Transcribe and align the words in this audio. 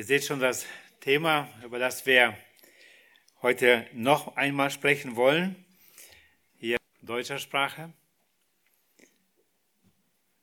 Ihr 0.00 0.06
seht 0.06 0.24
schon 0.24 0.40
das 0.40 0.64
Thema, 1.00 1.52
über 1.62 1.78
das 1.78 2.06
wir 2.06 2.34
heute 3.42 3.86
noch 3.92 4.34
einmal 4.34 4.70
sprechen 4.70 5.14
wollen, 5.14 5.62
hier 6.56 6.78
in 7.02 7.06
deutscher 7.06 7.38
Sprache. 7.38 7.92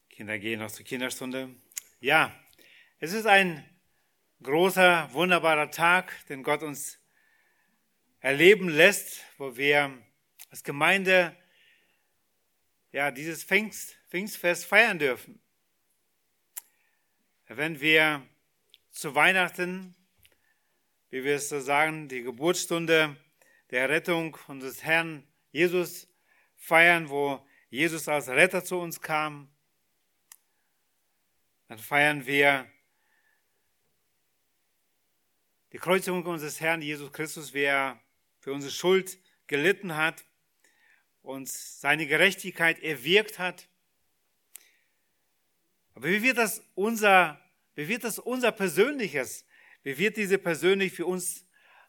Kinder 0.10 0.38
gehen 0.38 0.60
noch 0.60 0.70
zur 0.70 0.86
Kinderstunde. 0.86 1.56
Ja, 2.00 2.40
es 3.00 3.14
ist 3.14 3.26
ein 3.26 3.68
großer, 4.44 5.12
wunderbarer 5.14 5.72
Tag, 5.72 6.14
den 6.28 6.44
Gott 6.44 6.62
uns 6.62 7.00
erleben 8.20 8.70
lässt, 8.70 9.24
wo 9.40 9.58
wir 9.58 9.92
als 10.52 10.64
Gemeinde 10.64 11.36
ja 12.92 13.10
dieses 13.10 13.44
Pfingst, 13.44 13.98
Pfingstfest 14.08 14.66
feiern 14.66 15.00
dürfen. 15.00 15.42
Wenn 17.48 17.82
wir 17.82 18.22
zu 18.98 19.14
Weihnachten, 19.14 19.96
wie 21.12 21.24
wir 21.24 21.36
es 21.36 21.50
so 21.50 21.60
sagen, 21.60 22.10
die 22.10 22.24
Geburtsstunde 22.24 23.16
der 23.70 23.90
Rettung 23.90 24.36
unseres 24.48 24.84
Herrn 24.84 25.24
Jesus 25.52 26.08
feiern, 26.56 27.08
wo 27.10 27.46
Jesus 27.70 28.08
als 28.08 28.28
Retter 28.28 28.64
zu 28.64 28.80
uns 28.80 29.00
kam, 29.00 29.50
dann 31.68 31.78
feiern 31.78 32.26
wir 32.26 32.68
die 35.74 35.78
Kreuzigung 35.78 36.26
unseres 36.26 36.60
Herrn 36.60 36.82
Jesus 36.82 37.14
Christus, 37.14 37.54
wie 37.54 37.68
für 38.40 38.52
unsere 38.52 38.72
Schuld 38.74 39.20
gelitten 39.46 39.96
hat, 39.96 40.26
uns 41.22 41.80
seine 41.82 42.08
Gerechtigkeit 42.08 42.80
erwirkt 42.80 43.38
hat. 43.38 43.70
Aber 45.94 46.08
wie 46.08 46.24
wird 46.24 46.40
das 46.40 46.64
unser, 46.74 47.40
wie 47.78 47.88
wird 47.88 48.04
das 48.04 48.18
unser 48.18 48.52
Persönliches? 48.52 49.46
Wie 49.84 49.96
wird 50.00 50.18
diese 50.18 50.40
persönlich 50.40 50.94
für 50.94 51.06
uns 51.06 51.46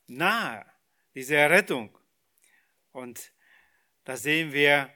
nahe, 0.07 0.67
diese 1.15 1.35
Errettung? 1.35 1.97
Und 2.93 3.33
da 4.05 4.15
sehen 4.15 4.53
wir 4.53 4.93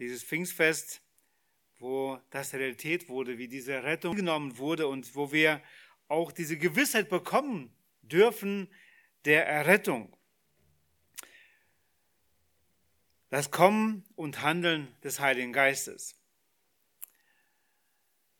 dieses 0.00 0.24
Pfingstfest, 0.24 1.00
wo 1.78 2.20
das 2.30 2.52
Realität 2.54 3.08
wurde, 3.08 3.38
wie 3.38 3.46
diese 3.46 3.84
Rettung 3.84 4.16
genommen 4.16 4.58
wurde 4.58 4.88
und 4.88 5.14
wo 5.14 5.30
wir 5.30 5.62
auch 6.08 6.32
diese 6.32 6.58
Gewissheit 6.58 7.08
bekommen 7.08 7.72
dürfen 8.02 8.68
der 9.26 9.46
Errettung. 9.46 10.16
Das 13.28 13.52
Kommen 13.52 14.04
und 14.16 14.42
Handeln 14.42 14.92
des 15.04 15.20
Heiligen 15.20 15.52
Geistes. 15.52 16.16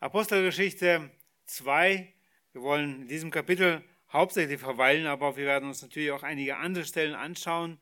Apostelgeschichte 0.00 1.12
2. 1.46 2.12
Wir 2.52 2.62
wollen 2.62 3.02
in 3.02 3.08
diesem 3.08 3.30
Kapitel 3.30 3.82
hauptsächlich 4.12 4.60
verweilen, 4.60 5.06
aber 5.06 5.36
wir 5.36 5.46
werden 5.46 5.68
uns 5.68 5.82
natürlich 5.82 6.10
auch 6.10 6.22
einige 6.22 6.56
andere 6.56 6.84
Stellen 6.84 7.14
anschauen. 7.14 7.78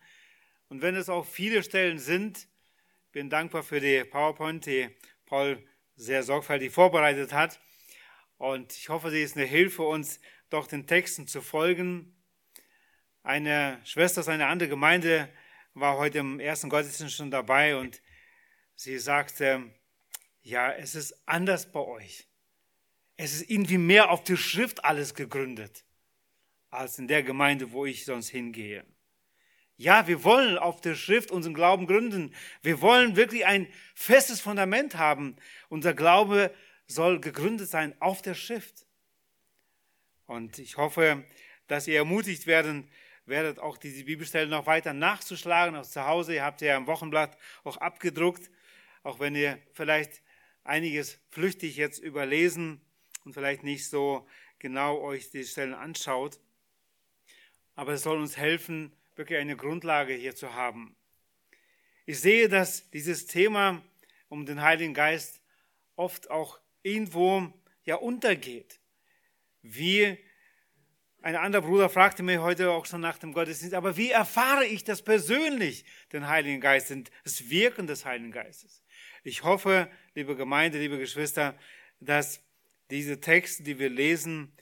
Und 0.69 0.83
wenn 0.83 0.97
es 0.97 1.09
auch 1.09 1.27
viele 1.27 1.63
Stellen 1.63 1.99
sind, 1.99 2.49
bin 3.13 3.31
dankbar 3.31 3.63
für 3.63 3.81
die 3.81 4.05
PowerPoint, 4.05 4.67
die 4.67 4.89
Paul 5.27 5.65
sehr 5.97 6.23
sorgfältig 6.23 6.73
vorbereitet 6.73 7.33
hat. 7.33 7.61
Und 8.39 8.73
ich 8.73 8.89
hoffe, 8.89 9.11
sie 9.11 9.23
ist 9.23 9.37
eine 9.37 9.47
Hilfe, 9.47 9.83
uns 9.83 10.21
doch 10.51 10.67
den 10.67 10.87
Texten 10.87 11.27
zu 11.27 11.41
folgen. 11.41 12.17
Eine 13.23 13.81
Schwester 13.85 14.21
aus 14.21 14.29
einer 14.29 14.49
anderen 14.49 14.71
Gemeinde 14.71 15.29
war 15.75 15.97
heute 15.97 16.19
im 16.19 16.41
ersten 16.41 16.69
Gottesdienst 16.69 17.17
schon 17.17 17.31
dabei 17.31 17.77
und 17.77 18.03
sie 18.75 18.99
sagte, 18.99 19.73
ja, 20.43 20.73
es 20.73 20.95
ist 20.95 21.27
anders 21.27 21.71
bei 21.71 21.81
euch. 21.81 22.29
Es 23.17 23.35
ist 23.35 23.51
irgendwie 23.51 23.79
mehr 23.79 24.11
auf 24.11 24.25
die 24.25 24.37
Schrift 24.37 24.85
alles 24.85 25.15
gegründet, 25.15 25.85
als 26.71 26.99
in 26.99 27.07
der 27.07 27.23
Gemeinde, 27.23 27.73
wo 27.73 27.87
ich 27.87 28.05
sonst 28.05 28.29
hingehe. 28.29 28.85
Ja, 29.77 30.07
wir 30.07 30.23
wollen 30.23 30.57
auf 30.57 30.81
der 30.81 30.95
Schrift 30.95 31.31
unseren 31.31 31.55
Glauben 31.55 31.87
gründen. 31.87 32.35
Wir 32.63 32.81
wollen 32.81 33.17
wirklich 33.17 33.45
ein 33.45 33.67
festes 33.95 34.41
Fundament 34.41 34.97
haben. 34.97 35.37
Unser 35.69 35.95
Glaube 35.95 36.55
soll 36.87 37.21
gegründet 37.21 37.69
sein 37.69 37.95
auf 38.01 38.23
der 38.23 38.35
Schrift. 38.35 38.87
Und 40.27 40.59
ich 40.59 40.77
hoffe, 40.77 41.25
dass 41.67 41.89
ihr 41.89 41.97
ermutigt 41.97 42.47
werden, 42.47 42.89
werdet 43.27 43.59
auch 43.59 43.77
diese 43.77 44.05
Bibelstellen 44.05 44.51
noch 44.51 44.67
weiter 44.67 44.93
nachzuschlagen, 44.93 45.77
auch 45.77 45.87
zu 45.87 46.07
Hause. 46.07 46.35
Ihr 46.35 46.45
habt 46.45 46.61
ja 46.61 46.77
im 46.77 46.87
Wochenblatt 46.87 47.37
auch 47.65 47.77
abgedruckt, 47.79 48.51
auch 49.03 49.19
wenn 49.19 49.35
ihr 49.35 49.59
vielleicht 49.73 50.23
einiges 50.63 51.19
flüchtig 51.31 51.77
jetzt 51.77 51.99
überlesen 51.99 52.81
und 53.25 53.33
vielleicht 53.33 53.63
nicht 53.63 53.89
so 53.89 54.27
genau 54.59 55.01
euch 55.01 55.31
die 55.31 55.45
Stellen 55.45 55.75
anschaut. 55.75 56.39
Aber 57.75 57.93
es 57.93 58.03
soll 58.03 58.19
uns 58.19 58.37
helfen, 58.37 58.93
wirklich 59.17 59.39
eine 59.39 59.57
Grundlage 59.57 60.15
hier 60.15 60.35
zu 60.35 60.55
haben. 60.55 60.97
Ich 62.07 62.21
sehe, 62.21 62.49
dass 62.49 62.91
dieses 62.91 63.27
Thema 63.27 63.83
um 64.29 64.47
den 64.47 64.61
Heiligen 64.63 64.95
Geist 64.95 65.41
oft 65.97 66.31
auch 66.31 66.61
irgendwo 66.83 67.53
ja 67.85 67.97
untergeht. 67.97 68.81
Wie 69.63 70.19
ein 71.23 71.37
anderer 71.37 71.63
Bruder 71.63 71.89
fragte 71.89 72.23
mich 72.23 72.39
heute 72.39 72.71
auch 72.71 72.85
schon 72.85 73.01
nach 73.01 73.17
dem 73.17 73.33
Gottesdienst, 73.33 73.75
aber 73.75 73.97
wie 73.97 74.11
erfahre 74.11 74.67
ich 74.67 74.85
das 74.85 75.01
persönlich, 75.01 75.87
den 76.13 76.29
Heiligen 76.29 76.61
Geist, 76.61 76.95
das 77.25 77.49
Wirken 77.49 77.87
des 77.87 78.05
Heiligen 78.05 78.31
Geistes? 78.31 78.83
Ich 79.23 79.43
hoffe, 79.43 79.91
liebe 80.15 80.37
Gemeinde, 80.37 80.79
liebe 80.79 80.99
Geschwister, 80.99 81.59
dass 81.99 82.43
diese 82.91 83.21
Texte, 83.21 83.63
die 83.63 83.79
wir 83.79 83.91
lesen, 83.91 84.53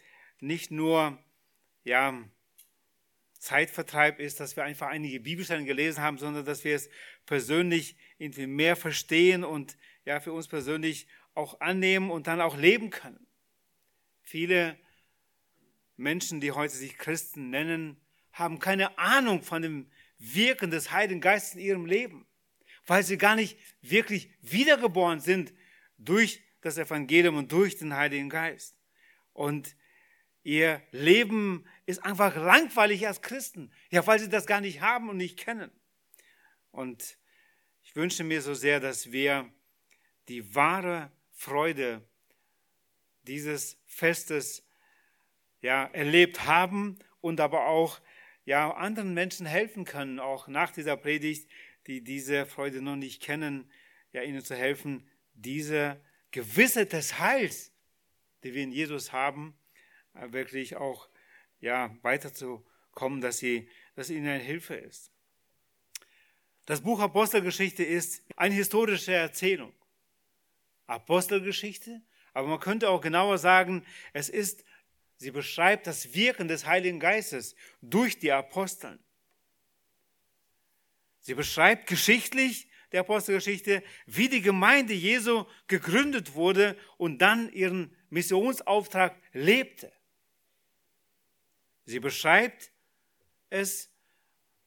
nicht 0.40 0.70
nur 0.70 1.18
ja, 1.84 2.22
Zeitvertreib 3.38 4.20
ist, 4.20 4.38
dass 4.38 4.54
wir 4.54 4.64
einfach 4.64 4.88
einige 4.88 5.18
Bibelstellen 5.18 5.66
gelesen 5.66 6.02
haben, 6.02 6.18
sondern 6.18 6.44
dass 6.44 6.62
wir 6.62 6.76
es 6.76 6.88
persönlich 7.26 7.96
irgendwie 8.18 8.46
mehr 8.46 8.76
verstehen 8.76 9.42
und 9.42 9.76
ja 10.04 10.20
für 10.20 10.32
uns 10.32 10.46
persönlich 10.46 11.08
auch 11.34 11.60
annehmen 11.60 12.10
und 12.10 12.28
dann 12.28 12.40
auch 12.40 12.56
leben 12.56 12.90
können. 12.90 13.26
Viele 14.20 14.78
Menschen, 15.96 16.40
die 16.40 16.52
heute 16.52 16.74
sich 16.74 16.96
Christen 16.98 17.50
nennen, 17.50 18.00
haben 18.32 18.58
keine 18.58 18.96
Ahnung 18.98 19.42
von 19.42 19.62
dem 19.62 19.90
Wirken 20.18 20.70
des 20.70 20.92
Heiligen 20.92 21.20
Geistes 21.20 21.54
in 21.54 21.60
ihrem 21.60 21.86
Leben, 21.86 22.26
weil 22.86 23.02
sie 23.02 23.18
gar 23.18 23.34
nicht 23.34 23.58
wirklich 23.80 24.30
wiedergeboren 24.40 25.20
sind 25.20 25.52
durch 25.98 26.42
das 26.62 26.78
Evangelium 26.78 27.36
und 27.36 27.52
durch 27.52 27.76
den 27.76 27.94
Heiligen 27.94 28.30
Geist. 28.30 28.76
Und 29.32 29.76
ihr 30.42 30.80
Leben 30.90 31.66
ist 31.86 32.04
einfach 32.04 32.34
langweilig 32.36 33.06
als 33.06 33.20
Christen, 33.20 33.70
ja, 33.90 34.06
weil 34.06 34.18
sie 34.18 34.28
das 34.28 34.46
gar 34.46 34.60
nicht 34.60 34.80
haben 34.80 35.10
und 35.10 35.18
nicht 35.18 35.38
kennen. 35.38 35.70
Und 36.70 37.18
ich 37.82 37.94
wünsche 37.94 38.24
mir 38.24 38.40
so 38.40 38.54
sehr, 38.54 38.80
dass 38.80 39.12
wir 39.12 39.52
die 40.28 40.54
wahre 40.54 41.12
Freude 41.32 42.02
dieses 43.24 43.78
Festes 43.86 44.64
ja, 45.60 45.84
erlebt 45.86 46.46
haben 46.46 46.98
und 47.20 47.40
aber 47.40 47.66
auch 47.66 48.00
ja, 48.44 48.72
anderen 48.72 49.14
Menschen 49.14 49.46
helfen 49.46 49.84
können, 49.84 50.18
auch 50.18 50.48
nach 50.48 50.70
dieser 50.70 50.96
Predigt, 50.96 51.48
die 51.86 52.02
diese 52.02 52.46
Freude 52.46 52.82
noch 52.82 52.96
nicht 52.96 53.22
kennen, 53.22 53.70
ja, 54.12 54.22
ihnen 54.22 54.42
zu 54.42 54.54
helfen, 54.54 55.08
diese 55.34 56.00
Gewissheit 56.32 56.92
des 56.92 57.18
Heils, 57.18 57.72
die 58.42 58.52
wir 58.52 58.62
in 58.62 58.72
Jesus 58.72 59.12
haben, 59.12 59.56
äh, 60.14 60.32
wirklich 60.32 60.76
auch 60.76 61.08
ja, 61.60 61.96
weiterzukommen, 62.02 63.20
dass 63.20 63.38
sie, 63.38 63.68
dass 63.94 64.10
ihnen 64.10 64.26
eine 64.26 64.42
Hilfe 64.42 64.74
ist. 64.74 65.12
Das 66.66 66.80
Buch 66.80 67.00
Apostelgeschichte 67.00 67.84
ist 67.84 68.22
eine 68.36 68.54
historische 68.54 69.12
Erzählung. 69.12 69.72
Apostelgeschichte, 70.86 72.02
aber 72.32 72.48
man 72.48 72.60
könnte 72.60 72.90
auch 72.90 73.00
genauer 73.00 73.38
sagen, 73.38 73.86
es 74.12 74.28
ist 74.28 74.64
Sie 75.22 75.30
beschreibt 75.30 75.86
das 75.86 76.14
Wirken 76.14 76.48
des 76.48 76.66
Heiligen 76.66 76.98
Geistes 76.98 77.54
durch 77.80 78.18
die 78.18 78.32
Aposteln. 78.32 78.98
Sie 81.20 81.34
beschreibt 81.34 81.86
geschichtlich 81.86 82.66
der 82.92 83.00
Apostelgeschichte, 83.00 83.82
wie 84.06 84.28
die 84.28 84.42
Gemeinde 84.42 84.92
Jesu 84.92 85.44
gegründet 85.66 86.34
wurde 86.34 86.76
und 86.98 87.18
dann 87.18 87.52
ihren 87.52 87.94
Missionsauftrag 88.10 89.16
lebte. 89.32 89.92
Sie 91.84 92.00
beschreibt 92.00 92.70
es, 93.50 93.90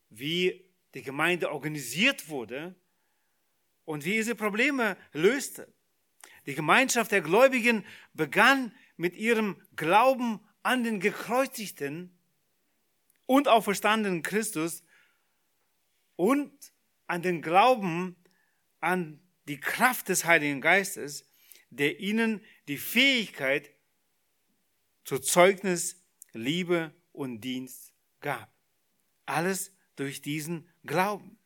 wie 0.09 0.65
die 0.93 1.03
Gemeinde 1.03 1.51
organisiert 1.51 2.29
wurde 2.29 2.75
und 3.85 4.05
wie 4.05 4.13
diese 4.13 4.35
Probleme 4.35 4.97
löste. 5.13 5.71
Die 6.45 6.55
Gemeinschaft 6.55 7.11
der 7.11 7.21
Gläubigen 7.21 7.85
begann 8.13 8.73
mit 8.97 9.15
ihrem 9.15 9.61
Glauben 9.75 10.39
an 10.63 10.83
den 10.83 10.99
gekreuzigten 10.99 12.15
und 13.25 13.47
auferstandenen 13.47 14.21
Christus 14.21 14.83
und 16.15 16.73
an 17.07 17.21
den 17.21 17.41
Glauben 17.41 18.15
an 18.79 19.19
die 19.47 19.59
Kraft 19.59 20.09
des 20.09 20.25
Heiligen 20.25 20.61
Geistes, 20.61 21.27
der 21.69 21.99
ihnen 21.99 22.43
die 22.67 22.77
Fähigkeit 22.77 23.71
zur 25.03 25.21
Zeugnis 25.21 26.03
Liebe 26.33 26.93
und 27.11 27.41
Dienst 27.41 27.93
gab. 28.21 28.51
Alles 29.25 29.71
durch 29.95 30.21
diesen 30.21 30.69
Glauben. 30.85 31.37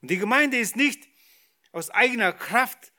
Und 0.00 0.10
die 0.10 0.18
Gemeinde 0.18 0.58
ist 0.58 0.76
nicht 0.76 1.08
aus 1.72 1.90
eigener 1.90 2.32
Kraft 2.32 2.92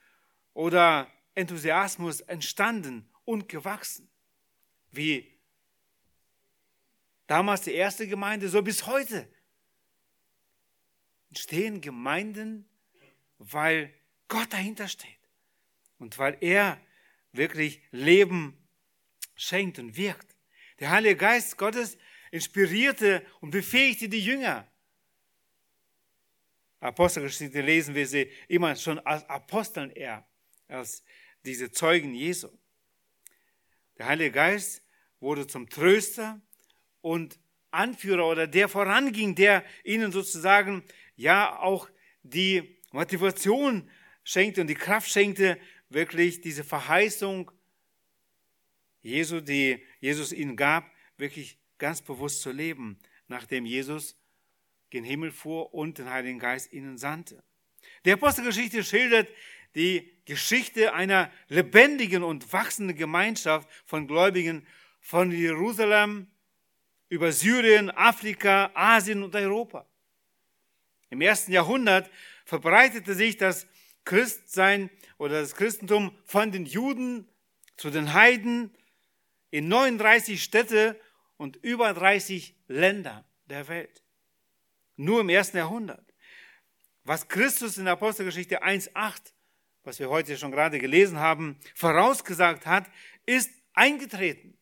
oder 0.54 1.12
Enthusiasmus 1.36 2.22
entstanden 2.22 3.10
und 3.26 3.50
gewachsen, 3.50 4.10
wie 4.92 5.40
damals 7.28 7.62
die 7.62 7.74
erste 7.74 8.08
Gemeinde, 8.08 8.50
so 8.50 8.62
bis 8.62 8.86
heute 8.86 9.30
entstehen 11.36 11.82
Gemeinden, 11.82 12.66
weil 13.40 13.94
Gott 14.30 14.54
dahinter 14.54 14.88
steht 14.88 15.20
und 16.00 16.18
weil 16.18 16.38
er 16.40 16.80
wirklich 17.34 17.82
Leben 17.92 18.58
schenkt 19.36 19.78
und 19.78 19.98
wirkt. 19.98 20.34
Der 20.80 20.92
Heilige 20.92 21.18
Geist 21.18 21.58
Gottes 21.58 21.98
inspirierte 22.32 23.26
und 23.42 23.52
befähigte 23.52 24.08
die 24.08 24.24
Jünger. 24.24 24.66
Apostelgeschichte 26.80 27.60
lesen 27.60 27.96
wir 27.96 28.08
sie 28.08 28.32
immer 28.48 28.74
schon 28.78 29.00
als 29.00 29.28
Aposteln 29.28 29.92
eher, 29.92 30.26
als 30.70 31.04
diese 31.44 31.70
Zeugen 31.70 32.14
Jesu. 32.14 32.48
Der 33.98 34.06
Heilige 34.06 34.32
Geist 34.32 34.82
wurde 35.20 35.46
zum 35.48 35.70
Tröster 35.70 36.42
und 37.02 37.38
Anführer 37.72 38.26
oder 38.26 38.48
der 38.48 38.70
voranging, 38.70 39.36
der 39.36 39.66
ihnen 39.84 40.14
sozusagen 40.14 40.84
ja 41.16 41.60
auch 41.60 41.90
die 42.24 42.78
Motivation 42.92 43.90
schenkte 44.24 44.62
und 44.62 44.68
die 44.68 44.76
Kraft 44.76 45.10
schenkte, 45.10 45.58
wirklich 45.90 46.42
diese 46.42 46.64
Verheißung 46.64 47.52
Jesu, 49.02 49.40
die 49.40 49.84
Jesus 50.00 50.32
ihnen 50.32 50.56
gab, 50.56 50.90
wirklich 51.18 51.60
ganz 51.78 52.02
bewusst 52.02 52.42
zu 52.42 52.52
leben, 52.52 52.98
nachdem 53.28 53.66
Jesus 53.66 54.18
gen 54.90 55.04
Himmel 55.04 55.32
fuhr 55.32 55.74
und 55.74 55.98
den 55.98 56.10
Heiligen 56.10 56.40
Geist 56.40 56.74
ihnen 56.74 56.98
sandte. 56.98 57.44
Die 58.06 58.12
Apostelgeschichte 58.12 58.84
schildert 58.84 59.30
die 59.76 60.12
Geschichte 60.26 60.94
einer 60.94 61.32
lebendigen 61.50 62.24
und 62.24 62.52
wachsenden 62.52 62.96
Gemeinschaft 62.96 63.70
von 63.86 64.08
Gläubigen 64.08 64.66
von 65.00 65.32
Jerusalem 65.32 66.28
über 67.10 67.32
Syrien, 67.32 67.92
Afrika, 67.92 68.72
Asien 68.74 69.22
und 69.22 69.36
Europa. 69.36 69.86
Im 71.10 71.22
ersten 71.22 71.52
Jahrhundert 71.52 72.10
verbreitete 72.46 73.14
sich 73.14 73.38
das 73.38 73.68
Christsein 74.04 74.90
oder 75.18 75.42
das 75.42 75.56
Christentum 75.56 76.16
von 76.26 76.52
den 76.52 76.66
Juden 76.66 77.28
zu 77.78 77.90
den 77.90 78.14
Heiden 78.14 78.76
in 79.52 79.68
39 79.68 80.44
Städte 80.44 81.00
und 81.38 81.58
über 81.58 81.94
30 81.94 82.56
Länder 82.68 83.26
der 83.50 83.68
Welt. 83.68 84.04
Nur 84.96 85.22
im 85.22 85.30
ersten 85.30 85.58
Jahrhundert. 85.58 86.14
Was 87.04 87.28
Christus 87.28 87.78
in 87.78 87.86
der 87.86 87.94
Apostelgeschichte 87.94 88.64
1.8, 88.64 89.34
was 89.84 90.00
wir 90.00 90.10
heute 90.10 90.38
schon 90.38 90.52
gerade 90.52 90.80
gelesen 90.80 91.20
haben, 91.20 91.60
vorausgesagt 91.76 92.66
hat, 92.66 92.90
ist 93.26 93.52
eingetreten. 93.74 94.58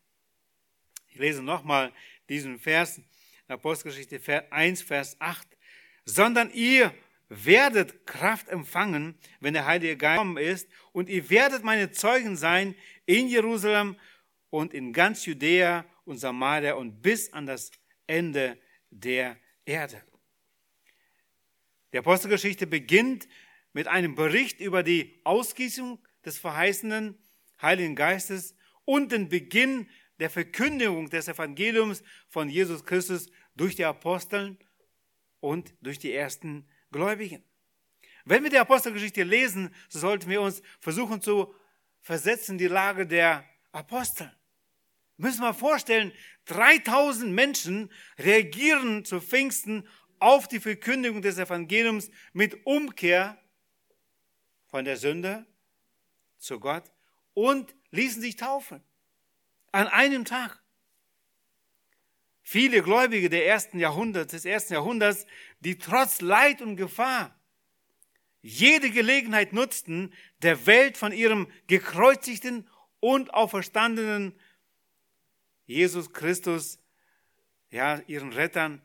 Ich 1.07 1.17
lese 1.17 1.41
nochmal 1.43 1.93
diesen 2.27 2.59
Vers, 2.59 2.99
Apostelgeschichte 3.47 4.51
1, 4.51 4.81
Vers 4.81 5.15
8. 5.19 5.47
Sondern 6.05 6.51
ihr 6.51 6.93
werdet 7.29 8.05
Kraft 8.05 8.49
empfangen, 8.49 9.15
wenn 9.39 9.53
der 9.53 9.65
Heilige 9.65 9.97
Geist 9.97 10.19
gekommen 10.19 10.37
ist, 10.37 10.69
und 10.91 11.09
ihr 11.09 11.29
werdet 11.29 11.63
meine 11.63 11.91
Zeugen 11.91 12.35
sein 12.35 12.75
in 13.05 13.27
Jerusalem 13.27 13.97
und 14.49 14.73
in 14.73 14.93
ganz 14.93 15.25
Judäa 15.25 15.85
und 16.05 16.17
Samaria 16.17 16.75
und 16.75 17.01
bis 17.01 17.33
an 17.33 17.45
das 17.45 17.71
Ende 18.05 18.57
der 18.91 19.37
Erde. 19.65 20.01
Die 21.93 21.97
Apostelgeschichte 21.97 22.67
beginnt 22.67 23.27
mit 23.71 23.87
einem 23.87 24.15
Bericht 24.15 24.59
über 24.59 24.83
die 24.83 25.19
Ausgießung 25.23 25.99
des 26.25 26.37
verheißenen 26.37 27.17
Heiligen 27.61 27.95
Geistes 27.95 28.55
und 28.85 29.11
den 29.11 29.29
Beginn 29.29 29.89
der 30.19 30.29
Verkündigung 30.29 31.09
des 31.09 31.27
Evangeliums 31.27 32.03
von 32.29 32.49
Jesus 32.49 32.85
Christus 32.85 33.29
durch 33.55 33.75
die 33.75 33.85
Aposteln 33.85 34.57
und 35.43 35.75
durch 35.81 35.99
die 35.99 36.13
ersten 36.13 36.65
Gläubigen. 36.91 37.43
Wenn 38.23 38.43
wir 38.43 38.49
die 38.49 38.57
Apostelgeschichte 38.57 39.23
lesen, 39.23 39.75
so 39.89 39.99
sollten 39.99 40.29
wir 40.29 40.41
uns 40.41 40.61
versuchen 40.79 41.21
zu 41.21 41.53
versetzen 41.99 42.57
die 42.57 42.67
Lage 42.67 43.05
der 43.05 43.43
Apostel. 43.73 44.31
Wir 45.17 45.27
müssen 45.27 45.41
mal 45.41 45.53
vorstellen, 45.53 46.13
3000 46.45 47.33
Menschen 47.33 47.91
reagieren 48.17 49.03
zu 49.03 49.19
Pfingsten 49.19 49.85
auf 50.19 50.47
die 50.47 50.61
Verkündigung 50.61 51.21
des 51.21 51.37
Evangeliums 51.37 52.09
mit 52.31 52.65
Umkehr 52.65 53.37
von 54.67 54.85
der 54.85 54.95
Sünde 54.95 55.45
zu 56.37 56.57
Gott 56.61 56.85
und 57.33 57.75
ließen 57.91 58.21
sich 58.21 58.37
taufen. 58.37 58.81
An 59.73 59.87
einem 59.89 60.23
Tag. 60.23 60.62
Viele 62.43 62.83
Gläubige 62.83 63.29
der 63.29 63.47
ersten 63.47 63.79
Jahrhunderts, 63.79 64.33
des 64.33 64.45
ersten 64.45 64.73
Jahrhunderts, 64.73 65.25
die 65.61 65.77
trotz 65.77 66.21
Leid 66.21 66.61
und 66.61 66.75
Gefahr 66.75 67.33
jede 68.43 68.91
Gelegenheit 68.91 69.53
nutzten, 69.53 70.13
der 70.41 70.65
Welt 70.67 70.97
von 70.97 71.13
ihrem 71.13 71.47
gekreuzigten 71.67 72.69
und 72.99 73.33
auferstandenen 73.33 74.37
Jesus 75.65 76.11
Christus, 76.11 76.77
ja, 77.71 78.01
ihren 78.05 78.33
Rettern, 78.33 78.81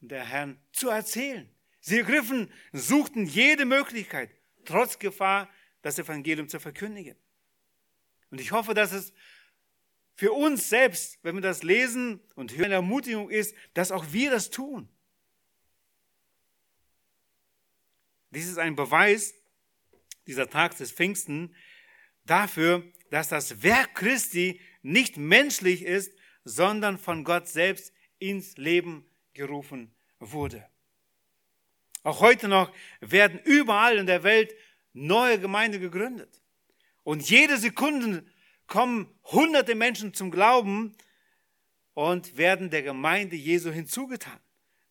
der 0.00 0.24
Herrn 0.24 0.56
zu 0.72 0.88
erzählen. 0.88 1.50
Sie 1.80 1.98
ergriffen, 1.98 2.50
suchten 2.72 3.26
jede 3.26 3.64
Möglichkeit, 3.64 4.30
trotz 4.64 5.00
Gefahr, 5.00 5.50
das 5.82 5.98
Evangelium 5.98 6.48
zu 6.48 6.60
verkündigen. 6.60 7.16
Und 8.30 8.40
ich 8.40 8.52
hoffe, 8.52 8.72
dass 8.72 8.92
es 8.92 9.12
für 10.22 10.30
uns 10.30 10.68
selbst, 10.68 11.18
wenn 11.24 11.34
wir 11.34 11.42
das 11.42 11.64
lesen 11.64 12.20
und 12.36 12.52
hören, 12.52 12.66
eine 12.66 12.74
Ermutigung 12.74 13.28
ist, 13.28 13.56
dass 13.74 13.90
auch 13.90 14.12
wir 14.12 14.30
das 14.30 14.50
tun. 14.50 14.88
Dies 18.30 18.46
ist 18.46 18.58
ein 18.58 18.76
Beweis, 18.76 19.34
dieser 20.28 20.48
Tag 20.48 20.76
des 20.76 20.92
Pfingsten, 20.92 21.56
dafür, 22.24 22.84
dass 23.10 23.30
das 23.30 23.64
Werk 23.64 23.96
Christi 23.96 24.60
nicht 24.82 25.16
menschlich 25.16 25.82
ist, 25.82 26.12
sondern 26.44 26.98
von 26.98 27.24
Gott 27.24 27.48
selbst 27.48 27.92
ins 28.20 28.56
Leben 28.56 29.04
gerufen 29.34 29.92
wurde. 30.20 30.64
Auch 32.04 32.20
heute 32.20 32.46
noch 32.46 32.72
werden 33.00 33.40
überall 33.42 33.98
in 33.98 34.06
der 34.06 34.22
Welt 34.22 34.54
neue 34.92 35.40
Gemeinden 35.40 35.80
gegründet. 35.80 36.40
Und 37.02 37.28
jede 37.28 37.58
Sekunde 37.58 38.24
kommen 38.72 39.06
hunderte 39.24 39.74
Menschen 39.74 40.14
zum 40.14 40.30
Glauben 40.30 40.96
und 41.92 42.38
werden 42.38 42.70
der 42.70 42.82
Gemeinde 42.82 43.36
Jesu 43.36 43.70
hinzugetan, 43.70 44.40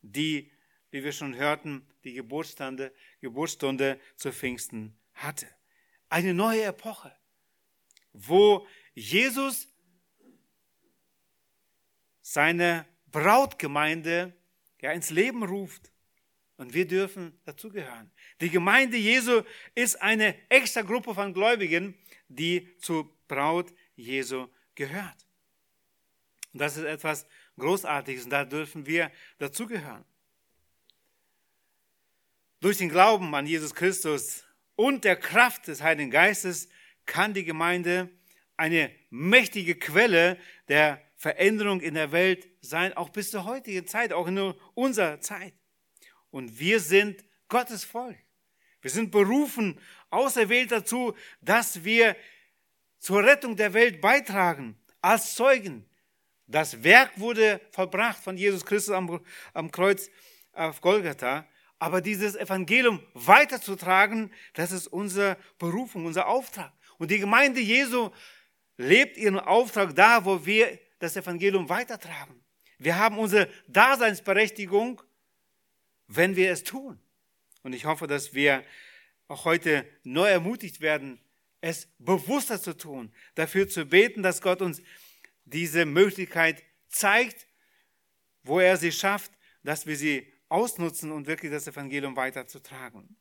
die, 0.03 0.51
wie 0.91 1.03
wir 1.03 1.11
schon 1.11 1.35
hörten, 1.35 1.87
die 2.03 2.13
Geburtsstunde, 2.13 2.93
Geburtsstunde 3.21 3.99
zu 4.17 4.31
Pfingsten 4.31 4.95
hatte. 5.15 5.47
Eine 6.09 6.35
neue 6.35 6.65
Epoche, 6.65 7.11
wo 8.13 8.67
Jesus 8.93 9.67
seine 12.21 12.85
Brautgemeinde 13.07 14.37
ja, 14.79 14.91
ins 14.91 15.09
Leben 15.09 15.41
ruft. 15.41 15.91
Und 16.57 16.75
wir 16.75 16.87
dürfen 16.87 17.35
dazugehören. 17.45 18.11
Die 18.41 18.51
Gemeinde 18.51 18.97
Jesu 18.97 19.41
ist 19.73 19.99
eine 19.99 20.35
extra 20.49 20.83
Gruppe 20.83 21.15
von 21.15 21.33
Gläubigen, 21.33 21.97
die 22.27 22.77
zur 22.77 23.09
Braut 23.31 23.73
Jesu 23.95 24.49
gehört. 24.75 25.25
Und 26.51 26.59
das 26.59 26.75
ist 26.75 26.83
etwas 26.83 27.25
Großartiges 27.57 28.25
und 28.25 28.29
da 28.31 28.43
dürfen 28.43 28.85
wir 28.85 29.09
dazugehören. 29.37 30.03
Durch 32.59 32.77
den 32.77 32.89
Glauben 32.89 33.33
an 33.33 33.47
Jesus 33.47 33.73
Christus 33.73 34.43
und 34.75 35.05
der 35.05 35.15
Kraft 35.15 35.67
des 35.67 35.81
Heiligen 35.81 36.11
Geistes 36.11 36.67
kann 37.05 37.33
die 37.33 37.45
Gemeinde 37.45 38.09
eine 38.57 38.91
mächtige 39.09 39.75
Quelle 39.75 40.37
der 40.67 41.01
Veränderung 41.15 41.79
in 41.79 41.93
der 41.93 42.11
Welt 42.11 42.49
sein, 42.59 42.91
auch 42.97 43.09
bis 43.09 43.31
zur 43.31 43.45
heutigen 43.45 43.87
Zeit, 43.87 44.11
auch 44.11 44.27
in 44.27 44.53
unserer 44.73 45.21
Zeit. 45.21 45.53
Und 46.31 46.59
wir 46.59 46.81
sind 46.81 47.23
Gottes 47.47 47.85
Volk. 47.85 48.17
Wir 48.81 48.91
sind 48.91 49.09
berufen, 49.09 49.79
auserwählt 50.09 50.71
dazu, 50.71 51.15
dass 51.39 51.85
wir 51.85 52.17
zur 53.01 53.23
Rettung 53.23 53.55
der 53.55 53.73
Welt 53.73 53.99
beitragen, 53.99 54.77
als 55.01 55.33
Zeugen. 55.33 55.85
Das 56.45 56.83
Werk 56.83 57.19
wurde 57.19 57.59
vollbracht 57.71 58.23
von 58.23 58.37
Jesus 58.37 58.63
Christus 58.63 58.93
am, 58.93 59.19
am 59.53 59.71
Kreuz 59.71 60.09
auf 60.53 60.79
Golgatha. 60.81 61.45
Aber 61.79 61.99
dieses 61.99 62.35
Evangelium 62.35 63.01
weiterzutragen, 63.15 64.31
das 64.53 64.71
ist 64.71 64.87
unsere 64.87 65.35
Berufung, 65.57 66.05
unser 66.05 66.27
Auftrag. 66.27 66.71
Und 66.99 67.09
die 67.09 67.17
Gemeinde 67.17 67.59
Jesu 67.59 68.11
lebt 68.77 69.17
ihren 69.17 69.39
Auftrag 69.39 69.95
da, 69.95 70.23
wo 70.23 70.45
wir 70.45 70.77
das 70.99 71.17
Evangelium 71.17 71.69
weitertragen. 71.69 72.39
Wir 72.77 72.99
haben 72.99 73.17
unsere 73.17 73.49
Daseinsberechtigung, 73.67 75.01
wenn 76.07 76.35
wir 76.35 76.51
es 76.51 76.63
tun. 76.63 76.99
Und 77.63 77.73
ich 77.73 77.85
hoffe, 77.85 78.05
dass 78.05 78.35
wir 78.35 78.63
auch 79.27 79.45
heute 79.45 79.87
neu 80.03 80.29
ermutigt 80.29 80.81
werden, 80.81 81.19
es 81.61 81.87
bewusster 81.99 82.61
zu 82.61 82.75
tun, 82.75 83.13
dafür 83.35 83.69
zu 83.69 83.85
beten, 83.85 84.23
dass 84.23 84.41
Gott 84.41 84.61
uns 84.61 84.81
diese 85.45 85.85
Möglichkeit 85.85 86.63
zeigt, 86.89 87.47
wo 88.43 88.59
er 88.59 88.77
sie 88.77 88.91
schafft, 88.91 89.31
dass 89.63 89.85
wir 89.85 89.95
sie 89.95 90.33
ausnutzen 90.49 91.11
und 91.11 91.27
wirklich 91.27 91.51
das 91.51 91.67
Evangelium 91.67 92.15
weiterzutragen. 92.15 93.15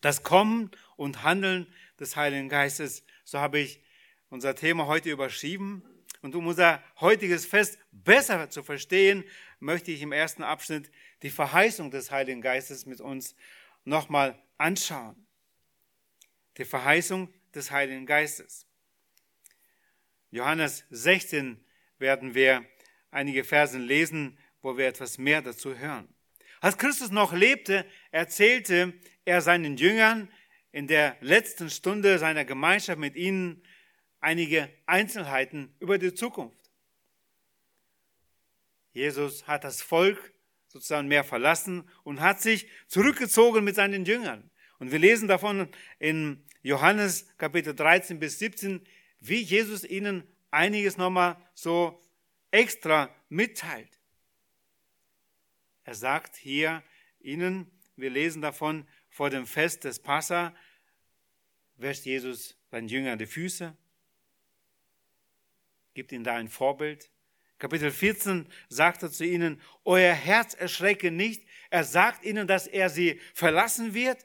Das 0.00 0.22
Kommen 0.22 0.70
und 0.96 1.22
Handeln 1.22 1.72
des 2.00 2.16
Heiligen 2.16 2.48
Geistes, 2.48 3.04
so 3.24 3.38
habe 3.38 3.58
ich 3.58 3.82
unser 4.30 4.54
Thema 4.54 4.86
heute 4.86 5.10
überschrieben. 5.10 5.82
Und 6.20 6.34
um 6.34 6.48
unser 6.48 6.82
heutiges 7.00 7.46
Fest 7.46 7.78
besser 7.92 8.50
zu 8.50 8.64
verstehen, 8.64 9.24
möchte 9.60 9.92
ich 9.92 10.02
im 10.02 10.12
ersten 10.12 10.42
Abschnitt 10.42 10.90
die 11.22 11.30
Verheißung 11.30 11.90
des 11.90 12.10
Heiligen 12.10 12.40
Geistes 12.40 12.86
mit 12.86 13.00
uns 13.00 13.36
nochmal 13.84 14.40
anschauen. 14.56 15.27
Die 16.58 16.64
Verheißung 16.64 17.32
des 17.54 17.70
Heiligen 17.70 18.04
Geistes. 18.04 18.66
Johannes 20.30 20.84
16 20.90 21.64
werden 21.98 22.34
wir 22.34 22.66
einige 23.10 23.44
Versen 23.44 23.80
lesen, 23.80 24.38
wo 24.60 24.76
wir 24.76 24.88
etwas 24.88 25.18
mehr 25.18 25.40
dazu 25.40 25.78
hören. 25.78 26.12
Als 26.60 26.76
Christus 26.76 27.10
noch 27.10 27.32
lebte, 27.32 27.86
erzählte 28.10 28.92
er 29.24 29.40
seinen 29.40 29.76
Jüngern 29.76 30.28
in 30.72 30.88
der 30.88 31.16
letzten 31.20 31.70
Stunde 31.70 32.18
seiner 32.18 32.44
Gemeinschaft 32.44 32.98
mit 32.98 33.14
ihnen 33.14 33.62
einige 34.20 34.68
Einzelheiten 34.86 35.74
über 35.78 35.96
die 35.96 36.12
Zukunft. 36.12 36.70
Jesus 38.92 39.46
hat 39.46 39.62
das 39.62 39.80
Volk 39.80 40.32
sozusagen 40.66 41.06
mehr 41.06 41.22
verlassen 41.22 41.88
und 42.02 42.20
hat 42.20 42.40
sich 42.40 42.68
zurückgezogen 42.88 43.64
mit 43.64 43.76
seinen 43.76 44.04
Jüngern. 44.04 44.50
Und 44.78 44.92
wir 44.92 44.98
lesen 44.98 45.28
davon 45.28 45.68
in 45.98 46.44
Johannes 46.62 47.26
Kapitel 47.38 47.74
13 47.74 48.18
bis 48.18 48.38
17, 48.38 48.84
wie 49.20 49.40
Jesus 49.40 49.84
ihnen 49.84 50.24
einiges 50.50 50.96
nochmal 50.96 51.36
so 51.54 52.02
extra 52.50 53.14
mitteilt. 53.28 53.98
Er 55.84 55.94
sagt 55.94 56.36
hier 56.36 56.82
ihnen, 57.20 57.70
wir 57.96 58.10
lesen 58.10 58.42
davon, 58.42 58.86
vor 59.08 59.30
dem 59.30 59.46
Fest 59.46 59.84
des 59.84 59.98
Passa 59.98 60.54
wäscht 61.76 62.04
Jesus 62.04 62.56
seinen 62.70 62.88
Jüngern 62.88 63.18
die 63.18 63.26
Füße, 63.26 63.76
gibt 65.94 66.12
ihnen 66.12 66.24
da 66.24 66.36
ein 66.36 66.48
Vorbild. 66.48 67.10
Kapitel 67.58 67.90
14 67.90 68.46
sagt 68.68 69.02
er 69.02 69.10
zu 69.10 69.24
ihnen, 69.24 69.60
euer 69.84 70.12
Herz 70.12 70.54
erschrecke 70.54 71.10
nicht. 71.10 71.44
Er 71.70 71.82
sagt 71.82 72.24
ihnen, 72.24 72.46
dass 72.46 72.68
er 72.68 72.88
sie 72.88 73.20
verlassen 73.34 73.94
wird. 73.94 74.24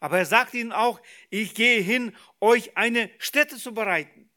Aber 0.00 0.18
er 0.18 0.26
sagt 0.26 0.54
ihnen 0.54 0.72
auch, 0.72 1.00
ich 1.30 1.54
gehe 1.54 1.80
hin, 1.80 2.14
euch 2.40 2.76
eine 2.76 3.10
Stätte 3.18 3.56
zu 3.56 3.74
bereiten, 3.74 4.30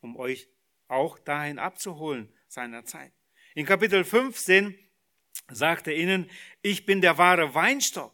um 0.00 0.16
euch 0.16 0.48
auch 0.88 1.18
dahin 1.18 1.58
abzuholen 1.58 2.32
seiner 2.48 2.84
Zeit. 2.84 3.12
In 3.54 3.64
Kapitel 3.64 4.04
15 4.04 4.76
sagt 5.48 5.86
er 5.86 5.96
ihnen, 5.96 6.30
ich 6.62 6.84
bin 6.84 7.00
der 7.00 7.16
wahre 7.18 7.54
Weinstock. 7.54 8.12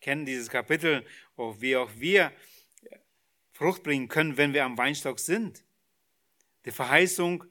Kennen 0.00 0.26
dieses 0.26 0.48
Kapitel, 0.48 1.04
wie 1.36 1.76
auch 1.76 1.90
wir 1.96 2.32
Frucht 3.52 3.82
bringen 3.82 4.08
können, 4.08 4.36
wenn 4.36 4.54
wir 4.54 4.64
am 4.64 4.78
Weinstock 4.78 5.20
sind. 5.20 5.64
Die 6.64 6.70
Verheißung, 6.70 7.44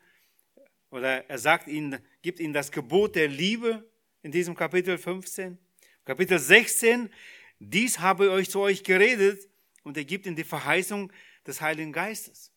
oder 0.90 1.30
er 1.30 1.38
sagt 1.38 1.68
ihnen, 1.68 2.06
gibt 2.22 2.40
ihnen 2.40 2.54
das 2.54 2.72
Gebot 2.72 3.16
der 3.16 3.28
Liebe 3.28 3.90
in 4.24 4.32
diesem 4.32 4.56
Kapitel 4.56 4.98
15. 4.98 5.58
Kapitel 6.06 6.40
16, 6.40 7.10
dies 7.60 8.00
habe 8.00 8.25
ich 8.25 8.32
euch 8.32 8.50
zu 8.50 8.60
euch 8.60 8.84
geredet 8.84 9.48
und 9.84 9.98
er 9.98 10.06
gibt 10.06 10.25
ihnen 10.25 10.36
die 10.36 10.44
Verheißung 10.44 11.12
des 11.46 11.62
Heiligen 11.62 11.92
Geistes. 11.92 12.51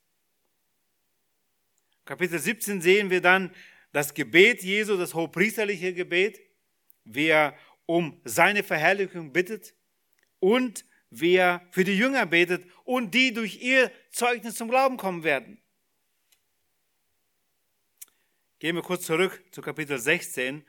Kapitel 2.04 2.38
17 2.38 2.82
sehen 2.82 3.10
wir 3.10 3.20
dann 3.20 3.54
das 3.92 4.12
Gebet 4.12 4.62
Jesu, 4.62 4.96
das 4.96 5.14
hochpriesterliche 5.14 5.94
Gebet, 5.94 6.40
wie 7.04 7.28
er 7.28 7.56
um 7.86 8.20
seine 8.24 8.62
Verherrlichung 8.62 9.32
bittet 9.32 9.74
und 10.40 10.84
wie 11.10 11.36
er 11.36 11.66
für 11.70 11.84
die 11.84 11.96
Jünger 11.96 12.26
betet 12.26 12.66
und 12.84 13.14
die 13.14 13.32
durch 13.32 13.62
ihr 13.62 13.90
Zeugnis 14.10 14.56
zum 14.56 14.68
Glauben 14.68 14.96
kommen 14.96 15.22
werden. 15.22 15.58
Gehen 18.58 18.76
wir 18.76 18.82
kurz 18.82 19.04
zurück 19.04 19.42
zu 19.50 19.62
Kapitel 19.62 19.98
16, 19.98 20.64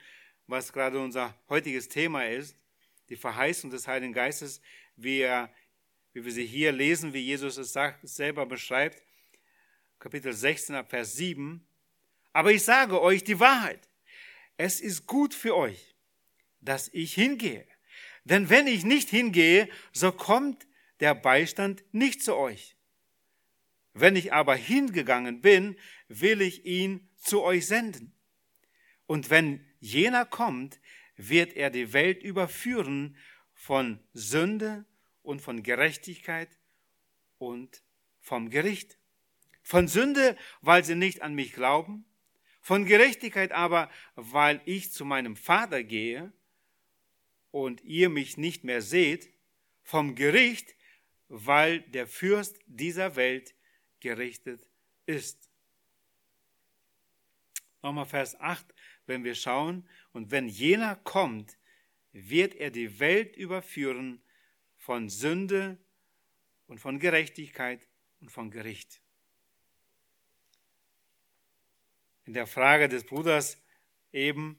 was 0.46 0.72
gerade 0.72 0.98
unser 0.98 1.34
heutiges 1.48 1.88
Thema 1.88 2.26
ist, 2.26 2.56
die 3.08 3.16
Verheißung 3.16 3.70
des 3.70 3.86
Heiligen 3.86 4.12
Geistes, 4.12 4.60
wie, 4.96 5.20
er, 5.20 5.52
wie 6.12 6.24
wir 6.24 6.32
sie 6.32 6.46
hier 6.46 6.72
lesen, 6.72 7.12
wie 7.12 7.20
Jesus 7.20 7.56
es 7.56 7.72
sagt, 7.72 8.06
selber 8.08 8.46
beschreibt. 8.46 9.02
Kapitel 9.98 10.32
16, 10.32 10.84
Vers 10.86 11.14
7. 11.14 11.66
Aber 12.32 12.52
ich 12.52 12.62
sage 12.62 13.00
euch 13.00 13.24
die 13.24 13.40
Wahrheit. 13.40 13.88
Es 14.56 14.80
ist 14.80 15.06
gut 15.06 15.34
für 15.34 15.56
euch, 15.56 15.94
dass 16.60 16.88
ich 16.92 17.14
hingehe. 17.14 17.66
Denn 18.24 18.50
wenn 18.50 18.66
ich 18.66 18.84
nicht 18.84 19.08
hingehe, 19.08 19.68
so 19.92 20.12
kommt 20.12 20.66
der 21.00 21.14
Beistand 21.14 21.84
nicht 21.92 22.22
zu 22.22 22.36
euch. 22.36 22.76
Wenn 23.94 24.16
ich 24.16 24.32
aber 24.32 24.56
hingegangen 24.56 25.40
bin, 25.40 25.76
will 26.08 26.42
ich 26.42 26.66
ihn 26.66 27.08
zu 27.16 27.42
euch 27.42 27.66
senden. 27.66 28.12
Und 29.06 29.30
wenn 29.30 29.64
jener 29.86 30.24
kommt, 30.24 30.80
wird 31.16 31.54
er 31.54 31.70
die 31.70 31.92
Welt 31.92 32.22
überführen 32.22 33.16
von 33.54 34.00
Sünde 34.12 34.84
und 35.22 35.40
von 35.40 35.62
Gerechtigkeit 35.62 36.48
und 37.38 37.82
vom 38.20 38.50
Gericht. 38.50 38.98
Von 39.62 39.88
Sünde, 39.88 40.36
weil 40.60 40.84
sie 40.84 40.94
nicht 40.94 41.22
an 41.22 41.34
mich 41.34 41.52
glauben, 41.52 42.04
von 42.60 42.84
Gerechtigkeit 42.84 43.52
aber, 43.52 43.90
weil 44.16 44.60
ich 44.64 44.92
zu 44.92 45.04
meinem 45.04 45.36
Vater 45.36 45.84
gehe 45.84 46.32
und 47.52 47.82
ihr 47.84 48.08
mich 48.08 48.36
nicht 48.36 48.64
mehr 48.64 48.82
seht, 48.82 49.30
vom 49.82 50.16
Gericht, 50.16 50.74
weil 51.28 51.80
der 51.80 52.06
Fürst 52.06 52.58
dieser 52.66 53.14
Welt 53.16 53.54
gerichtet 54.00 54.68
ist. 55.06 55.48
Nochmal 57.82 58.06
Vers 58.06 58.38
8, 58.40 58.66
wenn 59.06 59.24
wir 59.24 59.34
schauen, 59.34 59.88
und 60.12 60.30
wenn 60.30 60.48
jener 60.48 60.96
kommt, 60.96 61.56
wird 62.12 62.54
er 62.54 62.70
die 62.70 62.98
Welt 62.98 63.36
überführen 63.36 64.20
von 64.76 65.08
Sünde 65.08 65.78
und 66.66 66.78
von 66.78 66.98
Gerechtigkeit 66.98 67.86
und 68.20 68.30
von 68.30 68.50
Gericht. 68.50 69.00
in 72.26 72.34
der 72.34 72.46
Frage 72.46 72.88
des 72.88 73.04
Bruders 73.04 73.56
eben, 74.12 74.58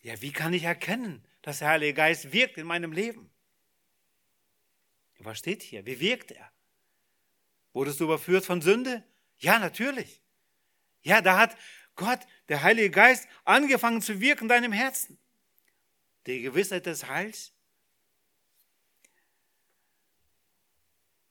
ja, 0.00 0.20
wie 0.22 0.32
kann 0.32 0.52
ich 0.52 0.64
erkennen, 0.64 1.24
dass 1.42 1.60
der 1.60 1.68
Heilige 1.68 1.94
Geist 1.94 2.32
wirkt 2.32 2.58
in 2.58 2.66
meinem 2.66 2.92
Leben? 2.92 3.30
Was 5.18 5.38
steht 5.38 5.62
hier? 5.62 5.84
Wie 5.86 6.00
wirkt 6.00 6.30
er? 6.30 6.50
Wurdest 7.72 8.00
du 8.00 8.04
überführt 8.04 8.44
von 8.44 8.62
Sünde? 8.62 9.04
Ja, 9.38 9.58
natürlich. 9.58 10.22
Ja, 11.02 11.20
da 11.20 11.38
hat 11.38 11.56
Gott, 11.96 12.20
der 12.48 12.62
Heilige 12.62 12.90
Geist, 12.90 13.26
angefangen 13.44 14.02
zu 14.02 14.20
wirken 14.20 14.44
in 14.44 14.48
deinem 14.48 14.72
Herzen. 14.72 15.18
Die 16.26 16.42
Gewissheit 16.42 16.86
des 16.86 17.08
Heils. 17.08 17.52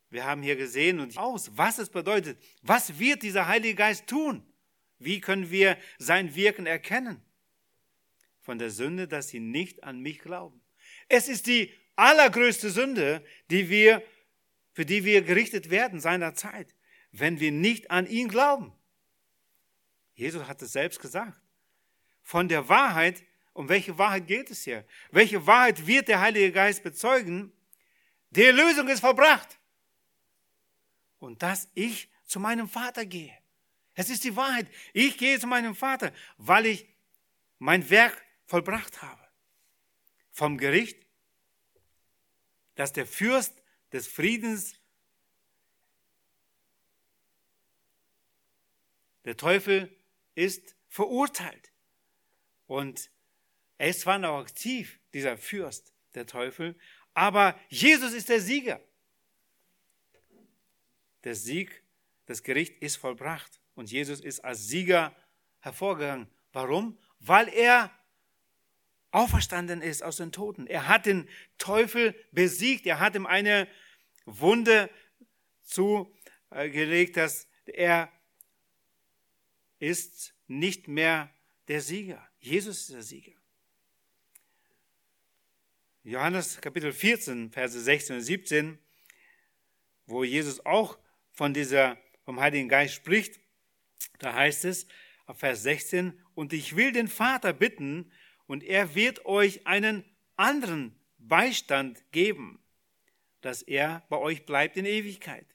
Wir 0.10 0.26
haben 0.26 0.42
hier 0.42 0.56
gesehen 0.56 1.00
und 1.00 1.18
aus, 1.18 1.52
was 1.56 1.78
es 1.78 1.90
bedeutet. 1.90 2.38
Was 2.62 3.00
wird 3.00 3.22
dieser 3.22 3.48
Heilige 3.48 3.76
Geist 3.76 4.08
tun? 4.08 4.46
Wie 4.98 5.20
können 5.20 5.52
wir 5.52 5.78
sein 5.98 6.36
Wirken 6.36 6.66
erkennen? 6.66 7.22
Von 8.42 8.58
der 8.58 8.70
Sünde, 8.70 9.08
dass 9.08 9.30
sie 9.30 9.40
nicht 9.40 9.84
an 9.84 10.00
mich 10.00 10.20
glauben. 10.20 10.62
Es 11.10 11.28
ist 11.28 11.48
die 11.48 11.74
allergrößte 11.96 12.70
Sünde, 12.70 13.26
die 13.50 13.70
wir, 13.70 14.04
für 14.74 14.86
die 14.86 15.04
wir 15.04 15.22
gerichtet 15.22 15.70
werden 15.70 16.00
seinerzeit, 16.00 16.74
wenn 17.12 17.40
wir 17.40 17.52
nicht 17.52 17.92
an 17.92 18.08
ihn 18.08 18.28
glauben. 18.28 18.72
Jesus 20.16 20.48
hat 20.48 20.62
es 20.62 20.72
selbst 20.72 21.00
gesagt. 21.00 21.40
Von 22.24 22.48
der 22.48 22.68
Wahrheit, 22.68 23.24
um 23.54 23.70
welche 23.70 23.98
Wahrheit 23.98 24.28
geht 24.28 24.50
es 24.50 24.64
hier? 24.64 24.86
Welche 25.12 25.46
Wahrheit 25.46 25.86
wird 25.86 26.08
der 26.08 26.20
Heilige 26.20 26.52
Geist 26.52 26.84
bezeugen? 26.84 27.52
Die 28.32 28.44
Erlösung 28.44 28.88
ist 28.88 29.02
verbracht. 29.02 29.60
Und 31.20 31.44
dass 31.44 31.70
ich 31.74 32.10
zu 32.26 32.40
meinem 32.40 32.68
Vater 32.68 33.06
gehe. 33.06 33.36
Es 33.94 34.10
ist 34.10 34.24
die 34.24 34.36
Wahrheit. 34.36 34.68
Ich 34.94 35.18
gehe 35.18 35.40
zu 35.40 35.48
meinem 35.48 35.76
Vater, 35.76 36.12
weil 36.38 36.66
ich 36.66 36.88
mein 37.60 37.90
Werk 37.90 38.22
vollbracht 38.46 39.02
habe. 39.02 39.22
Vom 40.32 40.58
Gericht, 40.58 41.06
dass 42.76 42.92
der 42.92 43.06
Fürst 43.06 43.54
des 43.94 44.08
Friedens, 44.08 44.76
der 49.24 49.38
Teufel, 49.38 49.95
ist 50.36 50.76
verurteilt. 50.88 51.72
Und 52.68 53.10
er 53.78 53.90
ist 53.90 54.02
zwar 54.02 54.20
noch 54.20 54.40
aktiv, 54.40 55.00
dieser 55.14 55.38
Fürst, 55.38 55.94
der 56.14 56.26
Teufel, 56.26 56.76
aber 57.14 57.60
Jesus 57.70 58.14
ist 58.14 58.30
der 58.30 58.40
Sieger. 58.40 58.80
Der 61.24 61.36
Sieg, 61.36 61.84
das 62.26 62.44
Gericht 62.44 62.82
ist 62.82 62.98
vollbracht 62.98 63.60
und 63.74 63.92
Jesus 63.92 64.20
ist 64.20 64.42
als 64.42 64.68
Sieger 64.68 65.16
hervorgegangen. 65.60 66.28
Warum? 66.54 66.98
Weil 67.20 67.50
er 67.50 67.92
auferstanden 69.12 69.82
ist 69.82 70.04
aus 70.04 70.18
den 70.18 70.32
Toten. 70.32 70.68
Er 70.68 70.88
hat 70.88 71.06
den 71.06 71.28
Teufel 71.58 72.14
besiegt. 72.32 72.86
Er 72.86 73.00
hat 73.00 73.16
ihm 73.16 73.26
eine 73.26 73.68
Wunde 74.26 74.90
zugelegt, 75.64 77.18
dass 77.18 77.48
er 77.66 78.12
ist 79.80 80.34
nicht 80.48 80.88
mehr 80.88 81.30
der 81.68 81.82
Sieger. 81.82 82.28
Jesus 82.40 82.82
ist 82.82 82.92
der 82.92 83.04
Sieger. 83.04 83.34
Johannes 86.04 86.62
Kapitel 86.62 86.94
14, 86.94 87.50
Verse 87.50 87.80
16 87.80 88.18
und 88.18 88.22
17, 88.22 88.78
wo 90.06 90.24
Jesus 90.24 90.64
auch 90.66 91.00
von 91.32 91.54
dieser, 91.54 91.98
vom 92.24 92.40
Heiligen 92.40 92.70
Geist 92.70 92.94
spricht, 92.94 93.40
da 94.20 94.36
heißt 94.36 94.66
es, 94.66 94.86
auf 95.26 95.40
Vers 95.40 95.64
16, 95.64 96.22
und 96.36 96.54
ich 96.54 96.76
will 96.76 96.92
den 96.92 97.08
Vater 97.08 97.54
bitten, 97.54 98.12
und 98.48 98.64
er 98.64 98.94
wird 98.94 99.26
euch 99.26 99.66
einen 99.66 100.06
anderen 100.36 100.96
Beistand 101.18 102.04
geben, 102.12 102.60
dass 103.42 103.64
er 103.64 104.06
bei 104.10 104.18
euch 104.18 104.46
bleibt 104.46 104.78
in 104.78 104.86
Ewigkeit. 104.86 105.48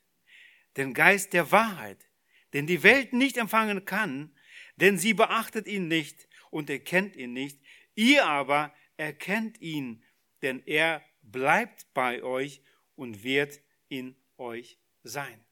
Den 0.76 0.94
Geist 0.94 1.32
der 1.32 1.52
Wahrheit, 1.52 2.09
den 2.52 2.66
die 2.66 2.82
Welt 2.82 3.12
nicht 3.12 3.36
empfangen 3.36 3.84
kann, 3.84 4.34
denn 4.76 4.98
sie 4.98 5.14
beachtet 5.14 5.66
ihn 5.66 5.88
nicht 5.88 6.28
und 6.50 6.70
erkennt 6.70 7.16
ihn 7.16 7.32
nicht. 7.32 7.60
Ihr 7.94 8.26
aber 8.26 8.74
erkennt 8.96 9.60
ihn, 9.60 10.02
denn 10.42 10.62
er 10.66 11.02
bleibt 11.22 11.92
bei 11.94 12.22
euch 12.22 12.62
und 12.96 13.22
wird 13.22 13.60
in 13.88 14.16
euch 14.36 14.78
sein. 15.02 15.44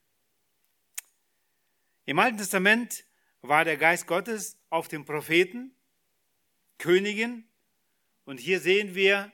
Im 2.05 2.19
Alten 2.19 2.37
Testament 2.37 3.05
war 3.41 3.63
der 3.63 3.77
Geist 3.77 4.07
Gottes 4.07 4.57
auf 4.69 4.87
den 4.87 5.05
Propheten, 5.05 5.75
Königen 6.77 7.47
und 8.25 8.39
hier 8.39 8.59
sehen 8.59 8.95
wir 8.95 9.31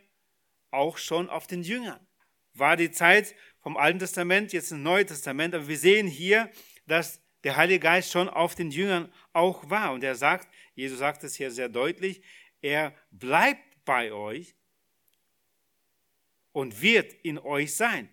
auch 0.72 0.98
schon 0.98 1.29
auf 1.29 1.48
den 1.48 1.63
Jüngern. 1.63 2.05
War 2.53 2.75
die 2.75 2.91
Zeit 2.91 3.36
vom 3.62 3.77
Alten 3.77 4.00
Testament, 4.00 4.53
jetzt 4.53 4.72
im 4.72 4.84
Neuen 4.84 5.07
Testament, 5.07 5.55
aber 5.55 5.67
wir 5.67 5.77
sehen 5.77 6.07
hier, 6.07 6.51
dass 6.86 7.22
der 7.45 7.55
Heilige 7.55 7.79
Geist 7.79 8.11
schon 8.11 8.27
auf 8.27 8.55
den 8.55 8.71
Jüngern 8.71 9.13
auch 9.31 9.69
war. 9.69 9.93
Und 9.93 10.03
er 10.03 10.15
sagt, 10.15 10.49
Jesus 10.73 10.97
sagt 10.99 11.23
es 11.23 11.35
hier 11.35 11.51
sehr 11.51 11.69
deutlich, 11.69 12.21
er 12.59 12.91
bleibt 13.11 13.85
bei 13.85 14.11
euch 14.11 14.55
und 16.51 16.81
wird 16.81 17.13
in 17.13 17.37
euch 17.37 17.75
sein. 17.75 18.09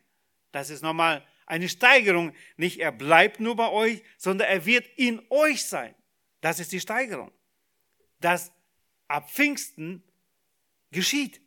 Das 0.53 0.69
ist 0.69 0.83
nochmal 0.83 1.27
eine 1.47 1.71
Steigerung. 1.71 2.35
Nicht 2.59 2.79
er 2.79 2.93
bleibt 2.93 3.41
nur 3.41 3.57
bei 3.57 3.71
euch, 3.71 4.03
sondern 4.19 4.49
er 4.49 4.67
wird 4.67 4.87
in 4.97 5.23
euch 5.31 5.65
sein. 5.65 5.95
Das 6.43 6.61
ist 6.61 6.71
die 6.71 6.81
Steigerung. 6.81 7.33
Das 8.21 8.53
ab 9.09 9.31
Pfingsten 9.31 10.03
geschieht 10.91 11.41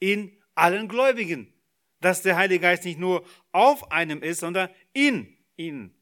in 0.00 0.36
allen 0.56 0.88
Gläubigen. 0.88 1.54
Dass 2.00 2.22
der 2.22 2.36
Heilige 2.36 2.62
Geist 2.62 2.84
nicht 2.84 2.98
nur 2.98 3.24
auf 3.52 3.92
einem 3.92 4.22
ist, 4.22 4.40
sondern 4.40 4.70
in 4.92 5.36
ihnen. 5.56 5.97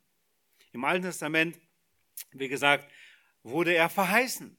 Im 0.76 0.84
Alten 0.84 1.04
Testament, 1.04 1.58
wie 2.32 2.48
gesagt, 2.48 2.86
wurde 3.42 3.74
er 3.74 3.88
verheißen. 3.88 4.58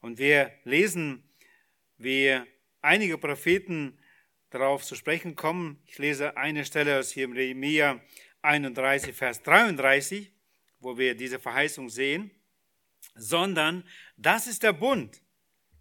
Und 0.00 0.16
wir 0.16 0.50
lesen, 0.64 1.22
wie 1.98 2.40
einige 2.80 3.18
Propheten 3.18 3.98
darauf 4.48 4.86
zu 4.86 4.94
sprechen 4.94 5.36
kommen. 5.36 5.82
Ich 5.84 5.98
lese 5.98 6.38
eine 6.38 6.64
Stelle 6.64 6.98
aus 6.98 7.14
Jeremia 7.14 8.00
31, 8.40 9.14
Vers 9.14 9.42
33, 9.42 10.32
wo 10.80 10.96
wir 10.96 11.14
diese 11.14 11.38
Verheißung 11.38 11.90
sehen. 11.90 12.30
Sondern 13.16 13.84
das 14.16 14.46
ist 14.46 14.62
der 14.62 14.72
Bund, 14.72 15.20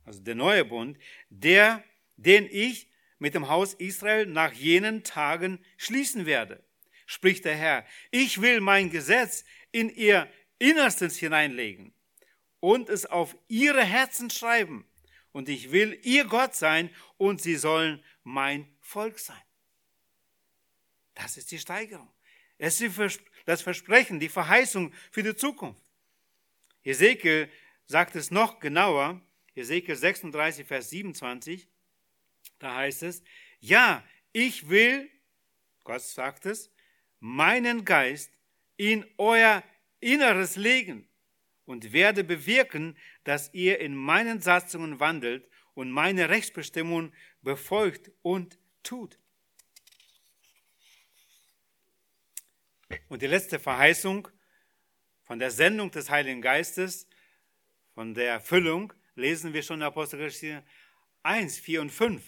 also 0.03 0.19
der 0.19 0.35
neue 0.35 0.65
Bund, 0.65 0.97
der, 1.29 1.85
den 2.17 2.49
ich 2.51 2.89
mit 3.17 3.33
dem 3.33 3.47
Haus 3.47 3.75
Israel 3.75 4.25
nach 4.25 4.51
jenen 4.51 5.05
Tagen 5.05 5.63
schließen 5.77 6.25
werde, 6.25 6.66
spricht 7.07 7.45
der 7.45 7.55
Herr. 7.55 7.85
Ich 8.11 8.41
will 8.41 8.61
mein 8.61 8.91
Gesetz 8.91 9.43
in 9.71 9.89
ihr 9.89 10.31
Innerstes 10.59 11.17
hineinlegen 11.17 11.93
und 12.59 12.89
es 12.89 13.07
auf 13.07 13.35
ihre 13.47 13.83
Herzen 13.83 14.29
schreiben. 14.29 14.85
Und 15.31 15.49
ich 15.49 15.71
will 15.71 15.99
ihr 16.03 16.25
Gott 16.25 16.55
sein 16.55 16.89
und 17.17 17.41
sie 17.41 17.55
sollen 17.55 18.03
mein 18.23 18.67
Volk 18.79 19.17
sein. 19.19 19.41
Das 21.15 21.37
ist 21.37 21.51
die 21.51 21.59
Steigerung. 21.59 22.11
Es 22.57 22.81
ist 22.81 23.21
das 23.45 23.61
Versprechen, 23.61 24.19
die 24.19 24.29
Verheißung 24.29 24.93
für 25.11 25.23
die 25.23 25.35
Zukunft. 25.35 25.81
Ezekiel 26.83 27.49
sagt 27.85 28.15
es 28.15 28.31
noch 28.31 28.59
genauer. 28.59 29.21
Ezekiel 29.55 29.95
36, 29.95 30.67
Vers 30.67 30.89
27. 30.89 31.67
Da 32.59 32.75
heißt 32.75 33.03
es, 33.03 33.23
ja, 33.59 34.03
ich 34.31 34.69
will, 34.69 35.09
Gott 35.83 36.01
sagt 36.01 36.45
es, 36.45 36.71
meinen 37.19 37.85
Geist 37.85 38.31
in 38.75 39.05
euer 39.17 39.63
Inneres 39.99 40.55
legen 40.55 41.07
und 41.65 41.91
werde 41.91 42.23
bewirken, 42.23 42.97
dass 43.23 43.53
ihr 43.53 43.79
in 43.79 43.95
meinen 43.95 44.39
Satzungen 44.41 44.99
wandelt 44.99 45.47
und 45.73 45.91
meine 45.91 46.29
Rechtsbestimmungen 46.29 47.13
befolgt 47.41 48.11
und 48.21 48.57
tut. 48.83 49.19
Und 53.09 53.21
die 53.21 53.27
letzte 53.27 53.59
Verheißung 53.59 54.27
von 55.23 55.39
der 55.39 55.51
Sendung 55.51 55.91
des 55.91 56.09
Heiligen 56.09 56.41
Geistes, 56.41 57.07
von 57.93 58.13
der 58.13 58.31
Erfüllung, 58.31 58.93
lesen 59.15 59.53
wir 59.53 59.61
schon 59.61 59.79
in 59.79 59.87
Apostelgeschichte 59.87 60.63
1, 61.23 61.57
4 61.57 61.81
und 61.81 61.89
5. 61.91 62.23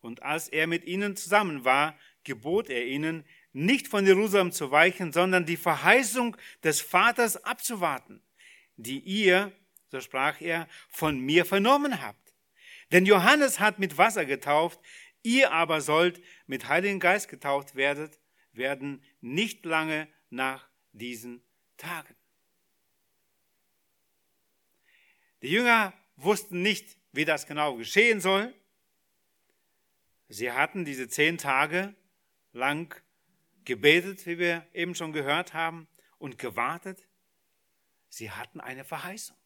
Und 0.00 0.22
als 0.22 0.48
er 0.48 0.66
mit 0.66 0.84
ihnen 0.84 1.16
zusammen 1.16 1.64
war, 1.64 1.98
gebot 2.24 2.68
er 2.68 2.86
ihnen, 2.86 3.24
nicht 3.52 3.88
von 3.88 4.06
Jerusalem 4.06 4.52
zu 4.52 4.70
weichen, 4.70 5.12
sondern 5.12 5.44
die 5.44 5.56
Verheißung 5.56 6.36
des 6.62 6.80
Vaters 6.80 7.44
abzuwarten, 7.44 8.22
die 8.76 8.98
ihr, 9.00 9.52
so 9.90 10.00
sprach 10.00 10.40
er, 10.40 10.68
von 10.88 11.20
mir 11.20 11.44
vernommen 11.44 12.02
habt. 12.02 12.34
Denn 12.92 13.06
Johannes 13.06 13.60
hat 13.60 13.78
mit 13.78 13.98
Wasser 13.98 14.24
getauft, 14.24 14.80
ihr 15.22 15.52
aber 15.52 15.80
sollt 15.80 16.20
mit 16.46 16.68
Heiligen 16.68 17.00
Geist 17.00 17.28
getauft 17.28 17.74
werdet, 17.74 18.18
werden 18.52 19.02
nicht 19.20 19.64
lange 19.64 20.08
nach 20.30 20.68
diesen 20.92 21.42
Tagen. 21.76 22.14
Die 25.42 25.48
Jünger 25.48 25.92
wussten 26.16 26.62
nicht, 26.62 26.96
wie 27.12 27.24
das 27.24 27.46
genau 27.46 27.76
geschehen 27.76 28.20
soll. 28.20 28.54
Sie 30.28 30.52
hatten 30.52 30.84
diese 30.84 31.08
zehn 31.08 31.36
Tage 31.36 31.94
lang 32.52 32.94
gebetet, 33.64 34.26
wie 34.26 34.38
wir 34.38 34.66
eben 34.72 34.94
schon 34.94 35.12
gehört 35.12 35.54
haben, 35.54 35.88
und 36.18 36.38
gewartet. 36.38 37.08
Sie 38.08 38.30
hatten 38.30 38.60
eine 38.60 38.84
Verheißung. 38.84 39.36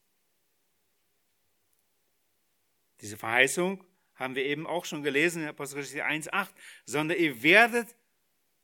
Diese 3.01 3.17
Verheißung 3.17 3.83
haben 4.15 4.35
wir 4.35 4.45
eben 4.45 4.67
auch 4.67 4.85
schon 4.85 5.03
gelesen 5.03 5.43
in 5.43 5.49
Apostelgeschichte 5.49 6.05
1,8, 6.05 6.51
sondern 6.85 7.19
ihr 7.19 7.43
werdet 7.43 7.95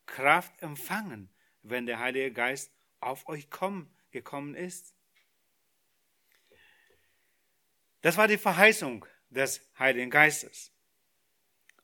Kraft 0.05 0.61
empfangen, 0.61 1.29
wenn 1.63 1.85
der 1.85 1.99
Heilige 1.99 2.31
Geist 2.31 2.71
auf 2.99 3.27
euch 3.27 3.49
kommen, 3.49 3.91
gekommen 4.11 4.53
ist. 4.55 4.93
Das 8.01 8.17
war 8.17 8.27
die 8.27 8.37
Verheißung 8.37 9.05
des 9.29 9.67
Heiligen 9.79 10.11
Geistes. 10.11 10.71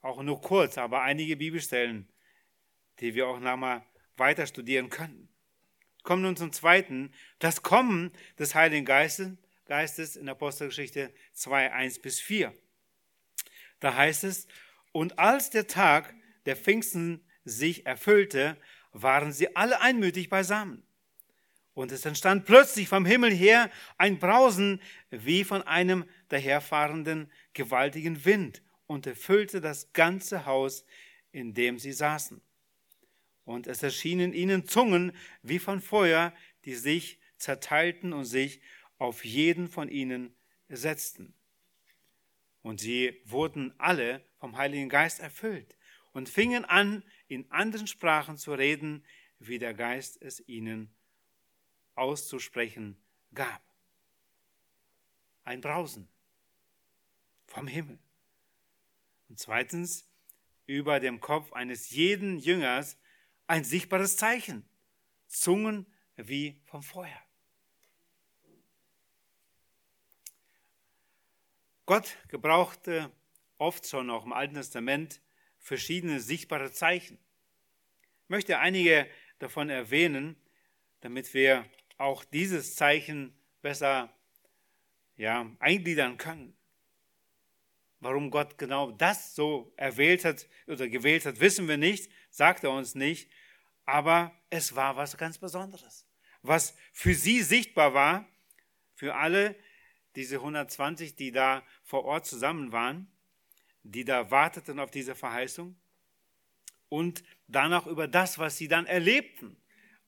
Auch 0.02 0.22
nur 0.22 0.40
kurz, 0.40 0.78
aber 0.78 1.02
einige 1.02 1.36
Bibelstellen 1.36 2.09
die 3.00 3.14
wir 3.14 3.26
auch 3.26 3.40
nochmal 3.40 3.84
weiter 4.16 4.46
studieren 4.46 4.90
könnten. 4.90 5.28
Kommen 6.02 6.22
nun 6.22 6.36
zum 6.36 6.52
zweiten, 6.52 7.12
das 7.38 7.62
Kommen 7.62 8.12
des 8.38 8.54
Heiligen 8.54 8.84
Geistes, 8.84 9.32
Geistes 9.66 10.16
in 10.16 10.28
Apostelgeschichte 10.28 11.12
2, 11.32 11.72
1 11.72 12.00
bis 12.00 12.20
4. 12.20 12.52
Da 13.78 13.94
heißt 13.94 14.24
es, 14.24 14.46
und 14.92 15.18
als 15.18 15.50
der 15.50 15.66
Tag 15.66 16.14
der 16.46 16.56
Pfingsten 16.56 17.24
sich 17.44 17.86
erfüllte, 17.86 18.56
waren 18.92 19.32
sie 19.32 19.54
alle 19.54 19.80
einmütig 19.80 20.28
beisammen. 20.28 20.82
Und 21.74 21.92
es 21.92 22.04
entstand 22.04 22.44
plötzlich 22.44 22.88
vom 22.88 23.06
Himmel 23.06 23.30
her 23.30 23.70
ein 23.96 24.18
Brausen 24.18 24.82
wie 25.10 25.44
von 25.44 25.62
einem 25.62 26.04
daherfahrenden 26.28 27.30
gewaltigen 27.52 28.24
Wind 28.24 28.62
und 28.86 29.06
erfüllte 29.06 29.60
das 29.60 29.92
ganze 29.92 30.46
Haus, 30.46 30.84
in 31.30 31.54
dem 31.54 31.78
sie 31.78 31.92
saßen. 31.92 32.42
Und 33.50 33.66
es 33.66 33.82
erschienen 33.82 34.32
ihnen 34.32 34.68
Zungen 34.68 35.10
wie 35.42 35.58
von 35.58 35.80
Feuer, 35.80 36.32
die 36.64 36.76
sich 36.76 37.18
zerteilten 37.36 38.12
und 38.12 38.24
sich 38.24 38.60
auf 38.96 39.24
jeden 39.24 39.66
von 39.66 39.88
ihnen 39.88 40.36
setzten. 40.68 41.34
Und 42.62 42.78
sie 42.78 43.20
wurden 43.24 43.74
alle 43.76 44.24
vom 44.38 44.56
Heiligen 44.56 44.88
Geist 44.88 45.18
erfüllt 45.18 45.76
und 46.12 46.28
fingen 46.28 46.64
an, 46.64 47.02
in 47.26 47.50
anderen 47.50 47.88
Sprachen 47.88 48.36
zu 48.36 48.54
reden, 48.54 49.04
wie 49.40 49.58
der 49.58 49.74
Geist 49.74 50.22
es 50.22 50.46
ihnen 50.46 50.94
auszusprechen 51.96 53.02
gab. 53.34 53.64
Ein 55.42 55.60
Brausen 55.60 56.08
vom 57.48 57.66
Himmel. 57.66 57.98
Und 59.28 59.40
zweitens, 59.40 60.08
über 60.66 61.00
dem 61.00 61.18
Kopf 61.18 61.52
eines 61.52 61.90
jeden 61.90 62.38
Jüngers 62.38 62.96
ein 63.50 63.64
sichtbares 63.64 64.16
Zeichen. 64.16 64.64
Zungen 65.26 65.84
wie 66.14 66.60
vom 66.66 66.84
Feuer. 66.84 67.20
Gott 71.84 72.16
gebrauchte 72.28 73.10
oft 73.58 73.88
schon 73.88 74.08
auch 74.08 74.24
im 74.24 74.32
Alten 74.32 74.54
Testament 74.54 75.20
verschiedene 75.58 76.20
sichtbare 76.20 76.70
Zeichen. 76.70 77.18
Ich 78.22 78.28
möchte 78.28 78.60
einige 78.60 79.08
davon 79.40 79.68
erwähnen, 79.68 80.36
damit 81.00 81.34
wir 81.34 81.64
auch 81.98 82.24
dieses 82.24 82.76
Zeichen 82.76 83.36
besser 83.62 84.14
ja, 85.16 85.50
eingliedern 85.58 86.18
können. 86.18 86.56
Warum 87.98 88.30
Gott 88.30 88.58
genau 88.58 88.92
das 88.92 89.34
so 89.34 89.72
erwählt 89.76 90.24
hat 90.24 90.48
oder 90.68 90.88
gewählt 90.88 91.26
hat, 91.26 91.40
wissen 91.40 91.66
wir 91.66 91.78
nicht, 91.78 92.12
sagt 92.30 92.62
er 92.62 92.70
uns 92.70 92.94
nicht, 92.94 93.28
aber 93.90 94.32
es 94.50 94.76
war 94.76 94.96
was 94.96 95.16
ganz 95.16 95.38
Besonderes. 95.38 96.06
Was 96.42 96.76
für 96.92 97.12
sie 97.12 97.42
sichtbar 97.42 97.92
war, 97.92 98.26
für 98.94 99.16
alle, 99.16 99.56
diese 100.14 100.36
120, 100.36 101.16
die 101.16 101.32
da 101.32 101.64
vor 101.82 102.04
Ort 102.04 102.26
zusammen 102.26 102.70
waren, 102.72 103.10
die 103.82 104.04
da 104.04 104.30
warteten 104.30 104.78
auf 104.78 104.90
diese 104.90 105.14
Verheißung 105.14 105.76
und 106.88 107.24
danach 107.48 107.86
über 107.86 108.06
das, 108.06 108.38
was 108.38 108.56
sie 108.56 108.68
dann 108.68 108.86
erlebten, 108.86 109.56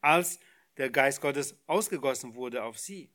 als 0.01 0.39
der 0.77 0.91
Geist 0.91 1.21
Gottes 1.21 1.57
ausgegossen 1.67 2.35
wurde 2.35 2.63
auf 2.63 2.79
sie. 2.79 3.11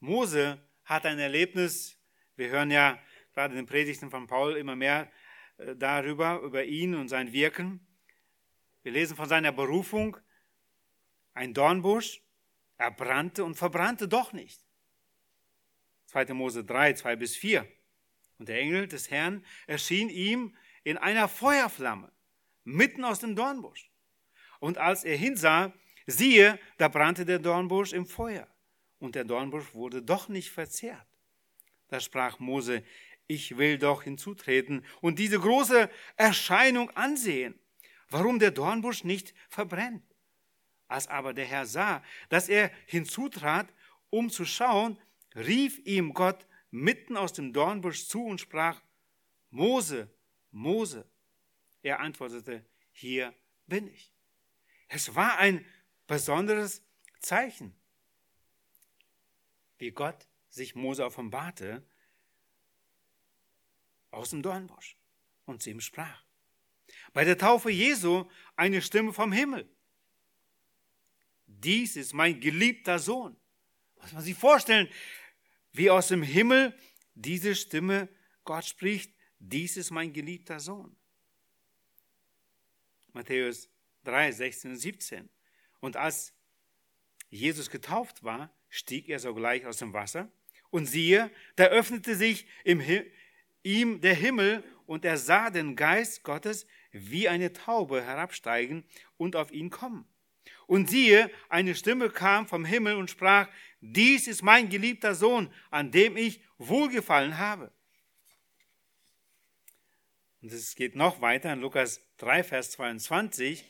Mose 0.00 0.58
hat 0.84 1.04
ein 1.04 1.18
Erlebnis, 1.18 1.98
wir 2.36 2.48
hören 2.48 2.70
ja 2.70 2.98
gerade 3.34 3.54
in 3.54 3.64
den 3.64 3.66
Predigten 3.66 4.10
von 4.10 4.26
Paul 4.26 4.56
immer 4.56 4.76
mehr 4.76 5.10
äh, 5.58 5.74
darüber, 5.76 6.40
über 6.40 6.64
ihn 6.64 6.94
und 6.94 7.08
sein 7.08 7.32
Wirken. 7.32 7.87
Wir 8.88 8.94
lesen 8.94 9.18
von 9.18 9.28
seiner 9.28 9.52
Berufung, 9.52 10.16
ein 11.34 11.52
Dornbusch, 11.52 12.22
er 12.78 12.90
brannte 12.90 13.44
und 13.44 13.54
verbrannte 13.54 14.08
doch 14.08 14.32
nicht. 14.32 14.62
2. 16.06 16.32
Mose 16.32 16.64
3, 16.64 16.94
2 16.94 17.16
bis 17.16 17.36
4. 17.36 17.70
Und 18.38 18.48
der 18.48 18.60
Engel 18.60 18.88
des 18.88 19.10
Herrn 19.10 19.44
erschien 19.66 20.08
ihm 20.08 20.56
in 20.84 20.96
einer 20.96 21.28
Feuerflamme, 21.28 22.10
mitten 22.64 23.04
aus 23.04 23.18
dem 23.18 23.36
Dornbusch. 23.36 23.90
Und 24.58 24.78
als 24.78 25.04
er 25.04 25.18
hinsah, 25.18 25.74
siehe, 26.06 26.58
da 26.78 26.88
brannte 26.88 27.26
der 27.26 27.40
Dornbusch 27.40 27.92
im 27.92 28.06
Feuer. 28.06 28.48
Und 29.00 29.16
der 29.16 29.24
Dornbusch 29.24 29.74
wurde 29.74 30.00
doch 30.00 30.30
nicht 30.30 30.48
verzehrt. 30.48 31.06
Da 31.88 32.00
sprach 32.00 32.38
Mose, 32.38 32.82
ich 33.26 33.58
will 33.58 33.76
doch 33.76 34.04
hinzutreten 34.04 34.82
und 35.02 35.18
diese 35.18 35.38
große 35.38 35.90
Erscheinung 36.16 36.88
ansehen, 36.92 37.60
warum 38.10 38.38
der 38.38 38.50
Dornbusch 38.50 39.04
nicht 39.04 39.34
verbrennt. 39.48 40.04
Als 40.86 41.06
aber 41.06 41.34
der 41.34 41.44
Herr 41.44 41.66
sah, 41.66 42.02
dass 42.28 42.48
er 42.48 42.70
hinzutrat, 42.86 43.72
um 44.10 44.30
zu 44.30 44.44
schauen, 44.44 44.98
rief 45.34 45.78
ihm 45.84 46.14
Gott 46.14 46.46
mitten 46.70 47.16
aus 47.16 47.32
dem 47.32 47.52
Dornbusch 47.52 48.06
zu 48.06 48.24
und 48.24 48.40
sprach, 48.40 48.80
Mose, 49.50 50.10
Mose. 50.50 51.06
Er 51.82 52.00
antwortete, 52.00 52.64
hier 52.92 53.34
bin 53.66 53.88
ich. 53.88 54.12
Es 54.88 55.14
war 55.14 55.38
ein 55.38 55.64
besonderes 56.06 56.82
Zeichen, 57.20 57.74
wie 59.78 59.90
Gott 59.90 60.26
sich 60.48 60.74
Mose 60.74 61.04
offenbarte 61.04 61.86
aus 64.10 64.30
dem 64.30 64.42
Dornbusch 64.42 64.96
und 65.44 65.62
zu 65.62 65.70
ihm 65.70 65.80
sprach. 65.80 66.27
Bei 67.12 67.24
der 67.24 67.38
Taufe 67.38 67.70
Jesu 67.70 68.24
eine 68.56 68.82
Stimme 68.82 69.12
vom 69.12 69.32
Himmel. 69.32 69.68
Dies 71.46 71.96
ist 71.96 72.12
mein 72.12 72.40
geliebter 72.40 72.98
Sohn. 72.98 73.36
Muss 74.00 74.12
man 74.12 74.22
sich 74.22 74.36
vorstellen, 74.36 74.88
wie 75.72 75.90
aus 75.90 76.08
dem 76.08 76.22
Himmel 76.22 76.76
diese 77.14 77.54
Stimme 77.54 78.08
Gott 78.44 78.64
spricht, 78.64 79.12
dies 79.38 79.76
ist 79.76 79.90
mein 79.90 80.12
geliebter 80.12 80.60
Sohn. 80.60 80.96
Matthäus 83.12 83.68
3, 84.04 84.32
16 84.32 84.70
und 84.72 84.76
17. 84.76 85.28
Und 85.80 85.96
als 85.96 86.32
Jesus 87.30 87.70
getauft 87.70 88.22
war, 88.22 88.52
stieg 88.68 89.08
er 89.08 89.18
sogleich 89.18 89.66
aus 89.66 89.78
dem 89.78 89.92
Wasser 89.92 90.30
und 90.70 90.86
siehe, 90.86 91.30
da 91.56 91.64
öffnete 91.66 92.14
sich 92.14 92.46
im 92.64 92.80
ihm 93.62 94.00
der 94.00 94.14
Himmel 94.14 94.64
und 94.86 95.04
er 95.04 95.18
sah 95.18 95.50
den 95.50 95.76
Geist 95.76 96.22
Gottes 96.22 96.66
wie 96.92 97.28
eine 97.28 97.52
Taube 97.52 98.02
herabsteigen 98.02 98.84
und 99.16 99.36
auf 99.36 99.50
ihn 99.52 99.70
kommen. 99.70 100.06
Und 100.66 100.88
siehe, 100.90 101.30
eine 101.48 101.74
Stimme 101.74 102.10
kam 102.10 102.46
vom 102.46 102.64
Himmel 102.64 102.96
und 102.96 103.10
sprach, 103.10 103.48
dies 103.80 104.26
ist 104.26 104.42
mein 104.42 104.68
geliebter 104.68 105.14
Sohn, 105.14 105.52
an 105.70 105.90
dem 105.90 106.16
ich 106.16 106.40
wohlgefallen 106.58 107.38
habe. 107.38 107.72
Und 110.40 110.52
es 110.52 110.74
geht 110.74 110.94
noch 110.94 111.20
weiter 111.20 111.52
in 111.52 111.60
Lukas 111.60 112.00
3, 112.18 112.44
Vers 112.44 112.70
22. 112.72 113.64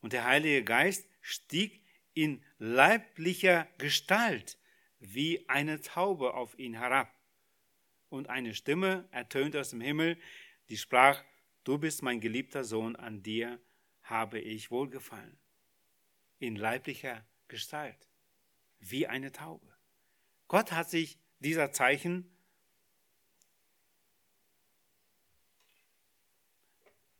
Und 0.00 0.12
der 0.12 0.24
Heilige 0.24 0.62
Geist 0.64 1.08
stieg 1.20 1.82
in 2.14 2.42
leiblicher 2.58 3.66
Gestalt 3.78 4.58
wie 4.98 5.48
eine 5.48 5.80
Taube 5.80 6.34
auf 6.34 6.58
ihn 6.58 6.74
herab. 6.74 7.15
Und 8.08 8.28
eine 8.28 8.54
Stimme 8.54 9.08
ertönte 9.10 9.60
aus 9.60 9.70
dem 9.70 9.80
Himmel, 9.80 10.18
die 10.68 10.76
sprach, 10.76 11.22
du 11.64 11.78
bist 11.78 12.02
mein 12.02 12.20
geliebter 12.20 12.64
Sohn, 12.64 12.96
an 12.96 13.22
dir 13.22 13.60
habe 14.02 14.38
ich 14.38 14.70
wohlgefallen. 14.70 15.38
In 16.38 16.56
leiblicher 16.56 17.26
Gestalt 17.48 18.08
wie 18.78 19.06
eine 19.06 19.32
Taube. 19.32 19.66
Gott 20.48 20.72
hat 20.72 20.90
sich 20.90 21.18
dieser 21.40 21.72
Zeichen 21.72 22.30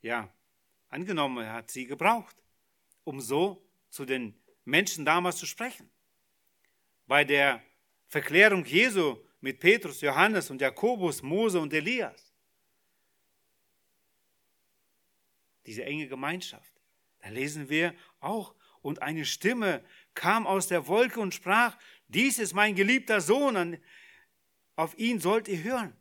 ja, 0.03 0.33
angenommen, 0.89 1.45
er 1.45 1.53
hat 1.53 1.71
sie 1.71 1.87
gebraucht, 1.87 2.37
um 3.05 3.21
so 3.21 3.67
zu 3.91 4.05
den 4.05 4.39
Menschen 4.65 5.05
damals 5.05 5.39
zu 5.39 5.47
sprechen. 5.47 5.91
Bei 7.07 7.25
der 7.25 7.63
Verklärung 8.09 8.65
Jesu 8.65 9.17
mit 9.47 9.61
Petrus, 9.61 10.01
Johannes 10.01 10.51
und 10.51 10.61
Jakobus, 10.61 11.23
Mose 11.23 11.61
und 11.61 11.73
Elias. 11.73 12.35
Diese 15.65 15.85
enge 15.85 16.09
Gemeinschaft. 16.09 16.73
Da 17.21 17.29
lesen 17.29 17.69
wir 17.69 17.95
auch, 18.19 18.57
und 18.83 19.03
eine 19.03 19.25
Stimme 19.25 19.85
kam 20.15 20.49
aus 20.49 20.67
der 20.67 20.89
Wolke 20.89 21.21
und 21.21 21.33
sprach, 21.33 21.79
dies 22.09 22.41
ist 22.41 22.55
mein 22.55 22.75
geliebter 22.75 23.21
Sohn, 23.21 23.79
auf 24.75 24.99
ihn 24.99 25.21
sollt 25.21 25.47
ihr 25.47 25.63
hören. 25.63 25.97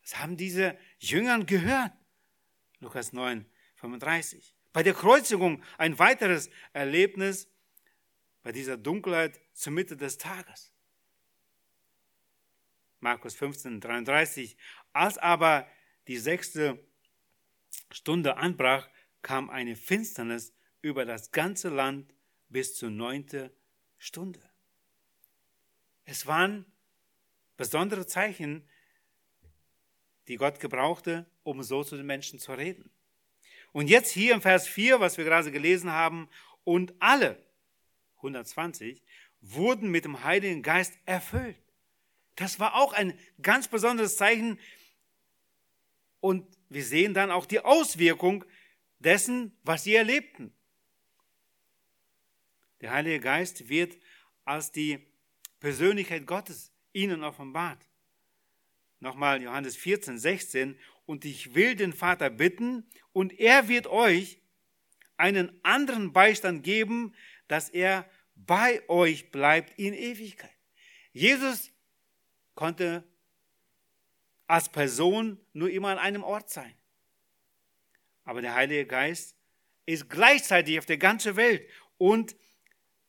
Das 0.00 0.18
haben 0.18 0.38
diese 0.38 0.78
Jüngern 0.98 1.44
gehört. 1.44 1.92
Lukas 2.80 3.12
9, 3.12 3.44
35. 3.76 4.56
Bei 4.72 4.82
der 4.82 4.94
Kreuzigung 4.94 5.62
ein 5.76 5.98
weiteres 5.98 6.48
Erlebnis 6.72 7.48
bei 8.42 8.50
dieser 8.50 8.78
Dunkelheit 8.78 9.38
zur 9.52 9.74
Mitte 9.74 9.94
des 9.94 10.16
Tages. 10.16 10.71
Markus 13.02 13.34
15, 13.34 13.80
33. 13.80 14.56
Als 14.92 15.18
aber 15.18 15.66
die 16.06 16.18
sechste 16.18 16.78
Stunde 17.90 18.36
anbrach, 18.36 18.88
kam 19.22 19.50
eine 19.50 19.76
Finsternis 19.76 20.54
über 20.80 21.04
das 21.04 21.32
ganze 21.32 21.68
Land 21.68 22.14
bis 22.48 22.76
zur 22.76 22.90
neunten 22.90 23.50
Stunde. 23.98 24.40
Es 26.04 26.26
waren 26.26 26.64
besondere 27.56 28.06
Zeichen, 28.06 28.68
die 30.28 30.36
Gott 30.36 30.60
gebrauchte, 30.60 31.26
um 31.42 31.62
so 31.62 31.84
zu 31.84 31.96
den 31.96 32.06
Menschen 32.06 32.38
zu 32.38 32.52
reden. 32.52 32.90
Und 33.72 33.88
jetzt 33.88 34.10
hier 34.10 34.34
im 34.34 34.42
Vers 34.42 34.68
4, 34.68 35.00
was 35.00 35.18
wir 35.18 35.24
gerade 35.24 35.50
gelesen 35.50 35.90
haben, 35.90 36.28
und 36.64 36.94
alle 37.00 37.42
120 38.16 39.02
wurden 39.40 39.90
mit 39.90 40.04
dem 40.04 40.22
Heiligen 40.22 40.62
Geist 40.62 40.96
erfüllt. 41.04 41.56
Das 42.36 42.58
war 42.60 42.74
auch 42.76 42.92
ein 42.92 43.18
ganz 43.40 43.68
besonderes 43.68 44.16
Zeichen. 44.16 44.58
Und 46.20 46.46
wir 46.68 46.84
sehen 46.84 47.14
dann 47.14 47.30
auch 47.30 47.46
die 47.46 47.60
Auswirkung 47.60 48.44
dessen, 48.98 49.56
was 49.62 49.84
sie 49.84 49.94
erlebten. 49.94 50.52
Der 52.80 52.92
Heilige 52.92 53.20
Geist 53.20 53.68
wird 53.68 53.98
als 54.44 54.72
die 54.72 55.06
Persönlichkeit 55.60 56.26
Gottes 56.26 56.72
ihnen 56.92 57.22
offenbart. 57.22 57.86
Nochmal 59.00 59.42
Johannes 59.42 59.76
14, 59.76 60.18
16. 60.18 60.78
Und 61.06 61.24
ich 61.24 61.54
will 61.54 61.74
den 61.74 61.92
Vater 61.92 62.30
bitten, 62.30 62.86
und 63.12 63.38
er 63.38 63.68
wird 63.68 63.86
euch 63.88 64.38
einen 65.16 65.60
anderen 65.64 66.12
Beistand 66.12 66.64
geben, 66.64 67.14
dass 67.48 67.68
er 67.68 68.08
bei 68.34 68.88
euch 68.88 69.30
bleibt 69.30 69.78
in 69.78 69.92
Ewigkeit. 69.92 70.50
Jesus 71.12 71.71
konnte 72.54 73.04
als 74.46 74.68
Person 74.68 75.40
nur 75.52 75.70
immer 75.70 75.88
an 75.88 75.98
einem 75.98 76.22
Ort 76.22 76.50
sein. 76.50 76.74
Aber 78.24 78.42
der 78.42 78.54
Heilige 78.54 78.86
Geist 78.86 79.36
ist 79.86 80.08
gleichzeitig 80.08 80.78
auf 80.78 80.86
der 80.86 80.98
ganzen 80.98 81.36
Welt 81.36 81.68
und 81.98 82.36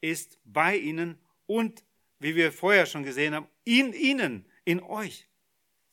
ist 0.01 0.39
bei 0.43 0.77
ihnen 0.77 1.19
und, 1.45 1.83
wie 2.19 2.35
wir 2.35 2.51
vorher 2.51 2.85
schon 2.85 3.03
gesehen 3.03 3.35
haben, 3.35 3.47
in 3.63 3.93
ihnen, 3.93 4.45
in 4.65 4.81
euch, 4.81 5.27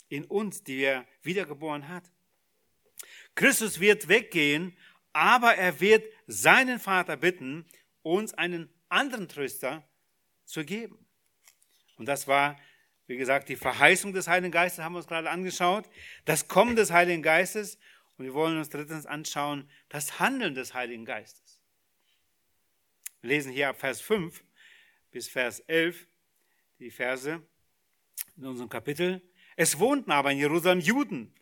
in 0.08 0.24
uns, 0.24 0.62
die 0.62 0.82
er 0.82 1.06
wiedergeboren 1.22 1.88
hat. 1.88 2.04
Christus 3.34 3.80
wird 3.80 4.08
weggehen, 4.08 4.76
aber 5.12 5.54
er 5.54 5.80
wird 5.80 6.04
seinen 6.26 6.78
Vater 6.78 7.16
bitten, 7.16 7.66
uns 8.02 8.34
einen 8.34 8.72
anderen 8.88 9.28
Tröster 9.28 9.86
zu 10.44 10.64
geben. 10.64 10.98
Und 11.96 12.06
das 12.06 12.26
war, 12.26 12.58
wie 13.10 13.16
gesagt, 13.16 13.48
die 13.48 13.56
Verheißung 13.56 14.12
des 14.12 14.28
Heiligen 14.28 14.52
Geistes, 14.52 14.84
haben 14.84 14.92
wir 14.92 14.98
uns 14.98 15.08
gerade 15.08 15.28
angeschaut, 15.28 15.84
das 16.26 16.46
Kommen 16.46 16.76
des 16.76 16.92
Heiligen 16.92 17.24
Geistes 17.24 17.76
und 18.16 18.24
wir 18.24 18.34
wollen 18.34 18.56
uns 18.56 18.68
drittens 18.68 19.04
anschauen, 19.04 19.68
das 19.88 20.20
Handeln 20.20 20.54
des 20.54 20.74
Heiligen 20.74 21.04
Geistes. 21.04 21.60
Wir 23.20 23.30
lesen 23.30 23.50
hier 23.50 23.68
ab 23.68 23.80
Vers 23.80 24.00
5 24.00 24.44
bis 25.10 25.28
Vers 25.28 25.58
11 25.66 26.06
die 26.78 26.92
Verse 26.92 27.42
in 28.36 28.46
unserem 28.46 28.68
Kapitel. 28.68 29.20
Es 29.56 29.80
wohnten 29.80 30.12
aber 30.12 30.30
in 30.30 30.38
Jerusalem 30.38 30.78
Juden, 30.78 31.34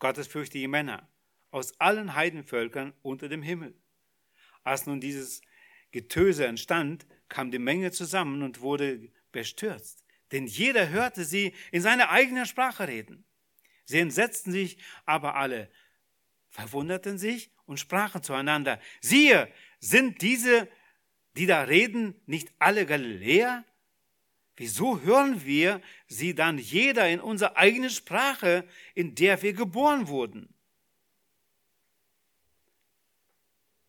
gottesfürchtige 0.00 0.68
Männer, 0.68 1.08
aus 1.50 1.80
allen 1.80 2.14
Heidenvölkern 2.14 2.92
unter 3.00 3.30
dem 3.30 3.40
Himmel. 3.40 3.74
Als 4.64 4.84
nun 4.84 5.00
dieses 5.00 5.40
Getöse 5.92 6.46
entstand, 6.46 7.06
kam 7.30 7.50
die 7.50 7.58
Menge 7.58 7.90
zusammen 7.90 8.42
und 8.42 8.60
wurde 8.60 9.10
bestürzt, 9.32 10.05
denn 10.32 10.46
jeder 10.46 10.88
hörte 10.88 11.24
sie 11.24 11.54
in 11.72 11.82
seiner 11.82 12.10
eigenen 12.10 12.46
Sprache 12.46 12.88
reden. 12.88 13.24
Sie 13.84 13.98
entsetzten 13.98 14.50
sich 14.50 14.78
aber 15.04 15.36
alle, 15.36 15.70
verwunderten 16.48 17.18
sich 17.18 17.50
und 17.66 17.78
sprachen 17.78 18.22
zueinander, 18.22 18.80
siehe, 19.00 19.52
sind 19.78 20.22
diese, 20.22 20.68
die 21.36 21.46
da 21.46 21.62
reden, 21.62 22.20
nicht 22.26 22.52
alle 22.58 22.86
Galiläer? 22.86 23.64
Wieso 24.56 25.00
hören 25.02 25.44
wir 25.44 25.82
sie 26.08 26.34
dann 26.34 26.58
jeder 26.58 27.08
in 27.08 27.20
unserer 27.20 27.56
eigenen 27.56 27.90
Sprache, 27.90 28.66
in 28.94 29.14
der 29.14 29.42
wir 29.42 29.52
geboren 29.52 30.08
wurden? 30.08 30.52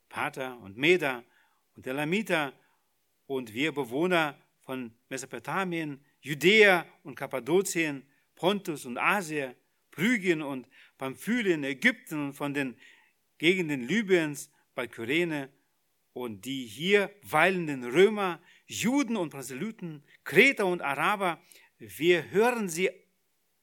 Pater 0.09 0.57
und 0.59 0.77
Meder 0.77 1.23
und 1.75 1.87
Elamiter 1.87 2.51
und 3.27 3.53
wir 3.53 3.71
Bewohner 3.71 4.37
von 4.61 4.91
Mesopotamien, 5.09 6.03
Judäa 6.27 6.85
und 7.03 7.15
Kappadokien, 7.15 8.05
Pontus 8.35 8.85
und 8.85 8.97
Asien, 8.97 9.55
Phrygien 9.91 10.41
und 10.41 10.67
Pamphylien, 10.97 11.63
Ägypten 11.63 12.27
und 12.27 12.33
von 12.33 12.53
den 12.53 12.75
Gegenden 13.37 13.87
Libyens 13.87 14.51
bei 14.75 14.87
Kyrene 14.87 15.49
und 16.11 16.43
die 16.43 16.65
hier 16.65 17.15
weilenden 17.21 17.85
Römer, 17.85 18.41
Juden 18.65 19.15
und 19.15 19.29
Proselyten, 19.29 20.03
Kreter 20.25 20.65
und 20.65 20.81
Araber, 20.81 21.41
wir 21.79 22.29
hören 22.29 22.67
sie 22.67 22.89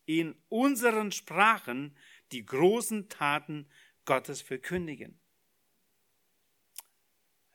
in 0.06 0.34
unseren 0.48 1.12
Sprachen 1.12 1.94
die 2.32 2.46
großen 2.46 3.10
Taten 3.10 3.66
Gottes 4.06 4.40
verkündigen. 4.40 5.18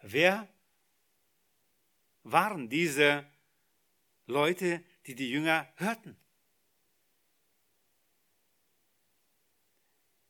Wer 0.04 0.48
waren 2.24 2.70
diese 2.70 3.26
Leute, 4.28 4.84
die 5.10 5.16
die 5.16 5.32
Jünger 5.32 5.68
hörten? 5.78 6.16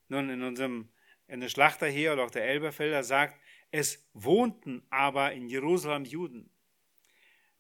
Nun, 0.07 0.29
in 0.29 0.41
unserem 0.41 0.87
in 1.27 1.41
der 1.41 1.49
Schlachter 1.49 1.87
hier 1.87 2.13
oder 2.13 2.23
auch 2.23 2.31
der 2.31 2.45
Elberfelder 2.45 3.03
sagt, 3.03 3.37
es 3.71 4.09
wohnten 4.13 4.81
aber 4.89 5.33
in 5.33 5.49
Jerusalem 5.49 6.05
Juden. 6.05 6.49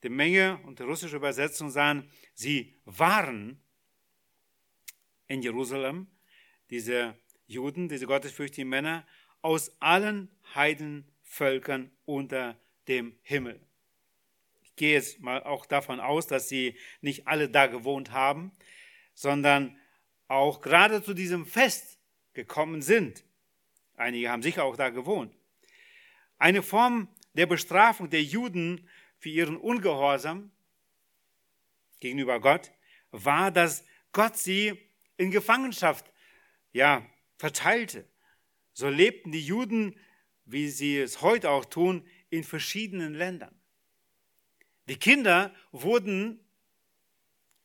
Die 0.01 0.09
Menge 0.09 0.61
und 0.63 0.79
die 0.79 0.83
russische 0.83 1.17
Übersetzung 1.17 1.69
sagen, 1.69 2.09
sie 2.33 2.79
waren 2.85 3.61
in 5.27 5.41
Jerusalem, 5.41 6.07
diese 6.69 7.19
Juden, 7.47 7.89
diese 7.89 8.07
gottesfürchtigen 8.07 8.69
Männer, 8.69 9.05
aus 9.41 9.75
allen 9.81 10.31
Heidenvölkern 10.55 11.91
unter 12.05 12.57
dem 12.87 13.19
Himmel. 13.23 13.68
Ich 14.79 14.81
gehe 14.81 14.93
jetzt 14.93 15.19
mal 15.19 15.43
auch 15.43 15.65
davon 15.65 15.99
aus, 15.99 16.25
dass 16.27 16.47
sie 16.47 16.77
nicht 17.01 17.27
alle 17.27 17.49
da 17.49 17.67
gewohnt 17.67 18.11
haben, 18.11 18.53
sondern 19.13 19.77
auch 20.29 20.61
gerade 20.61 21.03
zu 21.03 21.13
diesem 21.13 21.45
Fest 21.45 21.99
gekommen 22.31 22.81
sind. 22.81 23.25
Einige 23.97 24.29
haben 24.29 24.41
sicher 24.41 24.63
auch 24.63 24.77
da 24.77 24.87
gewohnt. 24.87 25.35
Eine 26.37 26.63
Form 26.63 27.09
der 27.33 27.45
Bestrafung 27.45 28.09
der 28.09 28.23
Juden 28.23 28.87
für 29.17 29.27
ihren 29.27 29.57
Ungehorsam 29.57 30.49
gegenüber 31.99 32.39
Gott 32.39 32.71
war, 33.11 33.51
dass 33.51 33.83
Gott 34.13 34.37
sie 34.37 34.79
in 35.17 35.29
Gefangenschaft 35.29 36.09
ja, 36.71 37.05
verteilte. 37.35 38.07
So 38.71 38.87
lebten 38.87 39.33
die 39.33 39.45
Juden, 39.45 39.99
wie 40.45 40.69
sie 40.69 40.97
es 40.99 41.21
heute 41.21 41.49
auch 41.49 41.65
tun, 41.65 42.07
in 42.29 42.45
verschiedenen 42.45 43.13
Ländern. 43.13 43.58
Die 44.89 44.97
Kinder 44.97 45.53
wurden 45.71 46.43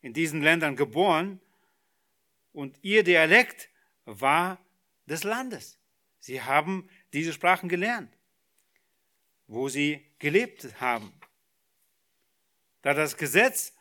in 0.03 0.13
diesen 0.13 0.43
Ländern 0.43 0.77
geboren 0.77 1.41
und 2.53 2.79
ihr 2.83 3.03
Dialekt 3.03 3.71
war 4.05 4.59
des 5.07 5.25
Landes. 5.25 5.79
Sie 6.21 6.43
haben 6.43 6.91
diese 7.15 7.33
Sprachen 7.33 7.71
gelernt, 7.71 8.15
wo 9.47 9.71
sie 9.71 10.05
gelebt 10.19 10.79
haben. 10.79 11.15
Da 12.83 12.93
das 12.93 13.17
Gesetz 13.17 13.73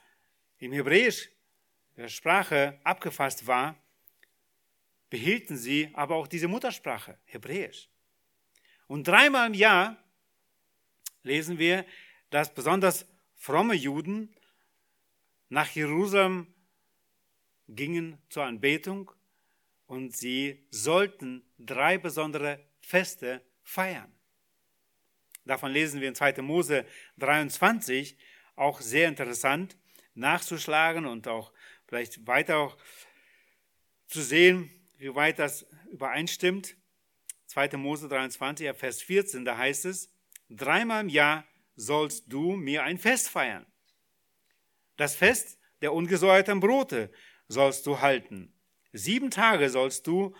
im 0.59 0.71
Hebräisch 0.71 1.29
der 1.97 2.07
Sprache 2.07 2.79
abgefasst 2.85 3.45
war, 3.45 3.75
behielten 5.09 5.57
sie 5.57 5.89
aber 5.91 6.15
auch 6.15 6.27
diese 6.27 6.47
Muttersprache, 6.47 7.17
Hebräisch. 7.25 7.89
Und 8.87 9.05
dreimal 9.05 9.47
im 9.47 9.53
Jahr 9.53 9.97
lesen 11.23 11.59
wir, 11.59 11.85
dass 12.29 12.53
besonders 12.53 13.05
fromme 13.43 13.73
Juden 13.73 14.33
nach 15.49 15.69
Jerusalem 15.71 16.47
gingen 17.67 18.17
zur 18.29 18.45
Anbetung 18.45 19.11
und 19.85 20.15
sie 20.15 20.65
sollten 20.71 21.43
drei 21.59 21.97
besondere 21.97 22.65
Feste 22.79 23.41
feiern. 23.61 24.09
Davon 25.43 25.73
lesen 25.73 25.99
wir 25.99 26.07
in 26.07 26.15
2. 26.15 26.41
Mose 26.41 26.85
23, 27.17 28.17
auch 28.55 28.79
sehr 28.79 29.09
interessant 29.09 29.75
nachzuschlagen 30.13 31.05
und 31.05 31.27
auch 31.27 31.51
vielleicht 31.85 32.25
weiter 32.25 32.59
auch 32.59 32.77
zu 34.07 34.21
sehen, 34.21 34.69
wie 34.99 35.13
weit 35.15 35.39
das 35.39 35.65
übereinstimmt. 35.91 36.77
2. 37.47 37.75
Mose 37.75 38.07
23, 38.07 38.71
Vers 38.71 39.01
14, 39.01 39.43
da 39.43 39.57
heißt 39.57 39.83
es, 39.83 40.09
dreimal 40.49 41.01
im 41.01 41.09
Jahr 41.09 41.45
sollst 41.75 42.31
du 42.31 42.55
mir 42.55 42.83
ein 42.83 42.97
Fest 42.97 43.29
feiern. 43.29 43.65
Das 44.97 45.15
Fest 45.15 45.59
der 45.81 45.93
ungesäuerten 45.93 46.59
Brote 46.59 47.11
sollst 47.47 47.85
du 47.85 47.99
halten. 47.99 48.53
Sieben 48.93 49.31
Tage 49.31 49.69
sollst 49.69 50.07
du 50.07 50.35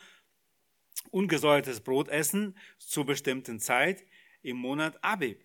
ungesäuertes 1.12 1.82
Brot 1.82 2.08
essen 2.08 2.58
zur 2.78 3.06
bestimmten 3.06 3.60
Zeit 3.60 4.04
im 4.42 4.58
Monat 4.58 5.04
Abib, 5.04 5.44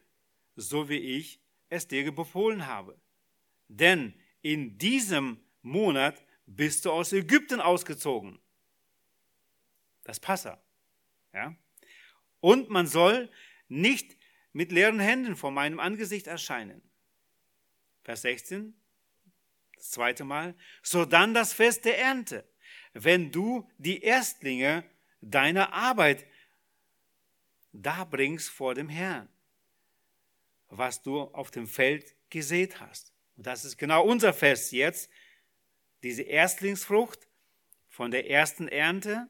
so 0.57 0.89
wie 0.89 0.99
ich 0.99 1.41
es 1.69 1.89
dir 1.89 2.13
befohlen 2.15 2.67
habe. 2.67 2.99
Denn 3.69 4.15
in 4.43 4.79
diesem 4.79 5.41
Monat 5.63 6.25
bist 6.47 6.85
du 6.85 6.93
aus 6.93 7.13
Ägypten 7.13 7.61
ausgezogen. 7.61 8.39
Das 10.05 10.21
Passa. 10.21 10.63
Ja? 11.35 11.55
Und 12.41 12.71
man 12.71 12.87
soll 12.87 13.31
nicht 13.69 14.18
mit 14.53 14.73
leeren 14.73 15.01
Händen 15.01 15.37
vor 15.37 15.51
meinem 15.51 15.81
Angesicht 15.81 16.27
erscheinen. 16.27 16.83
Vers 18.03 18.23
16, 18.23 18.75
das 19.77 19.91
zweite 19.91 20.25
Mal. 20.25 20.55
So 20.83 21.05
dann 21.05 21.35
das 21.35 21.53
Fest 21.53 21.85
der 21.85 21.99
Ernte 21.99 22.45
wenn 23.05 23.31
du 23.31 23.69
die 23.79 24.03
Erstlinge 24.03 24.85
deiner 25.21 25.73
Arbeit 25.73 26.27
darbringst 27.73 28.51
vor 28.51 28.75
dem 28.75 28.89
Herrn, 28.89 29.29
was 30.69 31.03
du 31.03 31.21
auf 31.21 31.51
dem 31.51 31.67
Feld 31.67 32.15
gesät 32.31 32.81
hast. 32.81 33.13
Und 33.37 33.47
das 33.47 33.65
ist 33.65 33.77
genau 33.77 34.05
unser 34.05 34.33
Fest 34.33 34.73
jetzt, 34.73 35.11
diese 36.03 36.23
Erstlingsfrucht 36.23 37.29
von 37.89 38.11
der 38.11 38.31
ersten 38.31 38.69
Ernte, 38.69 39.29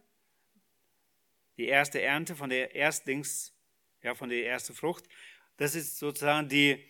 die 1.56 1.66
erste 1.66 2.00
Ernte 2.00 2.36
von 2.36 2.50
der 2.50 2.74
Erstlings, 2.74 3.54
ja, 4.02 4.14
von 4.14 4.28
der 4.28 4.46
ersten 4.46 4.74
Frucht. 4.74 5.04
Das 5.56 5.74
ist 5.74 5.98
sozusagen 5.98 6.48
die 6.48 6.84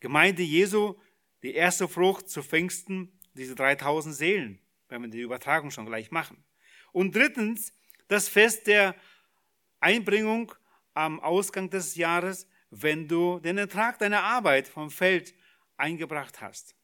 Gemeinde 0.00 0.42
Jesu, 0.42 0.98
die 1.42 1.54
erste 1.54 1.88
Frucht 1.88 2.28
zu 2.28 2.42
Pfingsten, 2.42 3.18
diese 3.34 3.54
3000 3.54 4.14
Seelen, 4.14 4.60
wenn 4.88 5.02
wir 5.02 5.08
die 5.08 5.20
Übertragung 5.20 5.70
schon 5.70 5.86
gleich 5.86 6.10
machen. 6.10 6.44
Und 6.92 7.14
drittens, 7.14 7.72
das 8.08 8.28
Fest 8.28 8.66
der 8.66 8.94
Einbringung 9.80 10.54
am 10.94 11.20
Ausgang 11.20 11.70
des 11.70 11.96
Jahres, 11.96 12.46
wenn 12.70 13.08
du 13.08 13.38
den 13.40 13.58
Ertrag 13.58 13.98
deiner 13.98 14.22
Arbeit 14.22 14.68
vom 14.68 14.90
Feld 14.90 15.34
eingebracht 15.76 16.40
hast. 16.40 16.74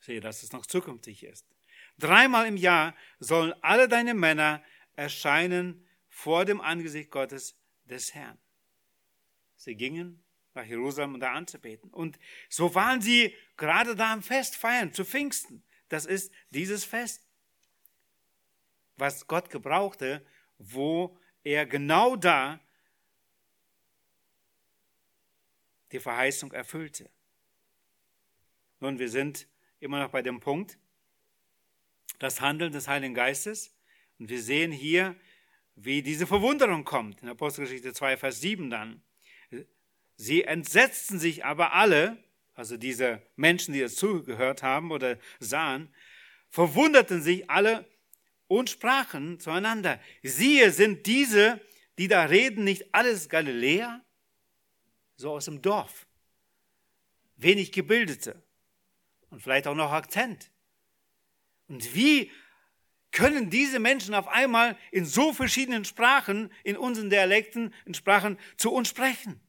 Ich 0.00 0.06
sehe, 0.06 0.20
dass 0.20 0.42
es 0.42 0.52
noch 0.52 0.66
zukünftig 0.66 1.24
ist. 1.24 1.46
Dreimal 1.98 2.46
im 2.46 2.56
Jahr 2.56 2.94
sollen 3.18 3.54
alle 3.62 3.88
deine 3.88 4.14
Männer 4.14 4.62
erscheinen 4.96 5.86
vor 6.08 6.44
dem 6.44 6.60
Angesicht 6.60 7.10
Gottes 7.10 7.56
des 7.84 8.14
Herrn. 8.14 8.38
Sie 9.56 9.74
gingen 9.74 10.22
nach 10.54 10.64
Jerusalem, 10.64 11.14
um 11.14 11.20
da 11.20 11.32
anzubeten. 11.32 11.90
Und 11.90 12.18
so 12.48 12.74
waren 12.74 13.00
sie 13.00 13.34
gerade 13.56 13.94
da 13.94 14.12
am 14.12 14.22
Fest 14.22 14.56
feiern, 14.56 14.92
zu 14.92 15.04
Pfingsten. 15.04 15.62
Das 15.88 16.06
ist 16.06 16.32
dieses 16.50 16.84
Fest, 16.84 17.26
was 18.96 19.26
Gott 19.26 19.50
gebrauchte, 19.50 20.24
wo 20.58 21.18
er 21.44 21.66
genau 21.66 22.16
da 22.16 22.60
die 25.92 26.00
Verheißung 26.00 26.52
erfüllte. 26.52 27.10
Nun, 28.80 28.98
wir 28.98 29.08
sind 29.08 29.46
immer 29.80 30.00
noch 30.00 30.10
bei 30.10 30.22
dem 30.22 30.40
Punkt, 30.40 30.78
das 32.18 32.40
Handeln 32.40 32.72
des 32.72 32.88
Heiligen 32.88 33.14
Geistes. 33.14 33.74
Und 34.18 34.28
wir 34.28 34.42
sehen 34.42 34.72
hier, 34.72 35.16
wie 35.74 36.02
diese 36.02 36.26
Verwunderung 36.26 36.84
kommt. 36.84 37.22
In 37.22 37.28
Apostelgeschichte 37.28 37.92
2, 37.92 38.16
Vers 38.16 38.40
7 38.40 38.70
dann. 38.70 39.02
Sie 40.16 40.44
entsetzten 40.44 41.18
sich 41.18 41.44
aber 41.44 41.72
alle, 41.72 42.22
also 42.54 42.76
diese 42.76 43.22
Menschen, 43.36 43.74
die 43.74 43.80
es 43.80 43.96
zugehört 43.96 44.62
haben 44.62 44.90
oder 44.90 45.18
sahen, 45.40 45.92
verwunderten 46.50 47.22
sich 47.22 47.48
alle 47.50 47.86
und 48.46 48.68
sprachen 48.68 49.40
zueinander, 49.40 49.98
siehe, 50.22 50.70
sind 50.70 51.06
diese, 51.06 51.60
die 51.98 52.08
da 52.08 52.24
reden, 52.24 52.64
nicht 52.64 52.94
alles 52.94 53.28
Galiläer? 53.28 54.04
So 55.16 55.32
aus 55.32 55.46
dem 55.46 55.62
Dorf. 55.62 56.06
Wenig 57.36 57.72
Gebildete 57.72 58.42
und 59.30 59.40
vielleicht 59.40 59.66
auch 59.66 59.74
noch 59.74 59.90
Akzent. 59.90 60.50
Und 61.68 61.94
wie 61.94 62.30
können 63.12 63.50
diese 63.50 63.78
Menschen 63.78 64.14
auf 64.14 64.26
einmal 64.26 64.76
in 64.90 65.04
so 65.04 65.32
verschiedenen 65.32 65.84
Sprachen, 65.84 66.50
in 66.64 66.76
unseren 66.76 67.10
Dialekten, 67.10 67.72
in 67.84 67.94
Sprachen 67.94 68.38
zu 68.56 68.72
uns 68.72 68.88
sprechen? 68.88 69.40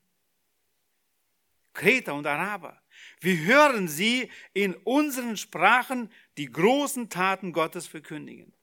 Kreter 1.73 2.13
und 2.13 2.27
Araber. 2.27 2.79
Wie 3.21 3.45
hören 3.45 3.87
sie 3.87 4.29
in 4.53 4.75
unseren 4.75 5.37
Sprachen 5.37 6.11
die 6.37 6.45
großen 6.45 7.09
Taten 7.09 7.53
Gottes 7.53 7.87
verkündigen? 7.87 8.53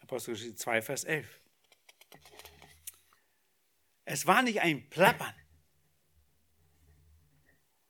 Apostelgeschichte 0.00 0.56
2, 0.56 0.82
Vers 0.82 1.04
11. 1.04 1.40
Es 4.04 4.26
war 4.26 4.42
nicht 4.42 4.60
ein 4.60 4.88
Plappern. 4.90 5.34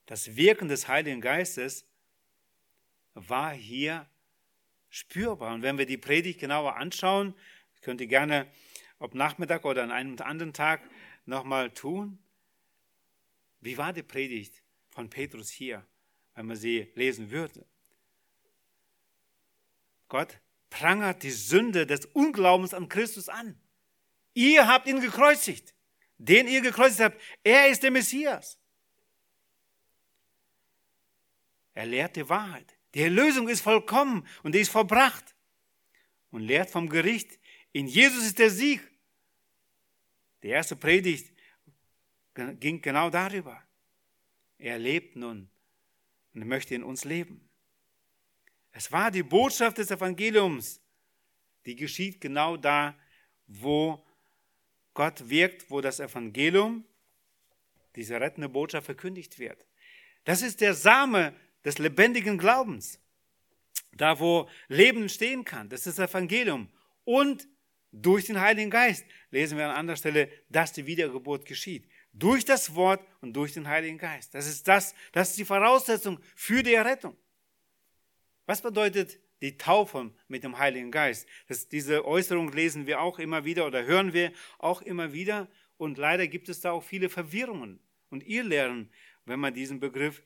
Das 0.07 0.37
Wirken 0.37 0.69
des 0.69 0.89
Heiligen 0.89 1.21
Geistes 1.21 1.85
war 3.15 3.53
hier 3.53 4.09
spürbar. 4.93 5.55
Und 5.55 5.63
wenn 5.63 5.79
wir 5.79 5.87
die 5.87 5.97
Predigt 5.97 6.39
genauer 6.39 6.77
anschauen, 6.77 7.35
könnt 7.81 8.01
ihr 8.01 8.07
gerne 8.07 8.47
ob 9.01 9.15
Nachmittag 9.15 9.65
oder 9.65 9.83
an 9.83 9.91
einem 9.91 10.17
anderen 10.21 10.53
Tag 10.53 10.81
nochmal 11.25 11.71
tun. 11.73 12.19
Wie 13.61 13.77
war 13.77 13.93
die 13.93 14.05
Predigt 14.05 14.63
von 14.91 15.11
Petrus 15.11 15.51
hier, 15.51 15.85
wenn 16.35 16.47
man 16.47 16.57
sie 16.57 16.93
lesen 16.95 17.33
würde? 17.33 17.67
Gott 20.09 20.39
prangert 20.71 21.25
die 21.25 21.33
Sünde 21.33 21.85
des 21.85 22.07
Unglaubens 22.07 22.75
an 22.75 22.89
Christus 22.89 23.29
an. 23.29 23.59
Ihr 24.35 24.69
habt 24.69 24.87
ihn 24.87 25.01
gekreuzigt. 25.01 25.75
Den 26.19 26.47
ihr 26.47 26.61
gekreuzigt 26.61 27.01
habt, 27.01 27.21
er 27.43 27.69
ist 27.69 27.83
der 27.83 27.91
Messias. 27.91 28.57
Er 31.75 31.87
lehrt 31.87 32.15
die 32.15 32.29
Wahrheit. 32.29 32.77
Die 32.95 33.01
Erlösung 33.01 33.49
ist 33.49 33.61
vollkommen 33.61 34.27
und 34.43 34.55
die 34.55 34.61
ist 34.61 34.71
vollbracht. 34.71 35.35
Und 36.31 36.43
lehrt 36.43 36.71
vom 36.71 36.89
Gericht. 36.89 37.39
In 37.73 37.87
Jesus 37.87 38.25
ist 38.25 38.39
der 38.39 38.51
Sieg. 38.51 38.81
Die 40.43 40.49
erste 40.49 40.77
Predigt 40.77 41.33
ging 42.35 42.81
genau 42.81 43.11
darüber. 43.11 43.63
Er 44.59 44.79
lebt 44.79 45.17
nun 45.17 45.51
und 46.35 46.47
möchte 46.47 46.75
in 46.75 46.83
uns 46.83 47.05
leben. 47.05 47.49
Es 48.73 48.91
war 48.91 49.11
die 49.11 49.23
Botschaft 49.23 49.79
des 49.79 49.91
Evangeliums, 49.91 50.81
die 51.67 51.77
geschieht 51.77 52.21
genau 52.21 52.57
da, 52.57 52.99
wo 53.47 54.05
Gott 54.95 55.29
wirkt, 55.29 55.71
wo 55.71 55.81
das 55.81 56.01
Evangelium, 56.01 56.85
diese 57.95 58.19
rettende 58.19 58.49
Botschaft 58.49 58.87
verkündigt 58.87 59.39
wird. 59.39 59.67
Das 60.25 60.41
ist 60.41 60.61
der 60.63 60.75
Same 60.75 61.35
des 61.65 61.79
lebendigen 61.79 62.39
Glaubens. 62.39 62.99
Da, 63.95 64.19
wo 64.19 64.49
Leben 64.69 65.09
stehen 65.09 65.45
kann, 65.45 65.69
das 65.69 65.87
ist 65.87 65.99
das 65.99 66.11
Evangelium. 66.11 66.69
Und 67.05 67.47
durch 67.93 68.25
den 68.25 68.41
Heiligen 68.41 68.71
Geist 68.71 69.05
lesen 69.31 69.59
wir 69.59 69.69
an 69.69 69.77
anderer 69.77 69.97
Stelle, 69.97 70.31
dass 70.49 70.73
die 70.73 70.87
Wiedergeburt 70.87 71.45
geschieht. 71.45 71.87
Durch 72.15 72.45
das 72.45 72.75
Wort 72.75 73.07
und 73.21 73.35
durch 73.35 73.53
den 73.53 73.69
Heiligen 73.69 73.99
Geist. 73.99 74.35
Das 74.35 74.47
ist 74.47 74.67
das, 74.67 74.95
das 75.13 75.31
ist 75.31 75.39
die 75.39 75.45
Voraussetzung 75.45 76.19
für 76.35 76.63
die 76.63 76.75
Errettung. 76.75 77.17
Was 78.47 78.63
bedeutet 78.63 79.21
die 79.41 79.57
Taufe 79.57 80.11
mit 80.29 80.43
dem 80.43 80.59
Heiligen 80.59 80.91
Geist? 80.91 81.29
Das, 81.49 81.69
diese 81.69 82.05
Äußerung 82.07 82.51
lesen 82.53 82.87
wir 82.87 83.01
auch 83.01 83.19
immer 83.19 83.45
wieder 83.45 83.67
oder 83.67 83.85
hören 83.85 84.13
wir 84.13 84.33
auch 84.59 84.83
immer 84.83 85.13
wieder. 85.13 85.49
Und 85.77 85.99
leider 85.99 86.27
gibt 86.29 86.49
es 86.49 86.61
da 86.61 86.73
auch 86.73 86.83
viele 86.83 87.09
Verwirrungen 87.09 87.79
und 88.11 88.27
Irrlehren, 88.27 88.91
wenn 89.25 89.41
man 89.41 89.55
diesen 89.55 89.81
Begriff 89.81 90.23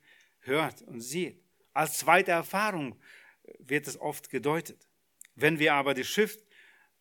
hört 0.47 0.83
und 0.83 1.01
sieht. 1.01 1.43
Als 1.73 1.99
zweite 1.99 2.31
Erfahrung 2.31 2.99
wird 3.59 3.87
es 3.87 4.01
oft 4.01 4.31
gedeutet. 4.31 4.89
Wenn 5.35 5.59
wir 5.59 5.75
aber 5.75 5.95
die 5.95 6.05
Schrift 6.05 6.43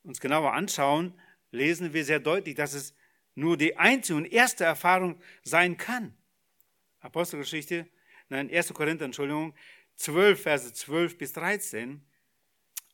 uns 0.04 0.20
genauer 0.20 0.54
anschauen, 0.54 1.20
lesen 1.52 1.94
wir 1.94 2.04
sehr 2.06 2.20
deutlich, 2.20 2.56
dass 2.56 2.74
es 2.74 2.94
nur 3.34 3.58
die 3.58 3.78
einzige 3.78 4.18
und 4.18 4.26
erste 4.26 4.64
Erfahrung 4.64 5.20
sein 5.44 5.78
kann. 5.78 6.16
Apostelgeschichte, 7.00 7.88
nein, 8.30 8.50
1. 8.50 8.74
Korinther, 8.74 9.06
Entschuldigung, 9.06 9.54
12, 9.96 10.42
Verse 10.42 10.74
12 10.74 11.18
bis 11.18 11.34
13, 11.34 12.06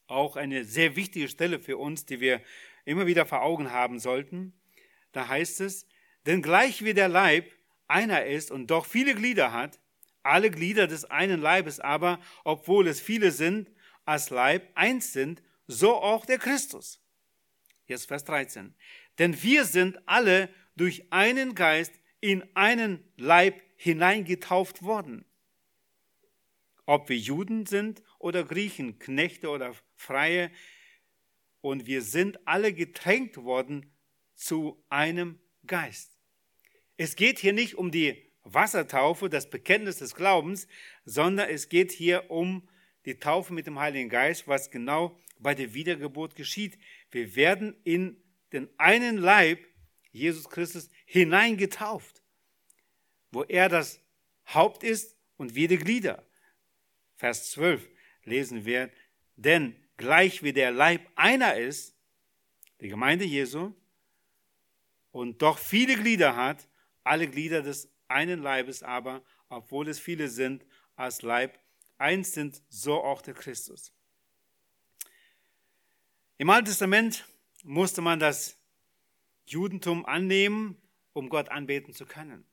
auch 0.08 0.36
eine 0.36 0.66
sehr 0.66 0.96
wichtige 0.96 1.28
Stelle 1.28 1.60
für 1.60 1.78
uns, 1.78 2.06
die 2.06 2.20
wir 2.20 2.42
immer 2.86 3.08
wieder 3.08 3.26
vor 3.26 3.42
Augen 3.42 3.72
haben 3.72 4.00
sollten. 4.00 4.54
Da 5.12 5.28
heißt 5.28 5.62
es, 5.62 5.88
denn 6.26 6.42
gleich 6.42 6.84
wie 6.84 6.94
der 6.94 7.10
Leib 7.10 7.52
einer 7.88 8.26
ist 8.26 8.52
und 8.52 8.68
doch 8.68 8.86
viele 8.86 9.16
Glieder 9.16 9.54
hat, 9.54 9.80
alle 10.24 10.52
Glieder 10.52 10.88
des 10.88 11.06
einen 11.06 11.42
Leibes 11.42 11.80
aber, 11.80 12.20
obwohl 12.44 12.88
es 12.88 13.00
viele 13.00 13.32
sind, 13.32 13.72
als 14.06 14.30
Leib 14.30 14.70
eins 14.76 15.14
sind, 15.14 15.42
so 15.68 15.96
auch 15.96 16.26
der 16.26 16.38
Christus. 16.38 17.02
Jetzt 17.88 18.08
Vers 18.08 18.24
13. 18.26 18.76
Denn 19.20 19.42
wir 19.44 19.66
sind 19.66 20.00
alle 20.08 20.50
durch 20.76 21.12
einen 21.12 21.56
Geist 21.56 21.94
in 22.20 22.44
einen 22.56 23.04
Leib 23.18 23.62
hineingetauft 23.76 24.84
worden 24.84 25.26
ob 26.92 27.08
wir 27.08 27.18
Juden 27.18 27.66
sind 27.66 28.04
oder 28.20 28.44
Griechen, 28.44 29.00
Knechte 29.00 29.50
oder 29.50 29.74
Freie. 29.96 30.52
Und 31.62 31.86
wir 31.86 32.02
sind 32.02 32.46
alle 32.46 32.74
getränkt 32.74 33.38
worden 33.38 33.94
zu 34.36 34.84
einem 34.90 35.40
Geist. 35.66 36.18
Es 36.98 37.16
geht 37.16 37.40
hier 37.40 37.54
nicht 37.54 37.76
um 37.76 37.92
die 37.92 38.31
Wassertaufe, 38.54 39.30
das 39.30 39.50
Bekenntnis 39.50 39.98
des 39.98 40.16
Glaubens, 40.16 40.68
sondern 41.06 41.50
es 41.50 41.70
geht 41.70 41.92
hier 41.92 42.30
um 42.30 42.68
die 43.06 43.20
Taufe 43.20 43.54
mit 43.54 43.68
dem 43.68 43.80
Heiligen 43.80 44.10
Geist, 44.10 44.48
was 44.48 44.72
genau 44.72 45.18
bei 45.40 45.56
der 45.56 45.74
Wiedergeburt 45.74 46.36
geschieht. 46.36 46.78
Wir 47.10 47.36
werden 47.36 47.76
in 47.84 48.22
den 48.54 48.70
einen 48.78 49.18
Leib, 49.18 49.60
Jesus 50.12 50.50
Christus, 50.50 50.90
hineingetauft, 51.06 52.22
wo 53.32 53.44
er 53.44 53.70
das 53.70 54.02
Haupt 54.48 54.84
ist 54.84 55.18
und 55.38 55.56
wir 55.56 55.68
die 55.68 55.78
Glieder. 55.78 56.26
Vers 57.16 57.52
12 57.52 57.88
lesen 58.24 58.66
wir, 58.66 58.92
denn 59.36 59.76
gleich 59.98 60.44
wie 60.44 60.54
der 60.54 60.72
Leib 60.72 61.02
einer 61.16 61.56
ist, 61.56 61.96
die 62.82 62.90
Gemeinde 62.90 63.26
Jesu, 63.26 63.74
und 65.12 65.42
doch 65.42 65.58
viele 65.58 65.96
Glieder 65.96 66.36
hat, 66.36 66.68
alle 67.04 67.28
Glieder 67.28 67.62
des 67.62 67.90
einen 68.12 68.42
Leibes 68.42 68.84
aber, 68.84 69.24
obwohl 69.50 69.88
es 69.88 70.00
viele 70.00 70.30
sind, 70.30 70.66
als 70.96 71.22
Leib 71.22 71.60
eins 71.98 72.34
sind, 72.34 72.62
so 72.70 73.04
auch 73.04 73.22
der 73.22 73.34
Christus. 73.34 73.94
Im 76.38 76.50
Alten 76.50 76.66
Testament 76.66 77.26
musste 77.64 78.02
man 78.02 78.20
das 78.20 78.58
Judentum 79.46 80.06
annehmen, 80.06 80.82
um 81.14 81.30
Gott 81.30 81.50
anbeten 81.50 81.94
zu 81.94 82.06
können. 82.06 82.46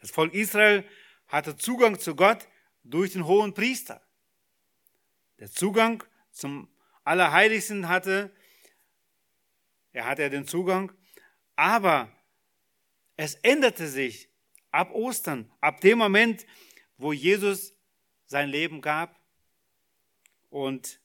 Das 0.00 0.10
Volk 0.10 0.34
Israel 0.34 0.84
hatte 1.28 1.56
Zugang 1.56 1.98
zu 1.98 2.14
Gott 2.14 2.46
durch 2.84 3.12
den 3.12 3.26
hohen 3.26 3.54
Priester. 3.54 4.02
Der 5.38 5.50
Zugang 5.50 6.04
zum 6.30 6.68
Allerheiligsten 7.04 7.88
hatte, 7.88 8.30
er 9.92 10.06
hatte 10.06 10.22
ja 10.22 10.28
den 10.28 10.46
Zugang, 10.46 10.92
aber 11.54 12.10
es 13.16 13.34
änderte 13.36 13.88
sich 13.88 14.28
ab 14.70 14.92
Ostern, 14.92 15.50
ab 15.60 15.80
dem 15.80 15.98
Moment, 15.98 16.46
wo 16.98 17.12
Jesus 17.12 17.74
sein 18.26 18.48
Leben 18.48 18.80
gab 18.80 19.18
und 20.50 21.00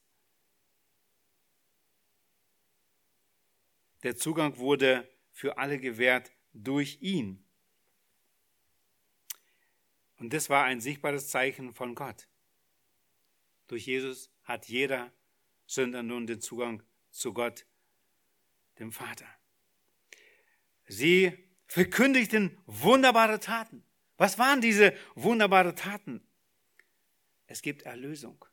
der 4.04 4.16
Zugang 4.16 4.58
wurde 4.58 5.08
für 5.32 5.58
alle 5.58 5.80
gewährt 5.80 6.32
durch 6.54 7.02
ihn. 7.02 7.44
Und 10.18 10.34
das 10.34 10.50
war 10.50 10.66
ein 10.66 10.82
sichtbares 10.82 11.30
Zeichen 11.30 11.74
von 11.74 11.96
Gott. 11.96 12.28
Durch 13.68 13.86
Jesus 13.88 14.30
hat 14.44 14.68
jeder 14.68 15.12
Sünder 15.66 16.04
nun 16.04 16.28
den 16.28 16.42
Zugang 16.42 16.84
zu 17.10 17.34
Gott, 17.34 17.66
dem 18.80 18.92
Vater. 18.92 19.28
Sie 20.88 21.51
verkündigten 21.72 22.58
wunderbare 22.66 23.40
Taten. 23.40 23.82
Was 24.18 24.38
waren 24.38 24.60
diese 24.60 24.94
wunderbaren 25.16 25.74
Taten? 25.74 26.22
Es 27.48 27.62
gibt 27.62 27.84
Erlösung, 27.84 28.44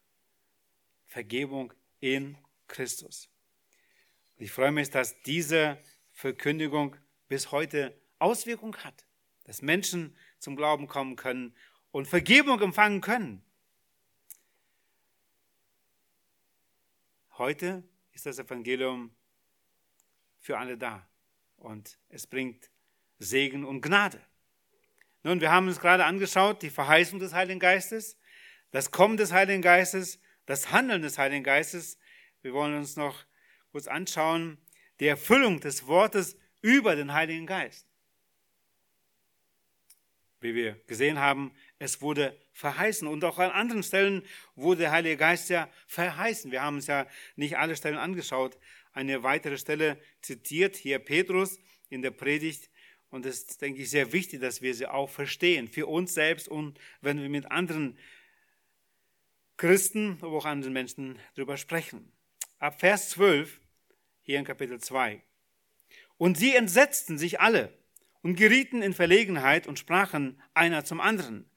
Vergebung 1.05 1.75
in 1.99 2.39
Christus. 2.69 3.29
Ich 4.37 4.53
freue 4.53 4.71
mich, 4.71 4.91
dass 4.91 5.21
diese 5.23 5.83
Verkündigung 6.13 6.95
bis 7.27 7.51
heute 7.51 8.01
Auswirkung 8.21 8.77
hat, 8.77 9.05
dass 9.43 9.63
Menschen 9.63 10.17
zum 10.39 10.55
Glauben 10.55 10.87
kommen 10.87 11.17
können 11.17 11.57
und 11.91 12.07
Vergebung 12.07 12.61
empfangen 12.61 13.01
können. 13.01 13.43
Heute 17.37 17.83
ist 18.13 18.27
das 18.27 18.39
Evangelium 18.39 19.13
für 20.39 20.57
alle 20.57 20.79
da 20.79 21.05
und 21.57 21.99
es 22.11 22.25
bringt 22.25 22.71
Segen 23.19 23.65
und 23.65 23.81
Gnade. 23.81 24.21
Nun, 25.23 25.41
wir 25.41 25.51
haben 25.51 25.69
uns 25.69 25.81
gerade 25.81 26.05
angeschaut, 26.05 26.63
die 26.63 26.71
Verheißung 26.71 27.19
des 27.19 27.33
Heiligen 27.33 27.61
Geistes, 27.61 28.17
das 28.71 28.91
Kommen 28.91 29.17
des 29.17 29.33
Heiligen 29.33 29.63
Geistes, 29.63 30.21
das 30.47 30.71
Handeln 30.71 31.03
des 31.03 31.19
Heiligen 31.19 31.45
Geistes. 31.45 31.99
Wir 32.43 32.53
wollen 32.53 32.77
uns 32.77 32.97
noch 32.97 33.25
kurz 33.73 33.87
anschauen, 33.87 34.59
die 35.01 35.07
Erfüllung 35.07 35.61
des 35.61 35.87
Wortes 35.87 36.37
über 36.63 36.97
den 36.97 37.13
Heiligen 37.13 37.47
Geist 37.47 37.89
wie 40.41 40.55
wir 40.55 40.81
gesehen 40.87 41.19
haben, 41.19 41.53
es 41.79 42.01
wurde 42.01 42.37
verheißen. 42.53 43.09
Und 43.09 43.25
auch 43.25 43.39
an 43.39 43.51
anderen 43.51 43.83
Stellen 43.83 44.23
wurde 44.55 44.83
der 44.83 44.93
Heilige 44.93 45.17
Geist 45.17 45.51
ja 45.51 45.69
verheißen. 45.87 46.51
Wir 46.51 46.63
haben 46.63 46.77
uns 46.77 46.87
ja 46.87 47.07
nicht 47.37 47.59
alle 47.59 47.77
Stellen 47.77 47.99
angeschaut. 47.99 48.59
Eine 48.93 49.23
weitere 49.23 49.59
Stelle 49.59 50.01
zitiert 50.23 50.77
hier 50.77 50.99
Petrus 50.99 51.59
in 51.89 52.03
der 52.03 52.11
Predigt. 52.11 52.71
Und 53.11 53.25
es 53.25 53.41
ist, 53.41 53.63
denke 53.63 53.83
ich, 53.83 53.91
sehr 53.91 54.13
wichtig, 54.13 54.41
dass 54.41 54.61
wir 54.61 54.75
sie 54.75 54.87
auch 54.87 55.09
verstehen. 55.09 55.69
Für 55.69 55.87
uns 55.87 56.15
selbst 56.15 56.49
und 56.49 56.79
wenn 57.01 57.21
wir 57.21 57.29
mit 57.29 57.51
anderen 57.51 57.99
Christen, 59.57 60.19
aber 60.21 60.37
auch 60.37 60.45
anderen 60.45 60.73
Menschen 60.73 61.19
darüber 61.35 61.57
sprechen. 61.57 62.13
Ab 62.59 62.81
Vers 62.81 63.11
12, 63.11 63.61
hier 64.23 64.39
in 64.39 64.45
Kapitel 64.45 64.79
2. 64.79 65.23
Und 66.17 66.37
sie 66.37 66.55
entsetzten 66.55 67.19
sich 67.19 67.41
alle 67.41 67.73
und 68.23 68.37
gerieten 68.37 68.83
in 68.83 68.93
Verlegenheit 68.93 69.67
und 69.67 69.79
sprachen 69.79 70.41
einer 70.55 70.85
zum 70.85 71.01
anderen, 71.01 71.49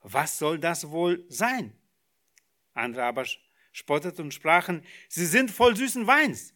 was 0.00 0.38
soll 0.38 0.58
das 0.58 0.90
wohl 0.90 1.24
sein? 1.28 1.72
Andere 2.74 3.04
aber 3.04 3.24
spotteten 3.72 4.26
und 4.26 4.34
sprachen, 4.34 4.84
sie 5.08 5.26
sind 5.26 5.50
voll 5.50 5.76
süßen 5.76 6.06
Weins. 6.06 6.54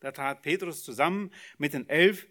Da 0.00 0.12
trat 0.12 0.42
Petrus 0.42 0.82
zusammen 0.82 1.32
mit 1.58 1.74
den 1.74 1.88
elf 1.88 2.26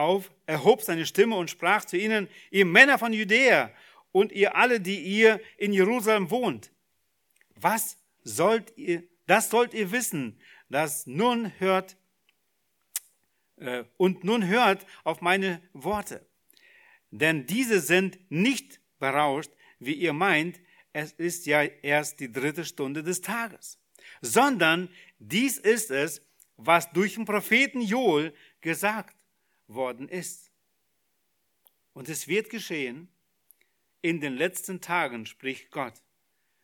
auf, 0.00 0.32
erhob 0.46 0.82
seine 0.82 1.06
Stimme 1.06 1.36
und 1.36 1.50
sprach 1.50 1.84
zu 1.84 1.96
ihnen, 1.96 2.28
ihr 2.50 2.64
Männer 2.64 2.98
von 2.98 3.12
Judäa 3.12 3.70
und 4.12 4.32
ihr 4.32 4.56
alle, 4.56 4.80
die 4.80 5.00
ihr 5.00 5.40
in 5.56 5.72
Jerusalem 5.72 6.30
wohnt, 6.30 6.72
was 7.54 7.98
sollt 8.24 8.72
ihr, 8.76 9.04
das 9.26 9.50
sollt 9.50 9.74
ihr 9.74 9.92
wissen, 9.92 10.40
dass 10.68 11.06
nun 11.06 11.52
hört 11.58 11.96
äh, 13.56 13.84
und 13.96 14.24
nun 14.24 14.46
hört 14.46 14.86
auf 15.04 15.20
meine 15.20 15.62
Worte. 15.72 16.26
Denn 17.10 17.46
diese 17.46 17.80
sind 17.80 18.18
nicht 18.30 18.80
berauscht, 18.98 19.50
wie 19.78 19.94
ihr 19.94 20.12
meint, 20.12 20.60
es 20.92 21.12
ist 21.12 21.46
ja 21.46 21.62
erst 21.62 22.20
die 22.20 22.32
dritte 22.32 22.64
Stunde 22.64 23.02
des 23.02 23.20
Tages, 23.20 23.78
sondern 24.20 24.88
dies 25.18 25.58
ist 25.58 25.90
es, 25.90 26.22
was 26.56 26.90
durch 26.92 27.14
den 27.14 27.24
Propheten 27.24 27.80
Joel 27.80 28.34
gesagt 28.60 29.16
worden 29.74 30.08
ist. 30.08 30.50
Und 31.92 32.08
es 32.08 32.28
wird 32.28 32.50
geschehen, 32.50 33.08
in 34.02 34.20
den 34.20 34.34
letzten 34.34 34.80
Tagen, 34.80 35.26
spricht 35.26 35.70
Gott, 35.70 35.94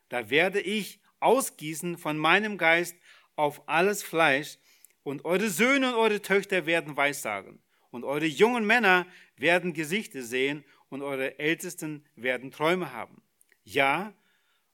da 0.09 0.31
werde 0.31 0.61
ich 0.61 1.01
ausgießen 1.21 1.99
von 1.99 2.17
meinem 2.17 2.59
Geist 2.59 2.97
auf 3.35 3.69
alles 3.69 4.03
Fleisch, 4.03 4.59
und 5.07 5.25
eure 5.25 5.51
Söhne 5.51 5.91
und 5.91 5.95
eure 5.95 6.21
Töchter 6.21 6.67
werden 6.67 6.97
Weissagen. 6.97 7.61
Und 7.93 8.03
eure 8.03 8.27
jungen 8.27 8.67
Männer 8.67 9.07
werden 9.37 9.73
Gesichter 9.73 10.21
sehen. 10.23 10.65
Und 10.89 11.01
eure 11.01 11.39
Ältesten 11.39 12.05
werden 12.17 12.51
Träume 12.51 12.93
haben. 12.93 13.23
Ja, 13.63 14.13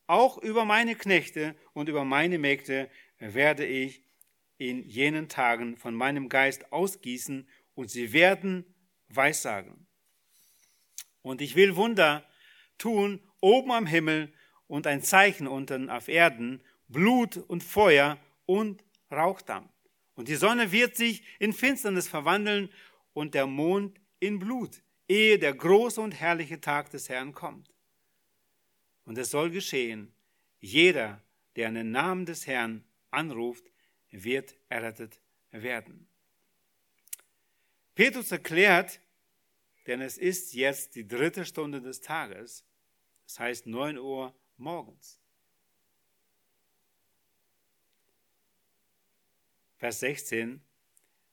auch 0.07 0.39
über 0.39 0.64
meine 0.64 0.95
Knechte 0.95 1.55
und 1.74 1.91
über 1.91 2.07
meine 2.07 2.39
Mägde 2.39 2.89
werde 3.18 3.66
ich 3.66 4.03
in 4.57 4.89
jenen 4.89 5.28
Tagen 5.28 5.76
von 5.76 5.95
meinem 5.95 6.30
Geist 6.30 6.72
ausgießen 6.72 7.47
und 7.74 7.90
sie 7.90 8.12
werden 8.12 8.64
Weissagen. 9.08 9.86
Und 11.22 11.40
ich 11.40 11.54
will 11.54 11.76
Wunder 11.76 12.26
tun 12.78 13.20
oben 13.40 13.72
am 13.72 13.86
Himmel 13.86 14.32
und 14.66 14.86
ein 14.86 15.02
Zeichen 15.02 15.46
unten 15.46 15.90
auf 15.90 16.08
Erden, 16.08 16.62
Blut 16.88 17.36
und 17.36 17.62
Feuer 17.62 18.18
und 18.46 18.82
Rauchdampf. 19.10 19.70
Und 20.14 20.28
die 20.28 20.34
Sonne 20.34 20.72
wird 20.72 20.96
sich 20.96 21.22
in 21.38 21.52
Finsternis 21.52 22.08
verwandeln 22.08 22.70
und 23.12 23.34
der 23.34 23.46
Mond 23.46 24.00
in 24.20 24.38
Blut, 24.38 24.82
ehe 25.08 25.38
der 25.38 25.54
große 25.54 26.00
und 26.00 26.12
herrliche 26.12 26.60
Tag 26.60 26.90
des 26.90 27.08
Herrn 27.08 27.32
kommt. 27.32 27.72
Und 29.04 29.18
es 29.18 29.30
soll 29.30 29.50
geschehen, 29.50 30.14
jeder, 30.60 31.20
der 31.56 31.68
an 31.68 31.74
den 31.74 31.90
Namen 31.90 32.24
des 32.24 32.46
Herrn 32.46 32.84
anruft, 33.10 33.64
wird 34.10 34.54
errettet 34.68 35.20
werden. 35.50 36.08
Petrus 37.95 38.32
erklärt, 38.32 39.01
denn 39.86 40.01
es 40.01 40.16
ist 40.16 40.55
jetzt 40.55 40.95
die 40.95 41.07
dritte 41.07 41.45
Stunde 41.45 41.80
des 41.80 42.01
Tages, 42.01 42.64
das 43.24 43.38
heißt 43.38 43.66
neun 43.66 43.99
Uhr 43.99 44.34
morgens. 44.57 45.20
Vers 49.76 50.01
16, 50.01 50.62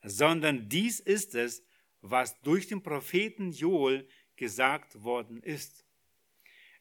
sondern 0.04 0.68
dies 0.70 1.00
ist 1.00 1.36
es, 1.36 1.64
was 2.02 2.40
durch 2.42 2.68
den 2.68 2.82
Propheten 2.82 3.52
Joel 3.52 4.08
gesagt 4.36 5.04
worden 5.04 5.44
ist. 5.44 5.86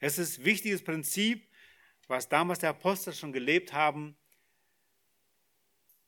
Es 0.01 0.19
ist 0.19 0.39
ein 0.39 0.45
wichtiges 0.45 0.83
Prinzip, 0.83 1.47
was 2.07 2.29
damals 2.29 2.61
der 2.61 2.71
Apostel 2.71 3.13
schon 3.13 3.33
gelebt 3.33 3.73
haben, 3.73 4.17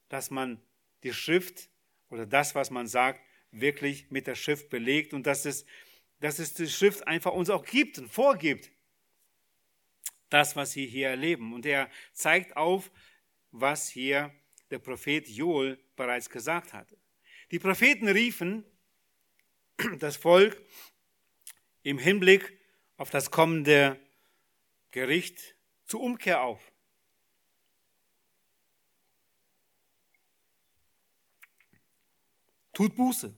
dass 0.08 0.30
man 0.30 0.62
die 1.02 1.12
Schrift 1.12 1.68
oder 2.08 2.24
das, 2.24 2.54
was 2.54 2.70
man 2.70 2.86
sagt, 2.86 3.20
wirklich 3.52 4.10
mit 4.10 4.26
der 4.26 4.34
Schrift 4.34 4.70
belegt 4.70 5.12
und 5.12 5.26
dass 5.26 5.44
es, 5.44 5.64
dass 6.20 6.38
es 6.38 6.54
die 6.54 6.68
Schrift 6.68 7.06
einfach 7.06 7.32
uns 7.32 7.50
auch 7.50 7.64
gibt 7.64 7.98
und 7.98 8.12
vorgibt. 8.12 8.70
Das, 10.28 10.54
was 10.54 10.72
sie 10.72 10.86
hier 10.86 11.08
erleben. 11.08 11.52
Und 11.52 11.66
er 11.66 11.90
zeigt 12.12 12.56
auf, 12.56 12.90
was 13.50 13.88
hier 13.88 14.32
der 14.70 14.78
Prophet 14.78 15.28
Joel 15.28 15.78
bereits 15.96 16.30
gesagt 16.30 16.72
hatte. 16.72 16.96
Die 17.50 17.58
Propheten 17.58 18.06
riefen 18.06 18.64
das 19.98 20.16
Volk 20.16 20.62
im 21.82 21.98
Hinblick 21.98 22.56
auf 22.96 23.10
das 23.10 23.32
kommende 23.32 23.98
Gericht 24.92 25.56
zur 25.86 26.00
Umkehr 26.00 26.42
auf. 26.42 26.70
tut 32.80 32.96
Buße. 32.96 33.34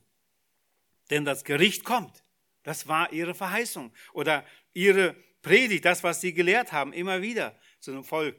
Denn 1.13 1.25
das 1.25 1.43
Gericht 1.43 1.83
kommt. 1.83 2.23
Das 2.63 2.87
war 2.87 3.13
ihre 3.13 3.35
Verheißung 3.35 3.93
oder 4.13 4.43
ihre 4.73 5.13
Predigt, 5.43 5.85
das, 5.85 6.01
was 6.01 6.21
sie 6.21 6.33
gelehrt 6.33 6.71
haben, 6.71 6.91
immer 6.91 7.21
wieder 7.21 7.55
zu 7.79 7.91
dem 7.91 8.03
Volk 8.03 8.35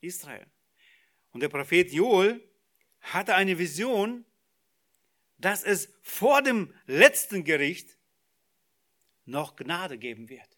Israel. 0.00 0.46
Und 1.32 1.40
der 1.40 1.48
Prophet 1.48 1.90
Joel 1.92 2.40
hatte 3.00 3.34
eine 3.34 3.58
Vision, 3.58 4.24
dass 5.38 5.64
es 5.64 5.92
vor 6.00 6.42
dem 6.42 6.72
letzten 6.86 7.42
Gericht 7.42 7.98
noch 9.24 9.56
Gnade 9.56 9.98
geben 9.98 10.28
wird. 10.28 10.56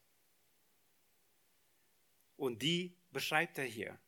Und 2.37 2.61
die 2.61 2.95
beschreibt 3.11 3.57
er 3.57 3.65
hier. 3.65 3.99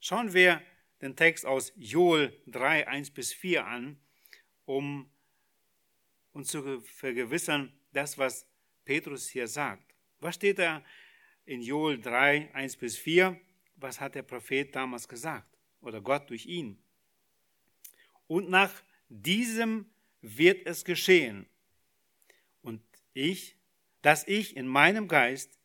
Schauen 0.00 0.34
wir 0.34 0.60
den 1.00 1.16
Text 1.16 1.46
aus 1.46 1.72
Joel 1.76 2.38
3, 2.48 2.88
1 2.88 3.12
bis 3.12 3.32
4 3.32 3.64
an, 3.64 3.98
um 4.66 5.11
uns 6.32 6.48
zu 6.48 6.80
vergewissern, 6.80 7.72
das, 7.92 8.16
was 8.18 8.46
Petrus 8.84 9.28
hier 9.28 9.46
sagt. 9.46 9.94
Was 10.20 10.36
steht 10.36 10.58
da 10.58 10.84
in 11.44 11.60
Joel 11.62 12.00
3, 12.00 12.54
1 12.54 12.76
bis 12.76 12.96
4? 12.96 13.38
Was 13.76 14.00
hat 14.00 14.14
der 14.14 14.22
Prophet 14.22 14.74
damals 14.74 15.08
gesagt? 15.08 15.48
Oder 15.80 16.00
Gott 16.00 16.30
durch 16.30 16.46
ihn? 16.46 16.82
Und 18.26 18.48
nach 18.48 18.72
diesem 19.08 19.90
wird 20.20 20.66
es 20.66 20.84
geschehen. 20.84 21.46
Und 22.62 22.82
ich, 23.12 23.56
dass 24.00 24.26
ich 24.26 24.56
in 24.56 24.66
meinem 24.66 25.08
Geist 25.08 25.58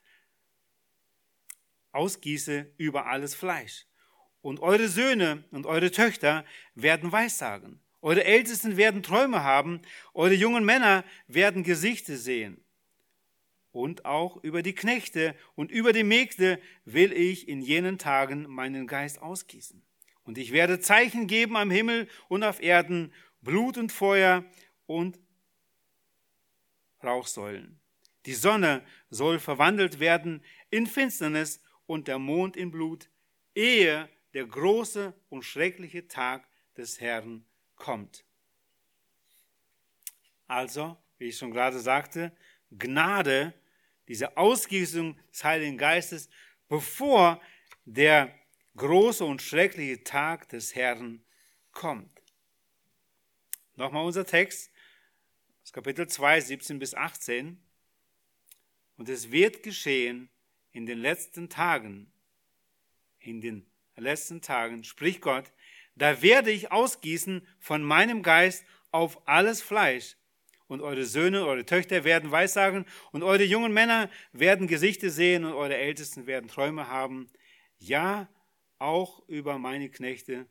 ausgieße 1.92 2.72
über 2.78 3.06
alles 3.06 3.36
Fleisch. 3.36 3.86
Und 4.42 4.60
eure 4.60 4.88
Söhne 4.88 5.44
und 5.52 5.66
eure 5.66 5.92
Töchter 5.92 6.46
werden 6.76 7.12
Weissagen. 7.12 7.80
Eure 8.02 8.24
Ältesten 8.24 8.78
werden 8.78 9.04
Träume 9.04 9.44
haben. 9.44 9.82
Eure 10.14 10.34
jungen 10.34 10.66
Männer 10.66 11.04
werden 11.28 11.64
Gesichter 11.64 12.16
sehen. 12.16 12.64
Und 13.72 14.06
auch 14.06 14.38
über 14.44 14.64
die 14.64 14.74
Knechte 14.74 15.36
und 15.56 15.72
über 15.72 15.94
die 15.94 16.04
Mägde 16.04 16.60
will 16.86 17.12
ich 17.12 17.48
in 17.48 17.62
jenen 17.62 17.98
Tagen 17.98 18.48
meinen 18.48 18.88
Geist 18.88 19.22
ausgießen. 19.22 19.84
Und 20.24 20.38
ich 20.38 20.52
werde 20.52 20.80
Zeichen 20.80 21.28
geben 21.28 21.56
am 21.56 21.72
Himmel 21.72 22.08
und 22.28 22.44
auf 22.44 22.62
Erden, 22.62 23.14
Blut 23.42 23.78
und 23.78 23.92
Feuer 23.92 24.44
und 24.88 25.20
Rauchsäulen. 27.04 27.80
Die 28.26 28.34
Sonne 28.34 28.84
soll 29.10 29.40
verwandelt 29.40 30.00
werden 30.00 30.44
in 30.70 30.86
Finsternis 30.86 31.62
und 31.86 32.08
der 32.08 32.20
Mond 32.20 32.58
in 32.58 32.72
Blut, 32.72 33.10
ehe 33.56 34.10
der 34.34 34.46
große 34.46 35.14
und 35.30 35.44
schreckliche 35.44 36.08
Tag 36.08 36.48
des 36.76 37.00
Herrn 37.00 37.47
kommt. 37.78 38.26
Also, 40.48 40.98
wie 41.18 41.30
ich 41.30 41.38
schon 41.38 41.52
gerade 41.52 41.80
sagte, 41.80 42.36
Gnade, 42.72 43.54
diese 44.08 44.38
Ausgießung 44.38 45.18
des 45.32 45.44
Heiligen 45.44 45.78
Geistes, 45.78 46.30
bevor 46.68 47.42
der 47.86 48.34
große 48.76 49.24
und 49.24 49.42
schreckliche 49.42 50.04
Tag 50.04 50.50
des 50.50 50.76
Herrn 50.76 51.24
kommt. 51.72 52.22
Nochmal 53.76 54.06
unser 54.06 54.26
Text, 54.26 54.72
das 55.62 55.74
Kapitel 55.74 56.08
2, 56.08 56.42
17 56.42 56.80
bis 56.80 56.94
18. 56.94 57.62
Und 58.98 59.10
es 59.10 59.32
wird 59.32 59.64
geschehen 59.64 60.30
in 60.72 60.86
den 60.86 61.00
letzten 61.00 61.50
Tagen, 61.50 62.12
in 63.20 63.42
den 63.42 63.70
letzten 63.96 64.42
Tagen, 64.42 64.84
spricht 64.84 65.22
Gott, 65.22 65.52
da 65.98 66.22
werde 66.22 66.52
ich 66.52 66.72
ausgießen 66.72 67.46
von 67.60 67.84
meinem 67.84 68.24
Geist 68.24 68.66
auf 68.92 69.28
alles 69.28 69.62
Fleisch. 69.62 70.16
Und 70.68 70.82
eure 70.82 71.06
Söhne, 71.06 71.46
eure 71.46 71.66
Töchter 71.66 72.04
werden 72.04 72.30
Weissagen 72.30 72.86
und 73.12 73.24
eure 73.24 73.44
jungen 73.44 73.74
Männer 73.74 74.10
werden 74.34 74.68
Gesichter 74.68 75.10
sehen 75.10 75.46
und 75.46 75.54
eure 75.54 75.78
Ältesten 75.78 76.28
werden 76.28 76.50
Träume 76.50 76.90
haben. 76.90 77.30
Ja, 77.78 78.28
auch 78.80 79.28
über 79.28 79.58
meine 79.58 79.90
Knechte 79.90 80.46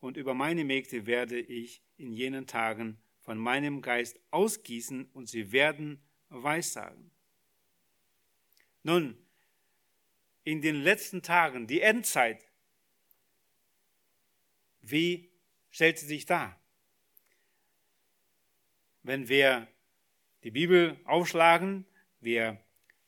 und 0.00 0.16
über 0.16 0.34
meine 0.34 0.64
Mägde 0.64 1.06
werde 1.06 1.40
ich 1.40 1.82
in 1.96 2.12
jenen 2.12 2.46
Tagen 2.46 2.98
von 3.20 3.38
meinem 3.38 3.80
Geist 3.80 4.20
ausgießen 4.30 5.06
und 5.12 5.28
sie 5.28 5.52
werden 5.52 6.02
Weissagen. 6.28 7.10
Nun, 8.82 9.16
in 10.44 10.60
den 10.60 10.76
letzten 10.76 11.22
Tagen, 11.22 11.66
die 11.66 11.80
Endzeit, 11.80 12.44
wie 14.82 15.30
stellt 15.70 15.98
sie 15.98 16.06
sich 16.06 16.26
dar? 16.26 16.58
Wenn 19.02 19.28
wir 19.28 19.66
die 20.44 20.50
Bibel 20.50 21.00
aufschlagen, 21.04 21.86
wir 22.20 22.58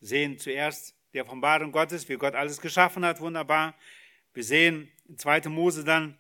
sehen 0.01 0.39
zuerst 0.39 0.95
die 1.13 1.21
Offenbarung 1.21 1.73
Gottes, 1.73 2.09
wie 2.09 2.17
Gott 2.17 2.35
alles 2.35 2.61
geschaffen 2.61 3.05
hat, 3.05 3.21
wunderbar. 3.21 3.75
Wir 4.33 4.43
sehen 4.43 4.91
in 5.09 5.19
2. 5.19 5.49
Mose 5.49 5.85
dann, 5.85 6.19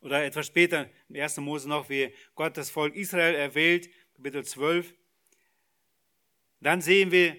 oder 0.00 0.24
etwas 0.24 0.46
später, 0.46 0.88
im 1.08 1.16
1. 1.16 1.36
Mose 1.38 1.68
noch, 1.68 1.90
wie 1.90 2.14
Gott 2.34 2.56
das 2.56 2.70
Volk 2.70 2.94
Israel 2.94 3.34
erwählt, 3.34 3.90
Kapitel 4.14 4.44
12. 4.44 4.94
Dann 6.60 6.80
sehen 6.80 7.10
wir 7.10 7.36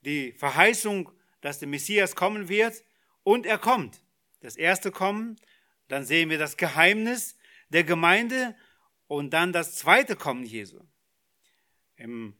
die 0.00 0.32
Verheißung, 0.32 1.10
dass 1.40 1.58
der 1.58 1.68
Messias 1.68 2.14
kommen 2.14 2.48
wird 2.48 2.82
und 3.22 3.44
er 3.44 3.58
kommt. 3.58 4.00
Das 4.40 4.56
erste 4.56 4.90
Kommen 4.90 5.36
dann 5.88 6.04
sehen 6.04 6.30
wir 6.30 6.38
das 6.38 6.56
Geheimnis 6.56 7.36
der 7.68 7.84
Gemeinde 7.84 8.56
und 9.06 9.30
dann 9.30 9.52
das 9.52 9.76
zweite 9.76 10.16
Kommen 10.16 10.44
Jesu. 10.44 10.80
Im 11.96 12.36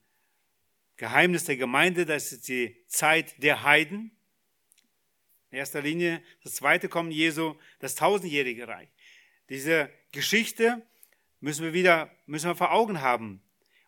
Geheimnis 0.97 1.45
der 1.45 1.57
Gemeinde, 1.57 2.07
das 2.07 2.33
ist 2.33 2.49
die 2.49 2.77
Zeit 2.87 3.43
der 3.43 3.63
Heiden. 3.63 4.11
In 5.51 5.59
erster 5.59 5.83
Linie 5.83 6.23
das 6.43 6.55
zweite 6.55 6.89
Kommen 6.89 7.11
Jesu, 7.11 7.55
das 7.79 7.95
tausendjährige 7.95 8.67
Reich. 8.67 8.89
Diese 9.49 9.91
Geschichte 10.13 10.85
müssen 11.41 11.65
wir 11.65 11.73
wieder, 11.73 12.11
müssen 12.27 12.49
wir 12.49 12.57
vor 12.57 12.73
Augen 12.73 13.01
haben. 13.01 13.43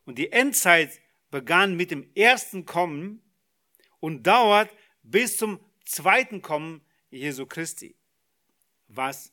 Und 0.04 0.18
die 0.18 0.30
Endzeit 0.32 1.00
begann 1.30 1.76
mit 1.76 1.90
dem 1.90 2.10
ersten 2.14 2.64
Kommen 2.64 3.22
und 4.00 4.26
dauert 4.26 4.70
bis 5.02 5.36
zum 5.36 5.60
zweiten 5.84 6.42
Kommen 6.42 6.82
Jesu 7.10 7.46
Christi. 7.46 7.96
Was 8.88 9.32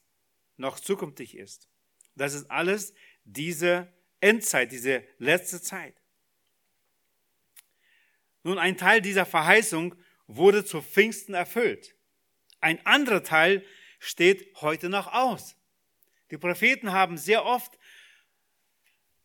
noch 0.58 0.80
zukünftig 0.80 1.38
ist. 1.38 1.68
Das 2.16 2.34
ist 2.34 2.50
alles 2.50 2.94
diese 3.24 3.92
Endzeit, 4.22 4.72
diese 4.72 5.04
letzte 5.18 5.62
Zeit. 5.62 5.96
Nun, 8.44 8.58
ein 8.60 8.78
Teil 8.78 9.02
dieser 9.02 9.26
Verheißung 9.26 9.96
wurde 10.28 10.64
zu 10.64 10.82
Pfingsten 10.82 11.34
erfüllt. 11.34 11.96
Ein 12.62 12.84
anderer 12.86 13.24
Teil 13.24 13.66
steht 14.00 14.56
heute 14.62 14.90
noch 14.90 15.12
aus. 15.14 15.56
Die 16.32 16.38
Propheten 16.38 16.92
haben 16.92 17.18
sehr 17.18 17.46
oft 17.46 17.78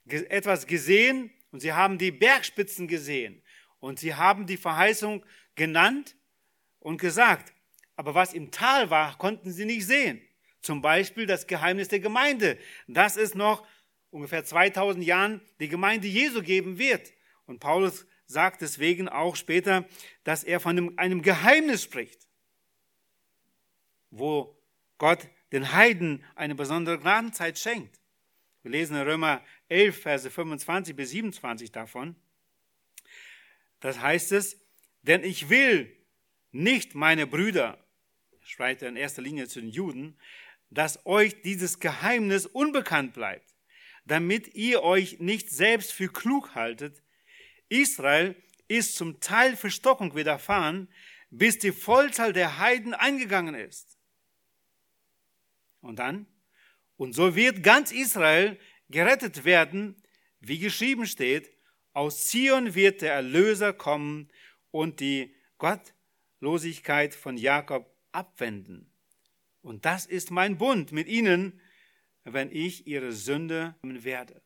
etwas 0.07 0.67
gesehen 0.67 1.31
und 1.51 1.61
sie 1.61 1.73
haben 1.73 1.99
die 1.99 2.11
Bergspitzen 2.11 2.89
gesehen 2.89 3.43
und 3.79 3.99
sie 3.99 4.15
haben 4.15 4.47
die 4.47 4.57
Verheißung 4.57 5.25
genannt 5.55 6.17
und 6.79 6.99
gesagt. 6.99 7.53
Aber 7.97 8.15
was 8.15 8.33
im 8.33 8.51
Tal 8.51 8.91
war, 8.91 9.17
konnten 9.19 9.53
sie 9.53 9.65
nicht 9.65 9.87
sehen. 9.87 10.21
Zum 10.63 10.83
Beispiel 10.83 11.27
das 11.27 11.47
Geheimnis 11.47 11.89
der 11.89 12.01
Gemeinde, 12.01 12.59
dass 12.87 13.17
es 13.17 13.35
noch 13.35 13.67
ungefähr 14.11 14.45
2000 14.45 15.05
Jahren 15.05 15.41
die 15.61 15.69
Gemeinde 15.69 16.09
Jesu 16.09 16.43
geben 16.43 16.79
wird. 16.79 17.13
Und 17.47 17.61
Paulus 17.61 18.07
sagt 18.27 18.61
deswegen 18.61 19.09
auch 19.09 19.37
später, 19.37 19.87
dass 20.25 20.45
er 20.45 20.61
von 20.61 20.99
einem 20.99 21.23
Geheimnis 21.23 21.83
spricht, 21.83 22.27
wo 24.11 24.57
Gott 24.99 25.29
den 25.53 25.73
Heiden 25.73 26.25
eine 26.35 26.55
besondere 26.55 26.99
Gnadenzeit 26.99 27.59
schenkt. 27.59 28.01
Wir 28.63 28.73
lesen 28.73 28.97
in 28.97 29.03
Römer 29.03 29.43
11, 29.69 30.03
Verse 30.03 30.31
25 30.31 30.95
bis 30.95 31.11
27 31.11 31.73
davon. 31.73 32.15
Das 33.81 34.01
heißt 34.01 34.33
es, 34.33 34.61
denn 35.03 35.25
ich 35.25 35.49
will 35.49 35.97
nicht 36.53 36.95
meine 36.95 37.27
Brüder, 37.27 37.83
schreibt 38.43 38.83
er 38.83 38.91
in 38.91 38.97
erster 38.97 39.23
Linie 39.23 39.49
zu 39.49 39.61
den 39.61 39.71
Juden, 39.71 40.19
dass 40.71 41.05
euch 41.05 41.43
dieses 41.43 41.81
Geheimnis 41.81 42.47
unbekannt 42.47 43.13
bleibt, 43.15 43.55
damit 44.05 44.55
ihr 44.55 44.83
euch 44.83 45.19
nicht 45.21 45.51
selbst 45.51 45.93
für 45.93 46.09
klug 46.09 46.55
haltet. 46.55 47.03
Israel 47.69 48.37
ist 48.69 48.97
zum 48.97 49.21
Teil 49.21 49.57
Verstockung 49.57 50.15
widerfahren, 50.15 50.89
bis 51.31 51.59
die 51.59 51.73
Vollzahl 51.73 52.33
der 52.33 52.59
Heiden 52.59 52.95
eingegangen 52.95 53.55
ist. 53.55 53.99
Und 55.81 55.99
dann, 55.99 56.27
und 56.97 57.15
so 57.15 57.35
wird 57.35 57.63
ganz 57.63 57.93
Israel 57.93 58.59
gerettet 58.89 59.45
werden, 59.45 60.03
wie 60.41 60.59
geschrieben 60.59 61.07
steht, 61.07 61.51
aus 61.93 62.27
Zion 62.27 62.75
wird 62.75 63.03
der 63.03 63.15
Erlöser 63.15 63.73
kommen 63.73 64.31
und 64.71 65.01
die 65.01 65.35
Gottlosigkeit 65.59 67.15
von 67.15 67.37
Jakob 67.37 67.91
abwenden. 68.13 68.90
Und 69.63 69.85
das 69.85 70.07
ist 70.07 70.31
mein 70.31 70.59
Bund 70.59 70.93
mit 70.93 71.09
ihnen, 71.09 71.61
wenn 72.25 72.51
ich 72.51 72.87
ihre 72.87 73.13
Sünde 73.13 73.75
werde. 73.83 74.41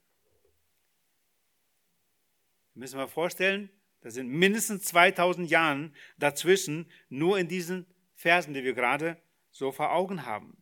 Müssen 2.74 2.98
wir 2.98 3.08
vorstellen, 3.08 3.70
da 4.00 4.10
sind 4.10 4.28
mindestens 4.28 4.84
2000 4.84 5.48
Jahre 5.48 5.92
dazwischen, 6.18 6.90
nur 7.08 7.38
in 7.38 7.48
diesen 7.48 7.86
Versen, 8.14 8.52
die 8.54 8.64
wir 8.64 8.74
gerade 8.74 9.16
so 9.50 9.70
vor 9.72 9.92
Augen 9.92 10.26
haben. 10.26 10.56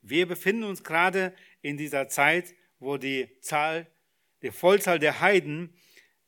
Wir 0.00 0.26
befinden 0.26 0.64
uns 0.64 0.82
gerade 0.82 1.34
in 1.62 1.76
dieser 1.76 2.08
Zeit, 2.08 2.54
wo 2.78 2.96
die 2.96 3.28
Zahl, 3.40 3.86
die 4.42 4.50
Vollzahl 4.50 4.98
der 4.98 5.20
Heiden 5.20 5.76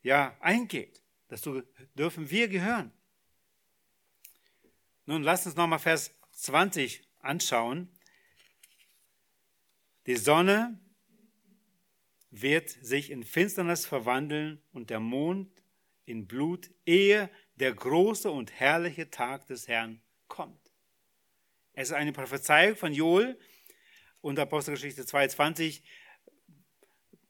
ja 0.02 0.36
eingeht. 0.40 1.02
Dazu 1.28 1.62
dürfen 1.94 2.30
wir 2.30 2.48
gehören. 2.48 2.92
Nun 5.06 5.22
lasst 5.22 5.46
uns 5.46 5.56
nochmal 5.56 5.78
Vers 5.78 6.17
20 6.38 7.02
anschauen. 7.18 7.88
Die 10.06 10.16
Sonne 10.16 10.80
wird 12.30 12.70
sich 12.70 13.10
in 13.10 13.24
Finsternis 13.24 13.86
verwandeln 13.86 14.62
und 14.72 14.90
der 14.90 15.00
Mond 15.00 15.50
in 16.04 16.26
Blut, 16.26 16.70
ehe 16.86 17.28
der 17.56 17.74
große 17.74 18.30
und 18.30 18.52
herrliche 18.52 19.10
Tag 19.10 19.46
des 19.46 19.66
Herrn 19.66 20.00
kommt. 20.28 20.72
Es 21.72 21.88
ist 21.88 21.94
eine 21.94 22.12
Prophezeiung 22.12 22.76
von 22.76 22.92
Joel 22.92 23.38
und 24.20 24.38
Apostelgeschichte 24.38 25.04
22. 25.04 25.82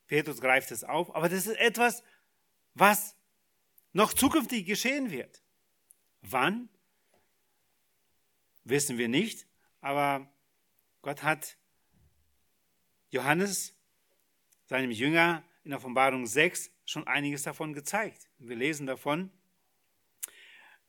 Petrus 0.07 0.41
greift 0.41 0.71
es 0.71 0.85
auf, 0.85 1.15
aber 1.15 1.29
das 1.29 1.47
ist 1.47 1.57
etwas, 1.57 2.03
was 2.75 3.17
noch 3.93 4.13
zukünftig 4.13 4.67
geschehen 4.67 5.11
wird. 5.11 5.43
Wann? 6.21 6.69
Wissen 8.69 8.99
wir 8.99 9.09
nicht, 9.09 9.47
aber 9.81 10.31
Gott 11.01 11.23
hat 11.23 11.57
Johannes, 13.11 13.75
seinem 14.67 14.91
Jünger, 14.91 15.43
in 15.65 15.73
Offenbarung 15.73 16.27
6 16.27 16.71
schon 16.85 17.07
einiges 17.07 17.45
davon 17.45 17.73
gezeigt. 17.73 18.29
Wir 18.39 18.57
lesen 18.57 18.87
davon, 18.87 19.31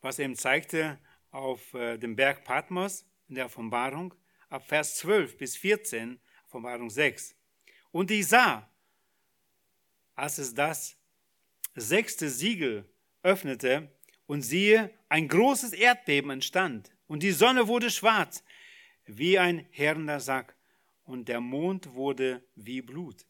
was 0.02 0.20
er 0.20 0.26
ihm 0.26 0.36
zeigte 0.36 1.00
auf 1.32 1.74
äh, 1.74 1.98
dem 1.98 2.16
Berg 2.16 2.44
Patmos 2.44 3.06
in 3.30 3.36
der 3.36 3.46
Offenbarung, 3.46 4.14
ab 4.50 4.68
Vers 4.68 4.96
12 4.98 5.38
bis 5.38 5.56
14, 5.56 6.20
Offenbarung 6.48 6.90
6. 6.90 7.34
Und 7.92 8.12
ich 8.12 8.28
sah, 8.28 8.70
als 10.16 10.38
es 10.38 10.54
das 10.54 10.98
sechste 11.76 12.30
Siegel 12.30 12.84
öffnete, 13.24 13.90
und 14.26 14.44
siehe, 14.44 14.94
ein 15.08 15.28
großes 15.28 15.74
Erdbeben 15.74 16.30
entstand, 16.30 16.92
und 17.10 17.24
die 17.24 17.32
Sonne 17.32 17.68
wurde 17.68 17.89
schwarz, 17.89 18.43
wie 19.05 19.38
ein 19.38 19.66
herrender 19.72 20.22
Sack, 20.22 20.55
und 21.03 21.28
der 21.28 21.41
Mond 21.41 21.95
wurde 21.95 22.43
wie 22.55 22.82
Blut. 22.84 23.26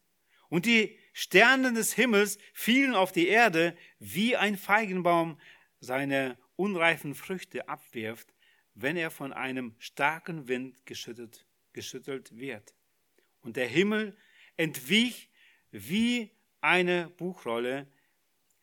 Und 0.50 0.66
die 0.66 1.00
Sterne 1.14 1.72
des 1.72 1.94
Himmels 1.94 2.38
fielen 2.54 2.94
auf 2.94 3.14
die 3.14 3.30
Erde, 3.30 3.76
wie 3.98 4.36
ein 4.36 4.58
Feigenbaum 4.58 5.40
seine 5.80 6.38
unreifen 6.58 7.16
Früchte 7.16 7.70
abwirft, 7.70 8.34
wenn 8.74 8.98
er 8.98 9.12
von 9.12 9.32
einem 9.32 9.76
starken 9.80 10.50
Wind 10.50 10.86
geschüttelt, 10.86 11.46
geschüttelt 11.72 12.38
wird. 12.38 12.74
Und 13.42 13.56
der 13.56 13.68
Himmel 13.68 14.18
entwich 14.58 15.30
wie 15.72 16.32
eine 16.60 17.10
Buchrolle, 17.12 17.88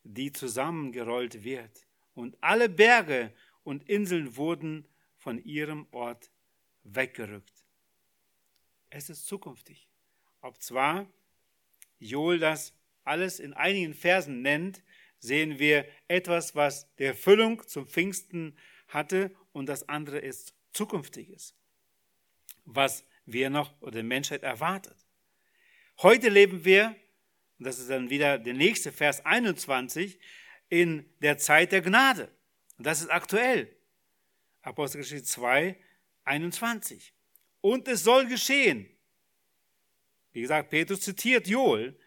die 0.05 0.31
zusammengerollt 0.31 1.43
wird. 1.43 1.87
Und 2.15 2.37
alle 2.43 2.69
Berge 2.69 3.33
und 3.65 3.89
Inseln 3.89 4.37
wurden 4.37 4.87
von 5.27 5.43
ihrem 5.45 5.89
Ort 5.91 6.31
weggerückt. 6.85 7.65
Es 8.91 9.11
ist 9.11 9.27
zukünftig. 9.27 9.89
Ob 10.41 10.63
zwar 10.63 11.11
Joel 11.99 12.39
das 12.39 12.73
alles 13.03 13.41
in 13.41 13.53
einigen 13.53 13.93
Versen 13.93 14.43
nennt, 14.43 14.85
sehen 15.19 15.59
wir 15.59 15.85
etwas, 16.07 16.55
was 16.55 16.95
der 16.99 17.09
Erfüllung 17.09 17.67
zum 17.67 17.89
Pfingsten 17.89 18.57
hatte 18.87 19.35
und 19.53 19.67
das 19.67 19.89
andere 19.89 20.21
ist 20.21 20.55
zukünftiges, 20.73 21.57
was 22.65 23.05
wir 23.25 23.51
noch 23.51 23.75
oder 23.83 24.03
die 24.03 24.07
Menschheit 24.07 24.45
erwartet. 24.45 25.09
Heute 26.03 26.29
leben 26.29 26.65
wir, 26.65 26.95
und 27.59 27.67
das 27.67 27.81
ist 27.81 27.91
dann 27.91 28.11
wieder 28.11 28.39
der 28.39 28.55
nächste 28.55 28.93
Vers 28.93 29.27
21, 29.27 30.21
in 30.69 31.05
der 31.21 31.37
Zeit 31.37 31.73
der 31.73 31.83
Gnade. 31.83 32.31
Das 32.79 33.01
ist 33.01 33.11
aktuell. 33.11 33.76
Apostelgeschichte 34.67 35.25
2, 35.25 35.77
21. 36.25 37.15
Und 37.61 37.87
es 37.87 38.03
soll 38.03 38.27
geschehen. 38.27 38.91
Wie 40.33 40.41
gesagt, 40.41 40.71
Petrus 40.71 41.01
zitiert 41.01 41.47
Joel. 41.47 41.99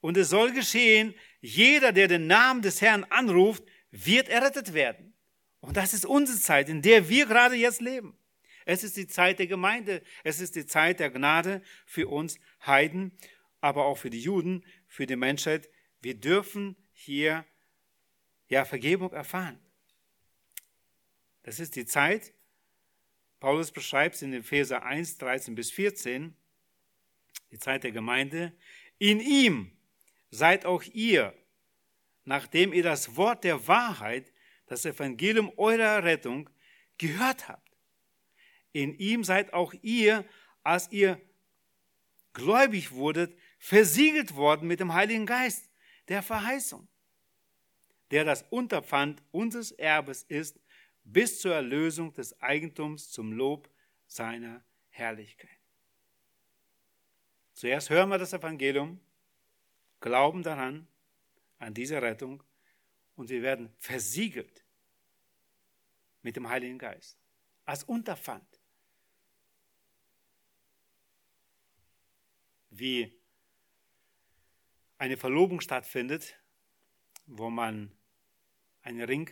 Und 0.00 0.16
es 0.16 0.28
soll 0.28 0.52
geschehen, 0.52 1.14
jeder, 1.40 1.92
der 1.92 2.08
den 2.08 2.26
Namen 2.26 2.62
des 2.62 2.82
Herrn 2.82 3.04
anruft, 3.04 3.62
wird 3.90 4.28
errettet 4.28 4.74
werden. 4.74 5.14
Und 5.60 5.76
das 5.76 5.94
ist 5.94 6.04
unsere 6.04 6.38
Zeit, 6.38 6.68
in 6.68 6.82
der 6.82 7.08
wir 7.08 7.26
gerade 7.26 7.54
jetzt 7.54 7.80
leben. 7.80 8.18
Es 8.66 8.82
ist 8.82 8.96
die 8.96 9.06
Zeit 9.06 9.38
der 9.38 9.46
Gemeinde, 9.46 10.02
es 10.24 10.40
ist 10.40 10.56
die 10.56 10.66
Zeit 10.66 10.98
der 10.98 11.10
Gnade 11.10 11.62
für 11.86 12.08
uns 12.08 12.38
Heiden, 12.66 13.12
aber 13.60 13.84
auch 13.86 13.98
für 13.98 14.10
die 14.10 14.20
Juden, 14.20 14.64
für 14.88 15.06
die 15.06 15.16
Menschheit. 15.16 15.70
Wir 16.00 16.14
dürfen 16.14 16.76
hier 16.92 17.44
ja 18.48 18.64
Vergebung 18.64 19.12
erfahren. 19.12 19.63
Das 21.44 21.60
ist 21.60 21.76
die 21.76 21.86
Zeit, 21.86 22.32
Paulus 23.38 23.70
beschreibt 23.70 24.14
es 24.14 24.22
in 24.22 24.42
Verse 24.42 24.82
1, 24.82 25.18
13 25.18 25.54
bis 25.54 25.70
14, 25.70 26.34
die 27.50 27.58
Zeit 27.58 27.84
der 27.84 27.92
Gemeinde. 27.92 28.54
In 28.96 29.20
ihm 29.20 29.70
seid 30.30 30.64
auch 30.64 30.82
ihr, 30.82 31.34
nachdem 32.24 32.72
ihr 32.72 32.82
das 32.82 33.16
Wort 33.16 33.44
der 33.44 33.68
Wahrheit, 33.68 34.32
das 34.66 34.86
Evangelium 34.86 35.52
eurer 35.58 36.02
Rettung, 36.02 36.48
gehört 36.96 37.46
habt. 37.46 37.76
In 38.72 38.98
ihm 38.98 39.24
seid 39.24 39.52
auch 39.52 39.74
ihr, 39.82 40.24
als 40.62 40.90
ihr 40.90 41.20
gläubig 42.32 42.92
wurdet, 42.92 43.36
versiegelt 43.58 44.36
worden 44.36 44.66
mit 44.66 44.80
dem 44.80 44.94
Heiligen 44.94 45.26
Geist 45.26 45.68
der 46.08 46.22
Verheißung, 46.22 46.88
der 48.10 48.24
das 48.24 48.42
Unterpfand 48.48 49.22
unseres 49.32 49.70
Erbes 49.70 50.22
ist, 50.22 50.58
bis 51.04 51.40
zur 51.40 51.54
Erlösung 51.54 52.12
des 52.14 52.40
Eigentums 52.40 53.10
zum 53.10 53.32
Lob 53.32 53.70
seiner 54.06 54.64
Herrlichkeit. 54.90 55.50
Zuerst 57.52 57.90
hören 57.90 58.08
wir 58.08 58.18
das 58.18 58.32
Evangelium 58.32 59.00
glauben 60.00 60.42
daran, 60.42 60.88
an 61.58 61.72
diese 61.72 62.02
Rettung 62.02 62.42
und 63.16 63.30
wir 63.30 63.42
werden 63.42 63.72
versiegelt 63.78 64.64
mit 66.22 66.36
dem 66.36 66.48
Heiligen 66.48 66.78
Geist 66.78 67.18
als 67.64 67.84
Unterpfand. 67.84 68.60
Wie 72.70 73.16
eine 74.98 75.16
Verlobung 75.16 75.60
stattfindet, 75.60 76.36
wo 77.26 77.50
man 77.50 77.92
einen 78.82 79.02
Ring 79.02 79.30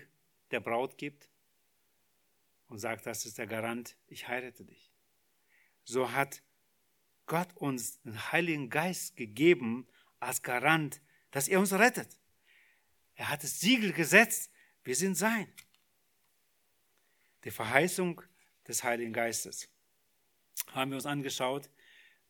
der 0.52 0.60
Braut 0.60 0.96
gibt 0.96 1.31
und 2.72 2.78
sagt, 2.78 3.04
das 3.04 3.26
ist 3.26 3.36
der 3.36 3.46
Garant, 3.46 3.98
ich 4.08 4.28
heirate 4.28 4.64
dich. 4.64 4.90
So 5.84 6.12
hat 6.12 6.42
Gott 7.26 7.54
uns 7.54 8.00
den 8.00 8.32
Heiligen 8.32 8.70
Geist 8.70 9.14
gegeben, 9.14 9.86
als 10.20 10.42
Garant, 10.42 11.02
dass 11.32 11.48
er 11.48 11.60
uns 11.60 11.74
rettet. 11.74 12.18
Er 13.14 13.28
hat 13.28 13.42
das 13.42 13.60
Siegel 13.60 13.92
gesetzt, 13.92 14.50
wir 14.84 14.96
sind 14.96 15.16
sein. 15.16 15.52
Die 17.44 17.50
Verheißung 17.50 18.22
des 18.66 18.82
Heiligen 18.82 19.12
Geistes 19.12 19.68
haben 20.68 20.92
wir 20.92 20.96
uns 20.96 21.06
angeschaut. 21.06 21.68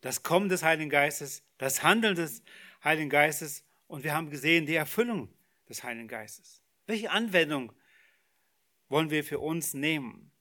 Das 0.01 0.23
Kommen 0.23 0.49
des 0.49 0.61
Heiligen 0.61 0.89
Geistes, 0.89 1.41
das 1.57 1.83
Handeln 1.83 2.15
des 2.15 2.43
Heiligen 2.83 3.09
Geistes 3.09 3.63
und 3.87 4.03
wir 4.03 4.13
haben 4.13 4.29
gesehen 4.29 4.65
die 4.65 4.75
Erfüllung 4.75 5.33
des 5.69 5.83
Heiligen 5.83 6.09
Geistes. 6.09 6.61
Welche 6.85 7.11
Anwendung 7.11 7.71
wollen 8.89 9.09
wir 9.09 9.23
für 9.23 9.39
uns 9.39 9.73
nehmen, 9.73 10.32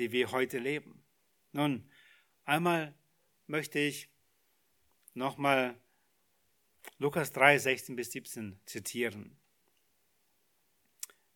die 0.00 0.12
wir 0.12 0.32
heute 0.32 0.58
leben? 0.58 1.04
Nun, 1.52 1.86
einmal 2.46 2.94
möchte 3.46 3.78
ich 3.78 4.08
nochmal 5.12 5.78
Lukas 6.98 7.32
3, 7.32 7.58
16 7.58 7.96
bis 7.96 8.12
17 8.12 8.58
zitieren. 8.64 9.36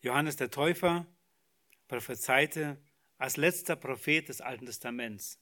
Johannes 0.01 0.37
der 0.37 0.51
Täufer 0.51 1.07
prophezeite 1.89 2.79
als 3.19 3.37
letzter 3.37 3.77
Prophet 3.77 4.31
des 4.31 4.41
Alten 4.41 4.65
Testaments. 4.65 5.39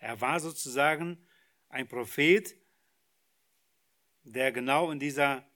Er 0.00 0.20
war 0.20 0.40
sozusagen 0.40 1.24
ein 1.68 1.86
Prophet, 1.86 2.56
der 4.24 4.50
genau 4.50 4.90
in 4.90 4.98
dieser, 4.98 5.46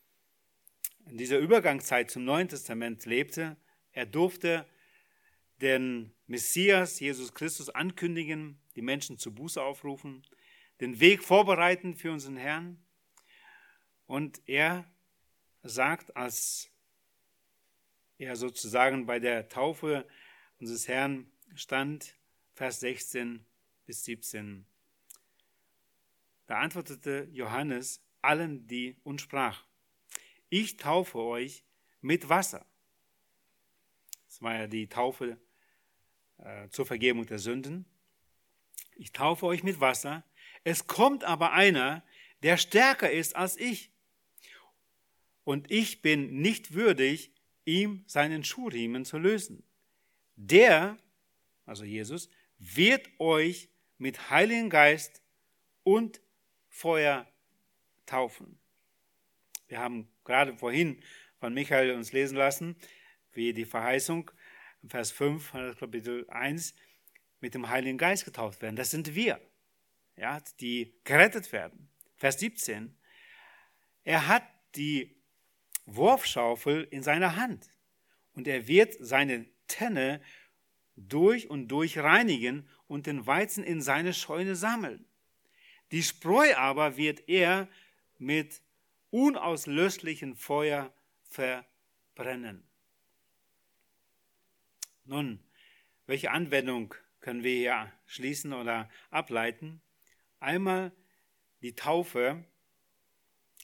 in 1.07 1.19
dieser 1.19 1.39
Übergangszeit 1.39 2.13
zum 2.13 2.25
Neuen 2.25 2.49
Testament 2.49 3.05
lebte. 3.07 3.57
Er 3.91 4.07
durfte 4.07 4.69
den 5.61 6.16
Messias, 6.27 6.99
Jesus 6.99 7.33
Christus, 7.33 7.71
ankündigen, 7.71 8.59
die 8.75 8.83
Menschen 8.83 9.19
zu 9.19 9.33
Buße 9.33 9.63
aufrufen. 9.63 10.25
den 10.81 11.01
Weg 11.01 11.25
vorbereiten 11.25 11.95
für 11.95 12.13
unseren 12.13 12.37
Herrn. 12.37 12.85
Und 14.07 14.43
er 14.47 14.85
sagt, 15.63 16.15
als 16.15 16.71
er 18.19 18.37
sozusagen 18.37 19.07
bei 19.07 19.19
der 19.19 19.49
Taufe 19.49 20.07
unseres 20.59 20.87
Herrn 20.87 21.31
stand, 21.55 22.15
Vers 22.55 22.81
16 22.81 23.45
bis 23.87 24.05
17. 24.05 24.67
Da 26.47 26.59
antwortete 26.59 27.29
Johannes 27.33 28.03
allen 28.23 28.67
die 28.67 28.97
und 29.05 29.21
sprach, 29.21 29.65
ich 30.49 30.77
taufe 30.77 31.19
euch 31.19 31.65
mit 32.01 32.29
Wasser. 32.29 32.65
Das 34.27 34.41
war 34.43 34.55
ja 34.55 34.67
die 34.67 34.89
Taufe 34.89 35.39
äh, 36.39 36.69
zur 36.69 36.87
Vergebung 36.87 37.27
der 37.27 37.39
Sünden. 37.39 37.87
Ich 38.97 39.13
taufe 39.13 39.47
euch 39.47 39.63
mit 39.63 39.81
Wasser. 39.81 40.25
Es 40.65 40.87
kommt 40.87 41.25
aber 41.25 41.53
einer, 41.53 42.03
der 42.43 42.57
stärker 42.57 43.11
ist 43.11 43.37
als 43.37 43.57
ich. 43.57 43.91
Und 45.45 45.71
ich 45.71 46.03
bin 46.03 46.41
nicht 46.41 46.75
würdig, 46.75 47.33
ihm 47.65 48.05
seinen 48.07 48.45
Schuhriemen 48.45 49.05
zu 49.05 49.19
lösen. 49.19 49.63
Der, 50.37 50.99
also 51.67 51.85
Jesus, 51.85 52.29
wird 52.59 53.09
euch 53.19 53.69
mit 53.99 54.31
Heiligen 54.31 54.71
Geist 54.71 55.23
und 55.83 56.21
Feuer 56.69 57.27
taufen. 58.07 58.59
Wir 59.69 59.79
haben 59.79 60.09
gerade 60.25 60.57
vorhin 60.57 61.03
von 61.39 61.55
Michael 61.55 61.93
uns 61.93 62.13
lesen 62.13 62.37
lassen, 62.37 62.77
wie 63.33 63.53
die 63.53 63.65
Verheißung 63.65 64.31
Vers 64.89 65.11
5, 65.13 65.53
Kapitel 65.79 66.29
1, 66.29 66.75
mit 67.41 67.55
dem 67.55 67.69
Heiligen 67.69 67.99
Geist 67.99 68.25
getauft 68.25 68.63
werden. 68.63 68.77
Das 68.77 68.91
sind 68.91 69.15
wir, 69.15 69.41
ja, 70.17 70.41
die 70.61 70.95
gerettet 71.05 71.53
werden. 71.53 71.89
Vers 72.17 72.41
17, 72.41 72.97
er 74.05 74.29
hat 74.29 74.45
die 74.75 75.17
Wurfschaufel 75.87 76.85
in 76.91 77.03
seiner 77.03 77.37
Hand 77.37 77.69
und 78.35 78.49
er 78.49 78.67
wird 78.67 78.95
seine 79.01 79.47
Tenne 79.69 80.21
durch 80.97 81.51
und 81.51 81.69
durch 81.69 81.99
reinigen 81.99 82.69
und 82.87 83.07
den 83.07 83.27
Weizen 83.27 83.65
in 83.65 83.81
seine 83.81 84.15
Scheune 84.15 84.57
sammeln. 84.57 85.07
Die 85.93 86.03
Spreu 86.03 86.55
aber 86.57 86.97
wird 86.97 87.29
er 87.29 87.69
mit 88.19 88.61
unauslöschlichem 89.11 90.37
Feuer 90.37 90.93
verbrennen. 91.23 92.67
Nun, 95.09 95.39
welche 96.07 96.33
Anwendung 96.33 96.93
können 97.21 97.45
wir 97.45 97.55
hier 97.55 97.93
schließen 98.07 98.53
oder 98.53 98.91
ableiten? 99.11 99.81
Einmal 100.41 100.91
die 101.63 101.77
Taufe, 101.77 102.45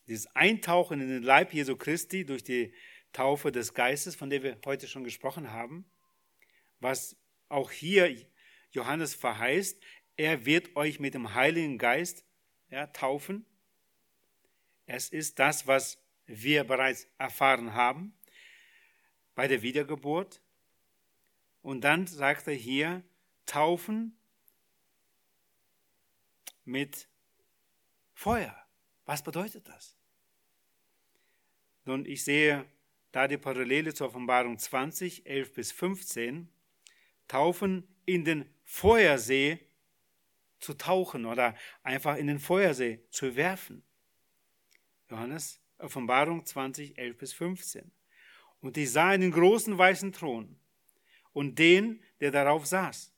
dieses 0.07 0.29
Eintauchen 0.37 1.01
in 1.01 1.09
den 1.09 1.23
Leib 1.25 1.53
Jesu 1.53 1.77
Christi 1.77 2.25
durch 2.25 2.45
die 2.45 2.73
Taufe 3.13 3.51
des 3.51 3.75
Geistes, 3.75 4.15
von 4.15 4.31
der 4.31 4.45
wir 4.45 4.57
heute 4.65 4.87
schon 4.87 5.03
gesprochen 5.03 5.51
haben, 5.51 5.85
was 6.79 7.17
auch 7.49 7.73
hier 7.73 8.15
Johannes 8.71 9.17
verheißt, 9.17 9.83
er 10.17 10.47
wird 10.47 10.77
euch 10.77 11.01
mit 11.01 11.15
dem 11.15 11.35
Heiligen 11.35 11.77
Geist 11.77 12.25
ja, 12.71 12.87
taufen. 12.87 13.45
Es 14.87 15.09
ist 15.09 15.41
das, 15.41 15.67
was 15.67 15.99
wir 16.27 16.63
bereits 16.63 17.09
erfahren 17.19 17.75
haben 17.75 18.15
bei 19.35 19.49
der 19.49 19.63
Wiedergeburt. 19.63 20.42
Und 21.63 21.83
dann 21.83 22.07
sagt 22.07 22.49
er 22.49 22.55
hier, 22.55 23.03
taufen 23.47 24.17
mit 26.65 27.09
Feuer. 28.15 28.57
Was 29.07 29.23
bedeutet 29.23 29.69
das? 29.69 29.97
Nun, 31.85 32.05
ich 32.05 32.25
sehe 32.25 32.65
da 33.13 33.29
die 33.29 33.39
Parallele 33.39 33.95
zur 33.95 34.09
Offenbarung 34.09 34.59
20, 34.59 35.27
11 35.27 35.55
bis 35.55 35.73
15. 35.73 36.49
Taufen 37.29 37.87
in 38.05 38.25
den 38.25 38.49
Feuersee 38.65 39.59
zu 40.59 40.75
tauchen 40.75 41.27
oder 41.27 41.57
einfach 41.83 42.17
in 42.17 42.27
den 42.27 42.39
Feuersee 42.39 43.01
zu 43.11 43.37
werfen. 43.37 43.83
Johannes, 45.11 45.61
Offenbarung 45.79 46.47
20, 46.47 46.97
11 46.99 47.19
bis 47.19 47.33
15. 47.33 47.91
Und 48.61 48.77
ich 48.77 48.93
sah 48.93 49.09
einen 49.09 49.33
großen 49.33 49.77
weißen 49.77 50.13
Thron 50.13 50.57
und 51.33 51.59
den, 51.59 52.03
der 52.21 52.31
darauf 52.31 52.67
saß. 52.67 53.13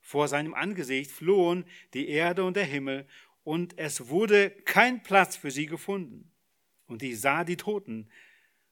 Vor 0.00 0.28
seinem 0.28 0.54
Angesicht 0.54 1.10
flohen 1.10 1.64
die 1.94 2.08
Erde 2.08 2.44
und 2.44 2.56
der 2.56 2.64
Himmel, 2.64 3.06
und 3.44 3.78
es 3.78 4.08
wurde 4.08 4.50
kein 4.50 5.02
Platz 5.02 5.36
für 5.36 5.50
sie 5.50 5.66
gefunden. 5.66 6.30
Und 6.86 7.02
ich 7.02 7.20
sah 7.20 7.44
die 7.44 7.56
Toten, 7.56 8.08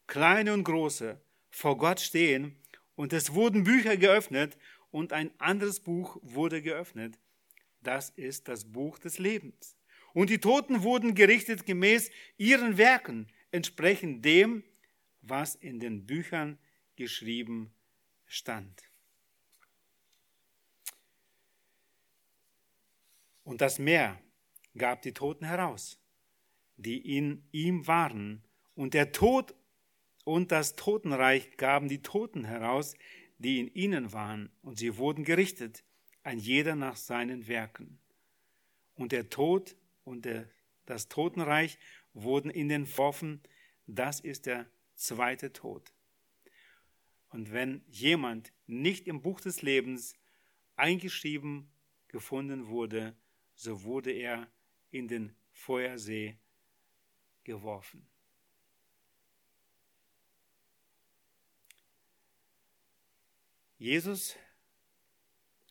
kleine 0.07 0.53
und 0.53 0.65
große, 0.65 1.21
vor 1.51 1.79
Gott 1.79 2.01
stehen, 2.01 2.57
und 2.97 3.13
es 3.13 3.35
wurden 3.35 3.65
Bücher 3.65 3.97
geöffnet, 3.97 4.57
und 4.91 5.13
ein 5.13 5.33
anderes 5.39 5.81
Buch 5.81 6.19
wurde 6.23 6.63
geöffnet. 6.63 7.19
Das 7.83 8.11
ist 8.11 8.47
das 8.47 8.65
Buch 8.65 8.99
des 9.01 9.19
Lebens. 9.19 9.77
Und 10.13 10.31
die 10.31 10.39
Toten 10.39 10.85
wurden 10.85 11.17
gerichtet 11.17 11.67
gemäß 11.67 12.11
ihren 12.37 12.79
Werken, 12.79 13.27
entsprechend 13.51 14.25
dem, 14.25 14.63
was 15.21 15.57
in 15.57 15.81
den 15.81 16.07
Büchern 16.07 16.59
geschrieben 16.95 17.73
stand. 18.27 18.83
Und 23.45 23.61
das 23.61 23.79
Meer 23.79 24.21
gab 24.77 25.03
die 25.03 25.13
Toten 25.13 25.45
heraus, 25.45 25.99
die 26.77 27.17
in 27.17 27.47
ihm 27.53 27.87
waren. 27.87 28.43
Und 28.75 28.95
der 28.95 29.13
Tod 29.13 29.55
und 30.25 30.51
das 30.51 30.75
Totenreich 30.75 31.57
gaben 31.57 31.89
die 31.89 32.03
Toten 32.03 32.45
heraus, 32.45 32.95
die 33.39 33.61
in 33.61 33.73
ihnen 33.75 34.13
waren. 34.13 34.51
Und 34.63 34.79
sie 34.79 34.97
wurden 34.97 35.25
gerichtet, 35.25 35.85
ein 36.23 36.39
jeder 36.39 36.75
nach 36.75 36.97
seinen 36.97 37.47
Werken. 37.47 37.99
Und 38.97 39.13
der 39.13 39.29
Tod 39.29 39.77
und 40.05 40.25
der, 40.25 40.49
das 40.87 41.09
Totenreich 41.09 41.79
wurden 42.15 42.51
in 42.51 42.69
den 42.69 42.87
Pfoffen. 42.87 43.43
Das 43.87 44.21
ist 44.21 44.47
der 44.47 44.67
zweite 44.95 45.53
Tod. 45.53 45.94
Und 47.35 47.51
wenn 47.51 47.83
jemand 47.91 48.53
nicht 48.69 49.09
im 49.09 49.21
Buch 49.21 49.41
des 49.41 49.61
Lebens 49.61 50.15
eingeschrieben 50.77 51.69
gefunden 52.07 52.69
wurde, 52.69 53.17
so 53.57 53.83
wurde 53.83 54.13
er 54.13 54.49
in 54.93 55.09
den 55.09 55.35
Feuersee 55.51 56.39
geworfen. 57.43 58.07
Jesus 63.79 64.37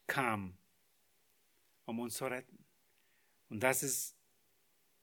kam, 0.06 0.58
um 1.86 2.02
uns 2.02 2.16
zu 2.16 2.26
retten. 2.26 2.66
Und 3.48 3.62
das 3.64 3.84
ist 3.84 4.18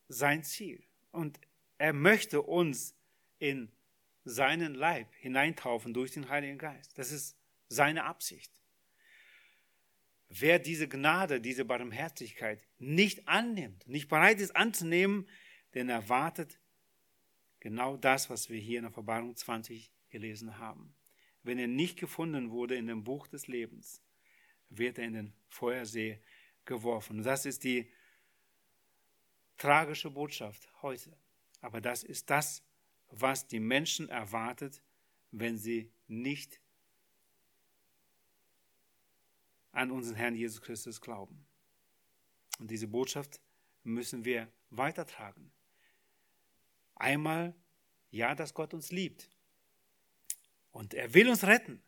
sein 0.09 0.45
Ziel. 0.45 0.85
Und 1.11 1.41
er 1.79 1.95
möchte 1.95 2.43
uns 2.43 2.95
in 3.39 3.73
seinen 4.25 4.75
Leib 4.75 5.13
hineintaufen 5.15 5.95
durch 5.95 6.13
den 6.13 6.29
Heiligen 6.29 6.59
Geist. 6.59 6.99
Das 6.99 7.11
ist 7.11 7.37
seine 7.69 8.05
Absicht. 8.05 8.53
Wer 10.29 10.59
diese 10.59 10.89
Gnade, 10.89 11.41
diese 11.41 11.65
Barmherzigkeit 11.65 12.65
nicht 12.79 13.27
annimmt, 13.27 13.87
nicht 13.89 14.09
bereit 14.09 14.41
ist 14.41 14.55
anzunehmen, 14.55 15.29
den 15.75 15.89
erwartet 15.89 16.61
genau 17.59 17.97
das, 17.97 18.31
was 18.31 18.49
wir 18.49 18.59
hier 18.59 18.79
in 18.79 18.85
der 18.85 18.93
Verbarung 18.93 19.35
20 19.35 19.93
gelesen 20.11 20.59
haben. 20.59 20.95
Wenn 21.43 21.59
er 21.59 21.69
nicht 21.69 21.99
gefunden 21.99 22.51
wurde 22.51 22.77
in 22.77 22.87
dem 22.87 23.03
Buch 23.03 23.27
des 23.27 23.49
Lebens, 23.49 24.03
wird 24.69 24.99
er 24.99 25.05
in 25.07 25.15
den 25.15 25.33
Feuersee 25.49 26.21
geworfen. 26.65 27.23
Das 27.23 27.47
ist 27.47 27.65
die 27.65 27.91
tragische 29.59 30.11
Botschaft 30.11 30.69
heute. 30.83 31.17
Aber 31.61 31.81
das 31.81 32.03
ist 32.03 32.31
das, 32.31 32.63
was 33.11 33.47
die 33.47 33.61
Menschen 33.61 34.09
erwartet, 34.09 34.83
wenn 35.31 35.59
sie 35.59 35.91
nicht 36.07 36.61
an 39.73 39.91
unseren 39.91 40.17
Herrn 40.17 40.35
Jesus 40.35 40.61
Christus 40.61 41.01
glauben. 41.01 41.47
Und 42.59 42.71
diese 42.71 42.89
Botschaft 42.89 43.41
müssen 43.85 44.25
wir 44.25 44.49
weitertragen. 44.71 45.51
Einmal, 46.97 47.55
ja, 48.11 48.35
dass 48.35 48.55
Gott 48.55 48.75
uns 48.75 48.91
liebt. 48.91 49.31
Und 50.73 50.95
er 50.95 51.15
will 51.15 51.29
uns 51.29 51.45
retten. 51.45 51.83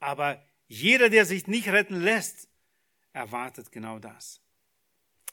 Aber 0.00 0.42
jeder, 0.66 1.10
der 1.10 1.26
sich 1.26 1.46
nicht 1.46 1.68
retten 1.68 2.00
lässt, 2.00 2.48
erwartet 3.12 3.70
genau 3.70 3.98
das. 3.98 4.40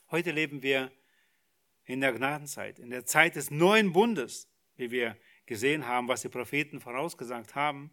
Heute 0.10 0.32
leben 0.32 0.62
wir 0.62 0.92
in 1.86 2.02
der 2.02 2.14
Gnadenzeit, 2.14 2.80
in 2.80 2.90
der 2.90 3.06
Zeit 3.06 3.36
des 3.36 3.50
neuen 3.50 3.94
Bundes, 3.94 4.48
wie 4.76 4.92
wir 4.92 5.18
gesehen 5.52 5.86
haben, 5.86 6.08
was 6.08 6.22
die 6.22 6.30
Propheten 6.30 6.80
vorausgesagt 6.80 7.56
haben. 7.56 7.92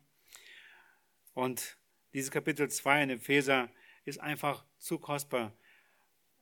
Und 1.34 1.76
dieses 2.12 2.30
Kapitel 2.30 2.70
2 2.70 3.02
in 3.02 3.10
Epheser 3.10 3.68
ist 4.04 4.20
einfach 4.20 4.64
zu 4.78 5.00
kostbar, 5.00 5.52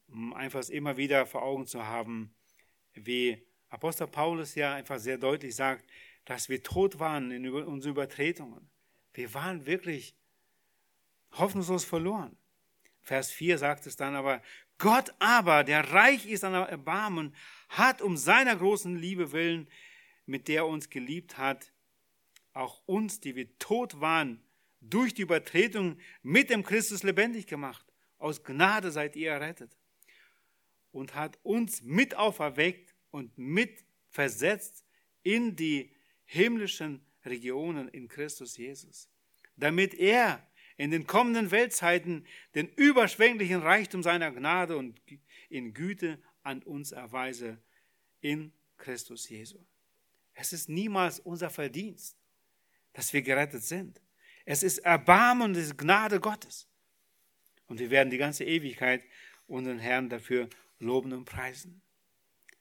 um 0.09 0.35
einfach 0.35 0.69
immer 0.69 0.99
wieder 0.99 1.25
vor 1.25 1.43
Augen 1.43 1.67
zu 1.67 1.87
haben, 1.87 2.35
wie 2.93 3.43
Apostel 3.71 4.09
Paulus 4.09 4.57
ja 4.57 4.75
einfach 4.75 4.99
sehr 4.99 5.17
deutlich 5.17 5.57
sagt, 5.57 5.87
dass 6.27 6.51
wir 6.51 6.63
tot 6.63 6.99
waren 6.99 7.31
in 7.31 7.49
unseren 7.49 7.93
Übertretungen. 7.93 8.69
Wir 9.15 9.33
waren 9.33 9.65
wirklich 9.65 10.15
hoffnungslos 11.33 11.87
verloren. 11.87 12.37
Vers 13.01 13.31
4 13.31 13.57
sagt 13.57 13.87
es 13.87 13.97
dann 13.97 14.17
aber, 14.17 14.43
Gott 14.77 15.15
aber, 15.19 15.65
der 15.65 15.95
reich 15.95 16.27
ist 16.27 16.45
an 16.45 16.53
Erbarmen, 16.53 17.35
hat 17.71 18.03
um 18.03 18.19
seiner 18.19 18.55
großen 18.55 18.97
Liebe 18.97 19.33
willen, 19.33 19.67
mit 20.27 20.49
der 20.49 20.63
er 20.63 20.67
uns 20.67 20.91
geliebt 20.91 21.39
hat, 21.39 21.73
auch 22.53 22.83
uns, 22.87 23.21
die 23.21 23.37
wir 23.37 23.59
tot 23.59 24.01
waren, 24.01 24.43
durch 24.81 25.15
die 25.15 25.23
Übertretung 25.23 25.99
mit 26.23 26.51
dem 26.51 26.63
Christus 26.63 27.03
lebendig 27.03 27.47
gemacht. 27.47 27.85
Aus 28.19 28.43
Gnade 28.43 28.91
seid 28.91 29.17
ihr 29.17 29.31
errettet. 29.31 29.77
Und 30.93 31.15
hat 31.15 31.39
uns 31.43 31.83
mit 31.83 32.15
auferweckt 32.15 32.95
und 33.11 33.37
mit 33.37 33.85
versetzt 34.09 34.85
in 35.23 35.57
die 35.57 35.93
himmlischen 36.25 37.05
Regionen 37.25 37.89
in 37.89 38.09
Christus 38.09 38.57
Jesus, 38.57 39.11
damit 39.57 39.95
er 39.95 40.47
in 40.77 40.91
den 40.91 41.07
kommenden 41.07 41.51
Weltzeiten 41.51 42.27
den 42.55 42.69
überschwänglichen 42.69 43.61
Reichtum 43.61 44.03
seiner 44.03 44.31
Gnade 44.31 44.77
und 44.77 45.01
in 45.49 45.75
Güte 45.75 46.19
an 46.43 46.63
uns 46.63 46.93
erweise 46.93 47.59
in 48.21 48.53
Christus 48.77 49.29
Jesu. 49.29 49.59
Es 50.37 50.53
ist 50.53 50.69
niemals 50.69 51.19
unser 51.19 51.51
Verdienst, 51.51 52.17
dass 52.93 53.13
wir 53.13 53.23
gerettet 53.23 53.65
sind. 53.65 54.01
Es 54.45 54.63
ist 54.63 54.79
Erbarmen 54.79 55.57
und 55.57 55.79
Gnade 55.79 56.21
Gottes. 56.21 56.69
Und 57.67 57.81
wir 57.81 57.91
werden 57.91 58.11
die 58.11 58.19
ganze 58.19 58.45
Ewigkeit 58.45 59.03
unseren 59.49 59.79
Herrn 59.79 60.09
dafür 60.09 60.49
loben 60.79 61.13
und 61.13 61.25
preisen. 61.25 61.81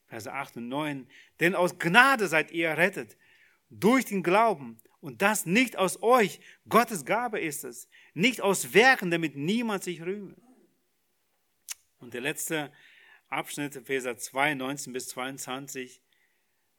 Verse 0.07 0.31
8 0.31 0.57
und 0.57 0.69
9. 0.69 1.07
Denn 1.41 1.53
aus 1.53 1.77
Gnade 1.77 2.27
seid 2.27 2.51
ihr 2.51 2.69
errettet, 2.69 3.17
durch 3.69 4.05
den 4.05 4.23
Glauben. 4.23 4.79
Und 5.01 5.21
das 5.21 5.45
nicht 5.45 5.75
aus 5.75 6.01
euch, 6.01 6.39
Gottes 6.69 7.05
Gabe 7.05 7.39
ist 7.39 7.63
es, 7.65 7.89
nicht 8.13 8.41
aus 8.41 8.73
Werken, 8.73 9.11
damit 9.11 9.35
niemand 9.35 9.83
sich 9.83 10.01
rühme. 10.01 10.35
Und 11.99 12.13
der 12.13 12.21
letzte 12.21 12.71
Abschnitt, 13.27 13.75
Epheser 13.75 14.17
2, 14.17 14.55
19 14.55 14.93
bis 14.93 15.09
22. 15.09 16.01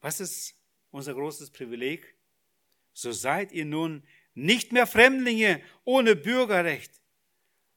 Was 0.01 0.19
ist 0.19 0.56
unser 0.91 1.13
großes 1.13 1.51
Privileg? 1.51 2.15
So 2.93 3.11
seid 3.11 3.51
ihr 3.51 3.65
nun 3.65 4.03
nicht 4.33 4.71
mehr 4.71 4.87
Fremdlinge 4.87 5.61
ohne 5.83 6.15
Bürgerrecht 6.15 7.01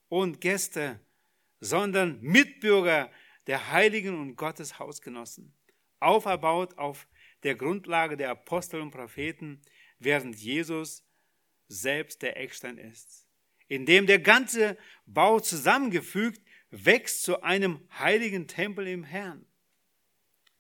und 0.09 0.41
Gäste, 0.41 1.01
sondern 1.61 2.21
Mitbürger 2.21 3.11
der 3.47 3.73
Heiligen 3.73 4.19
und 4.21 4.37
Gottes 4.37 4.79
Hausgenossen, 4.79 5.55
auferbaut 5.99 6.79
auf 6.79 7.07
der 7.43 7.55
Grundlage 7.55 8.17
der 8.17 8.31
Apostel 8.31 8.81
und 8.81 8.91
Propheten, 8.91 9.61
während 9.99 10.37
Jesus 10.37 11.05
selbst 11.69 12.23
der 12.23 12.37
Eckstein 12.37 12.79
ist, 12.79 13.27
in 13.69 13.87
dem 13.87 14.07
der 14.07 14.19
ganze 14.19 14.77
Bau 15.07 15.41
zusammengefügt 15.41 16.43
wächst 16.71 17.23
zu 17.23 17.43
einem 17.43 17.81
heiligen 17.99 18.47
Tempel 18.49 18.87
im 18.87 19.05
Herrn. 19.05 19.47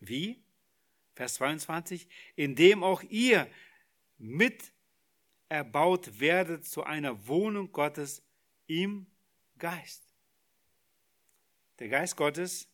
Wie? 0.00 0.42
Vers 1.14 1.34
22, 1.34 2.08
in 2.36 2.56
dem 2.56 2.82
auch 2.82 3.02
ihr 3.02 3.48
mit 4.18 4.72
erbaut 5.48 6.20
werdet 6.20 6.64
zu 6.64 6.84
einer 6.84 7.26
Wohnung 7.26 7.72
Gottes 7.72 8.22
im 8.66 9.06
Geist. 9.58 10.02
Der 11.78 11.88
Geist 11.88 12.16
Gottes 12.16 12.68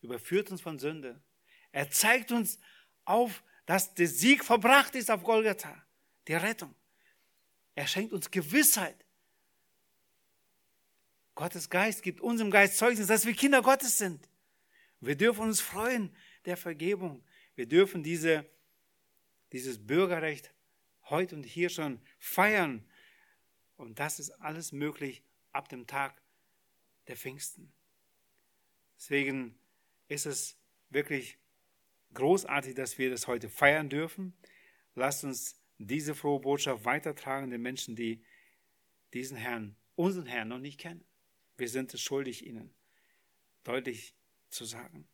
überführt 0.00 0.50
uns 0.50 0.60
von 0.60 0.78
Sünde. 0.78 1.20
Er 1.72 1.90
zeigt 1.90 2.32
uns 2.32 2.58
auf, 3.04 3.42
dass 3.66 3.94
der 3.94 4.06
Sieg 4.06 4.44
verbracht 4.44 4.94
ist 4.94 5.10
auf 5.10 5.22
Golgatha, 5.22 5.84
die 6.28 6.34
Rettung. 6.34 6.74
Er 7.74 7.86
schenkt 7.86 8.12
uns 8.12 8.30
Gewissheit. 8.30 9.04
Gottes 11.34 11.70
Geist 11.70 12.02
gibt 12.02 12.20
unserem 12.20 12.50
Geist 12.50 12.76
Zeugnis, 12.76 13.06
dass 13.06 13.24
wir 13.24 13.32
Kinder 13.32 13.62
Gottes 13.62 13.96
sind. 13.96 14.28
Wir 15.00 15.16
dürfen 15.16 15.42
uns 15.42 15.60
freuen 15.60 16.14
der 16.44 16.56
Vergebung. 16.56 17.24
Wir 17.60 17.66
dürfen 17.66 18.02
diese, 18.02 18.48
dieses 19.52 19.86
Bürgerrecht 19.86 20.54
heute 21.10 21.36
und 21.36 21.42
hier 21.42 21.68
schon 21.68 22.00
feiern. 22.18 22.88
Und 23.76 23.98
das 23.98 24.18
ist 24.18 24.30
alles 24.40 24.72
möglich 24.72 25.22
ab 25.52 25.68
dem 25.68 25.86
Tag 25.86 26.22
der 27.06 27.18
Pfingsten. 27.18 27.70
Deswegen 28.96 29.58
ist 30.08 30.24
es 30.24 30.56
wirklich 30.88 31.36
großartig, 32.14 32.76
dass 32.76 32.96
wir 32.96 33.10
das 33.10 33.26
heute 33.26 33.50
feiern 33.50 33.90
dürfen. 33.90 34.32
Lasst 34.94 35.24
uns 35.24 35.60
diese 35.76 36.14
frohe 36.14 36.40
Botschaft 36.40 36.86
weitertragen 36.86 37.50
den 37.50 37.60
Menschen, 37.60 37.94
die 37.94 38.24
diesen 39.12 39.36
Herrn, 39.36 39.76
unseren 39.96 40.24
Herrn 40.24 40.48
noch 40.48 40.60
nicht 40.60 40.80
kennen. 40.80 41.04
Wir 41.58 41.68
sind 41.68 41.92
es 41.92 42.00
schuldig, 42.00 42.46
ihnen 42.46 42.72
deutlich 43.64 44.14
zu 44.48 44.64
sagen. 44.64 45.06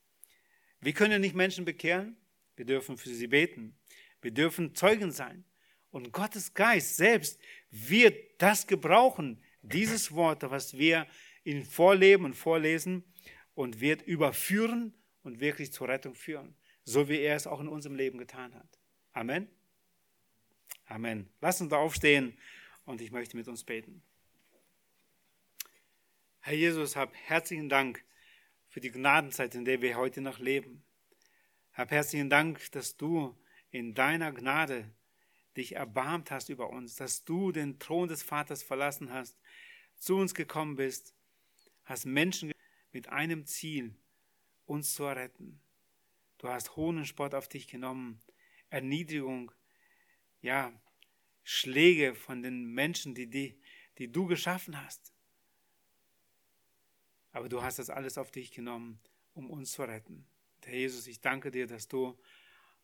Wir 0.79 0.93
können 0.93 1.21
nicht 1.21 1.35
Menschen 1.35 1.65
bekehren, 1.65 2.17
wir 2.57 2.65
dürfen 2.65 2.97
für 2.97 3.11
sie 3.11 3.27
beten, 3.27 3.77
wir 4.23 4.33
dürfen 4.33 4.75
Zeugen 4.75 5.13
sein. 5.13 5.45
Und 5.91 6.13
Gottes 6.13 6.53
Geist 6.53 6.97
selbst 6.97 7.41
wird 7.71 8.17
das 8.39 8.67
gebrauchen, 8.67 9.43
dieses 9.63 10.13
Wort, 10.13 10.43
was 10.43 10.77
wir 10.77 11.07
ihnen 11.45 11.65
vorleben 11.65 12.25
und 12.25 12.35
vorlesen, 12.35 13.05
und 13.55 13.81
wird 13.81 14.03
überführen 14.03 14.93
und 15.23 15.41
wirklich 15.41 15.73
zur 15.73 15.89
Rettung 15.89 16.15
führen, 16.15 16.55
so 16.85 17.09
wie 17.09 17.19
er 17.19 17.37
es 17.37 17.47
auch 17.47 17.61
in 17.61 17.69
unserem 17.69 17.97
Leben 17.97 18.19
getan 18.19 18.55
hat. 18.55 18.79
Amen. 19.13 19.49
Amen. 20.87 21.29
Lass 21.41 21.61
uns 21.61 21.71
da 21.71 21.77
aufstehen 21.77 22.37
und 22.85 23.01
ich 23.01 23.11
möchte 23.11 23.37
mit 23.37 23.49
uns 23.49 23.65
beten. 23.65 24.03
Herr 26.41 26.55
Jesus, 26.55 26.95
hab 26.95 27.13
herzlichen 27.15 27.69
Dank 27.69 28.05
für 28.69 28.81
die 28.81 28.93
Gnadenzeit, 28.93 29.55
in 29.55 29.65
der 29.65 29.81
wir 29.83 29.97
heute 29.97 30.21
noch 30.21 30.39
leben. 30.39 30.85
Hab 31.77 31.91
herzlichen 31.91 32.31
Dank, 32.31 32.70
dass 32.72 32.97
du 32.97 33.37
in 33.70 33.93
deiner 33.93 34.33
Gnade 34.33 34.91
dich 35.59 35.74
erbarmt 35.74 36.31
hast 36.31 36.49
über 36.49 36.70
uns, 36.70 36.97
dass 36.97 37.22
du 37.24 37.53
den 37.53 37.79
Thron 37.79 38.09
des 38.09 38.22
Vaters 38.22 38.62
verlassen 38.62 39.12
hast, 39.12 39.39
zu 39.99 40.16
uns 40.16 40.35
gekommen 40.35 40.77
bist, 40.77 41.14
hast 41.85 42.07
Menschen 42.07 42.51
mit 42.93 43.11
einem 43.11 43.45
Ziel, 43.45 43.95
uns 44.64 44.95
zu 44.95 45.05
erretten. 45.05 45.61
Du 46.39 46.49
hast 46.49 46.77
Hohn 46.77 46.97
und 46.97 47.35
auf 47.35 47.47
dich 47.47 47.68
genommen, 47.68 48.22
Erniedrigung, 48.70 49.53
ja, 50.41 50.72
Schläge 51.45 52.14
von 52.14 52.43
den 52.43 52.72
Menschen, 52.72 53.14
die, 53.14 53.27
die, 53.27 53.61
die 53.99 54.11
du 54.11 54.24
geschaffen 54.24 54.83
hast. 54.83 55.12
Aber 57.33 57.51
du 57.51 57.61
hast 57.61 57.79
das 57.79 57.91
alles 57.91 58.16
auf 58.16 58.31
dich 58.31 58.51
genommen, 58.51 58.99
um 59.35 59.51
uns 59.51 59.72
zu 59.72 59.83
retten. 59.83 60.27
Herr 60.67 60.75
Jesus, 60.75 61.07
ich 61.07 61.21
danke 61.21 61.53
dir, 61.53 61.69
dass 61.69 61.87
du 61.87 62.19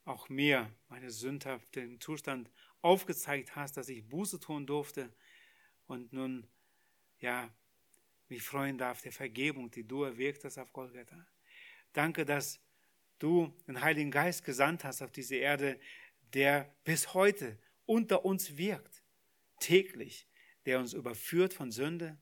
auch 0.05 0.29
mir 0.29 0.73
meine 0.89 1.11
sündhaften 1.11 2.01
Zustand 2.01 2.49
aufgezeigt 2.81 3.57
hast, 3.57 3.77
dass 3.77 3.89
ich 3.89 4.09
Buße 4.09 4.39
tun 4.39 4.69
durfte 4.69 5.13
und 5.89 6.13
nun, 6.13 6.47
ja, 7.19 7.53
mich 8.29 8.45
freuen 8.45 8.79
darf 8.79 9.03
der 9.03 9.11
Vergebung, 9.11 9.69
die 9.73 9.83
du 9.83 10.05
erwirkt 10.05 10.45
hast 10.45 10.59
auf 10.59 10.73
Golgatha. 10.73 11.27
Danke, 11.93 12.25
dass 12.25 12.61
du 13.19 13.53
den 13.67 13.81
Heiligen 13.81 14.13
Geist 14.13 14.45
gesandt 14.45 14.85
hast 14.85 15.03
auf 15.03 15.11
diese 15.11 15.35
Erde, 15.35 15.81
der 16.35 16.73
bis 16.85 17.15
heute 17.15 17.59
unter 17.85 18.25
uns 18.25 18.57
wirkt, 18.57 19.03
täglich, 19.59 20.29
der 20.67 20.79
uns 20.79 20.93
überführt 20.93 21.53
von 21.53 21.73
Sünde, 21.73 22.17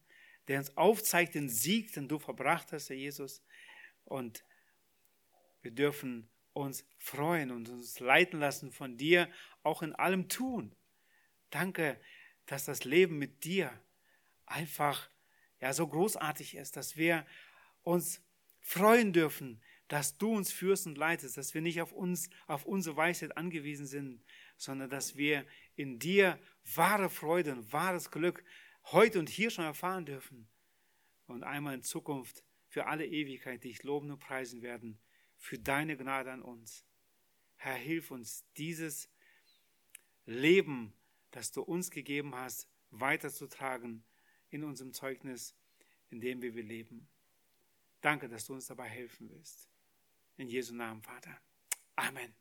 der 0.49 0.61
uns 0.61 0.75
aufzeigt 0.79 1.35
den 1.35 1.51
Sieg, 1.51 1.93
den 1.93 2.09
du 2.09 2.19
verbracht 2.19 2.73
hast, 2.73 2.89
Herr 2.89 2.97
Jesus. 2.97 3.43
Und 4.07 4.43
wir 5.63 5.71
dürfen 5.71 6.29
uns 6.53 6.85
freuen 6.99 7.51
und 7.51 7.69
uns 7.69 8.01
leiten 8.01 8.41
lassen 8.41 8.73
von 8.73 8.97
dir, 8.97 9.29
auch 9.63 9.83
in 9.83 9.95
allem 9.95 10.29
tun. 10.29 10.75
Danke, 11.51 12.01
dass 12.47 12.65
das 12.65 12.85
Leben 12.85 13.19
mit 13.19 13.45
dir 13.45 13.73
einfach 14.47 15.09
ja 15.61 15.73
so 15.73 15.87
großartig 15.87 16.57
ist, 16.57 16.77
dass 16.77 16.97
wir 16.97 17.27
uns 17.83 18.23
freuen 18.61 19.13
dürfen, 19.13 19.63
dass 19.89 20.17
du 20.19 20.33
uns 20.33 20.53
führst 20.53 20.87
und 20.87 20.97
leitest, 20.97 21.37
dass 21.37 21.55
wir 21.55 21.61
nicht 21.61 21.81
auf 21.81 21.93
uns, 21.93 22.31
auf 22.47 22.65
unsere 22.65 22.97
Weisheit 22.97 23.37
angewiesen 23.37 23.87
sind, 23.87 24.23
sondern 24.57 24.89
dass 24.89 25.17
wir 25.17 25.45
in 25.75 25.99
dir 25.99 26.39
wahre 26.75 27.11
Freude 27.11 27.53
und 27.53 27.73
wahres 27.73 28.11
Glück 28.11 28.45
heute 28.85 29.19
und 29.19 29.29
hier 29.29 29.51
schon 29.51 29.65
erfahren 29.65 30.07
dürfen 30.07 30.49
und 31.27 31.43
einmal 31.43 31.75
in 31.75 31.83
Zukunft 31.83 32.45
für 32.69 32.87
alle 32.87 33.07
Ewigkeit 33.07 33.65
dich 33.65 33.83
loben 33.83 34.11
und 34.11 34.21
preisen 34.21 34.63
werden 34.63 35.01
für 35.41 35.59
deine 35.59 35.97
Gnade 35.97 36.31
an 36.31 36.43
uns. 36.43 36.85
Herr, 37.57 37.75
hilf 37.75 38.11
uns, 38.11 38.45
dieses 38.57 39.09
Leben, 40.27 40.93
das 41.31 41.51
du 41.51 41.63
uns 41.63 41.91
gegeben 41.91 42.35
hast, 42.35 42.69
weiterzutragen 42.91 44.05
in 44.51 44.65
unserem 44.65 44.93
Zeugnis, 44.93 45.57
in 46.11 46.21
dem 46.21 46.43
wir 46.43 46.53
leben. 46.63 47.09
Danke, 48.01 48.29
dass 48.29 48.45
du 48.45 48.55
uns 48.55 48.67
dabei 48.67 48.89
helfen 48.89 49.31
willst. 49.31 49.69
In 50.37 50.49
Jesu 50.49 50.75
Namen, 50.75 51.03
Vater. 51.03 51.41
Amen. 51.97 52.40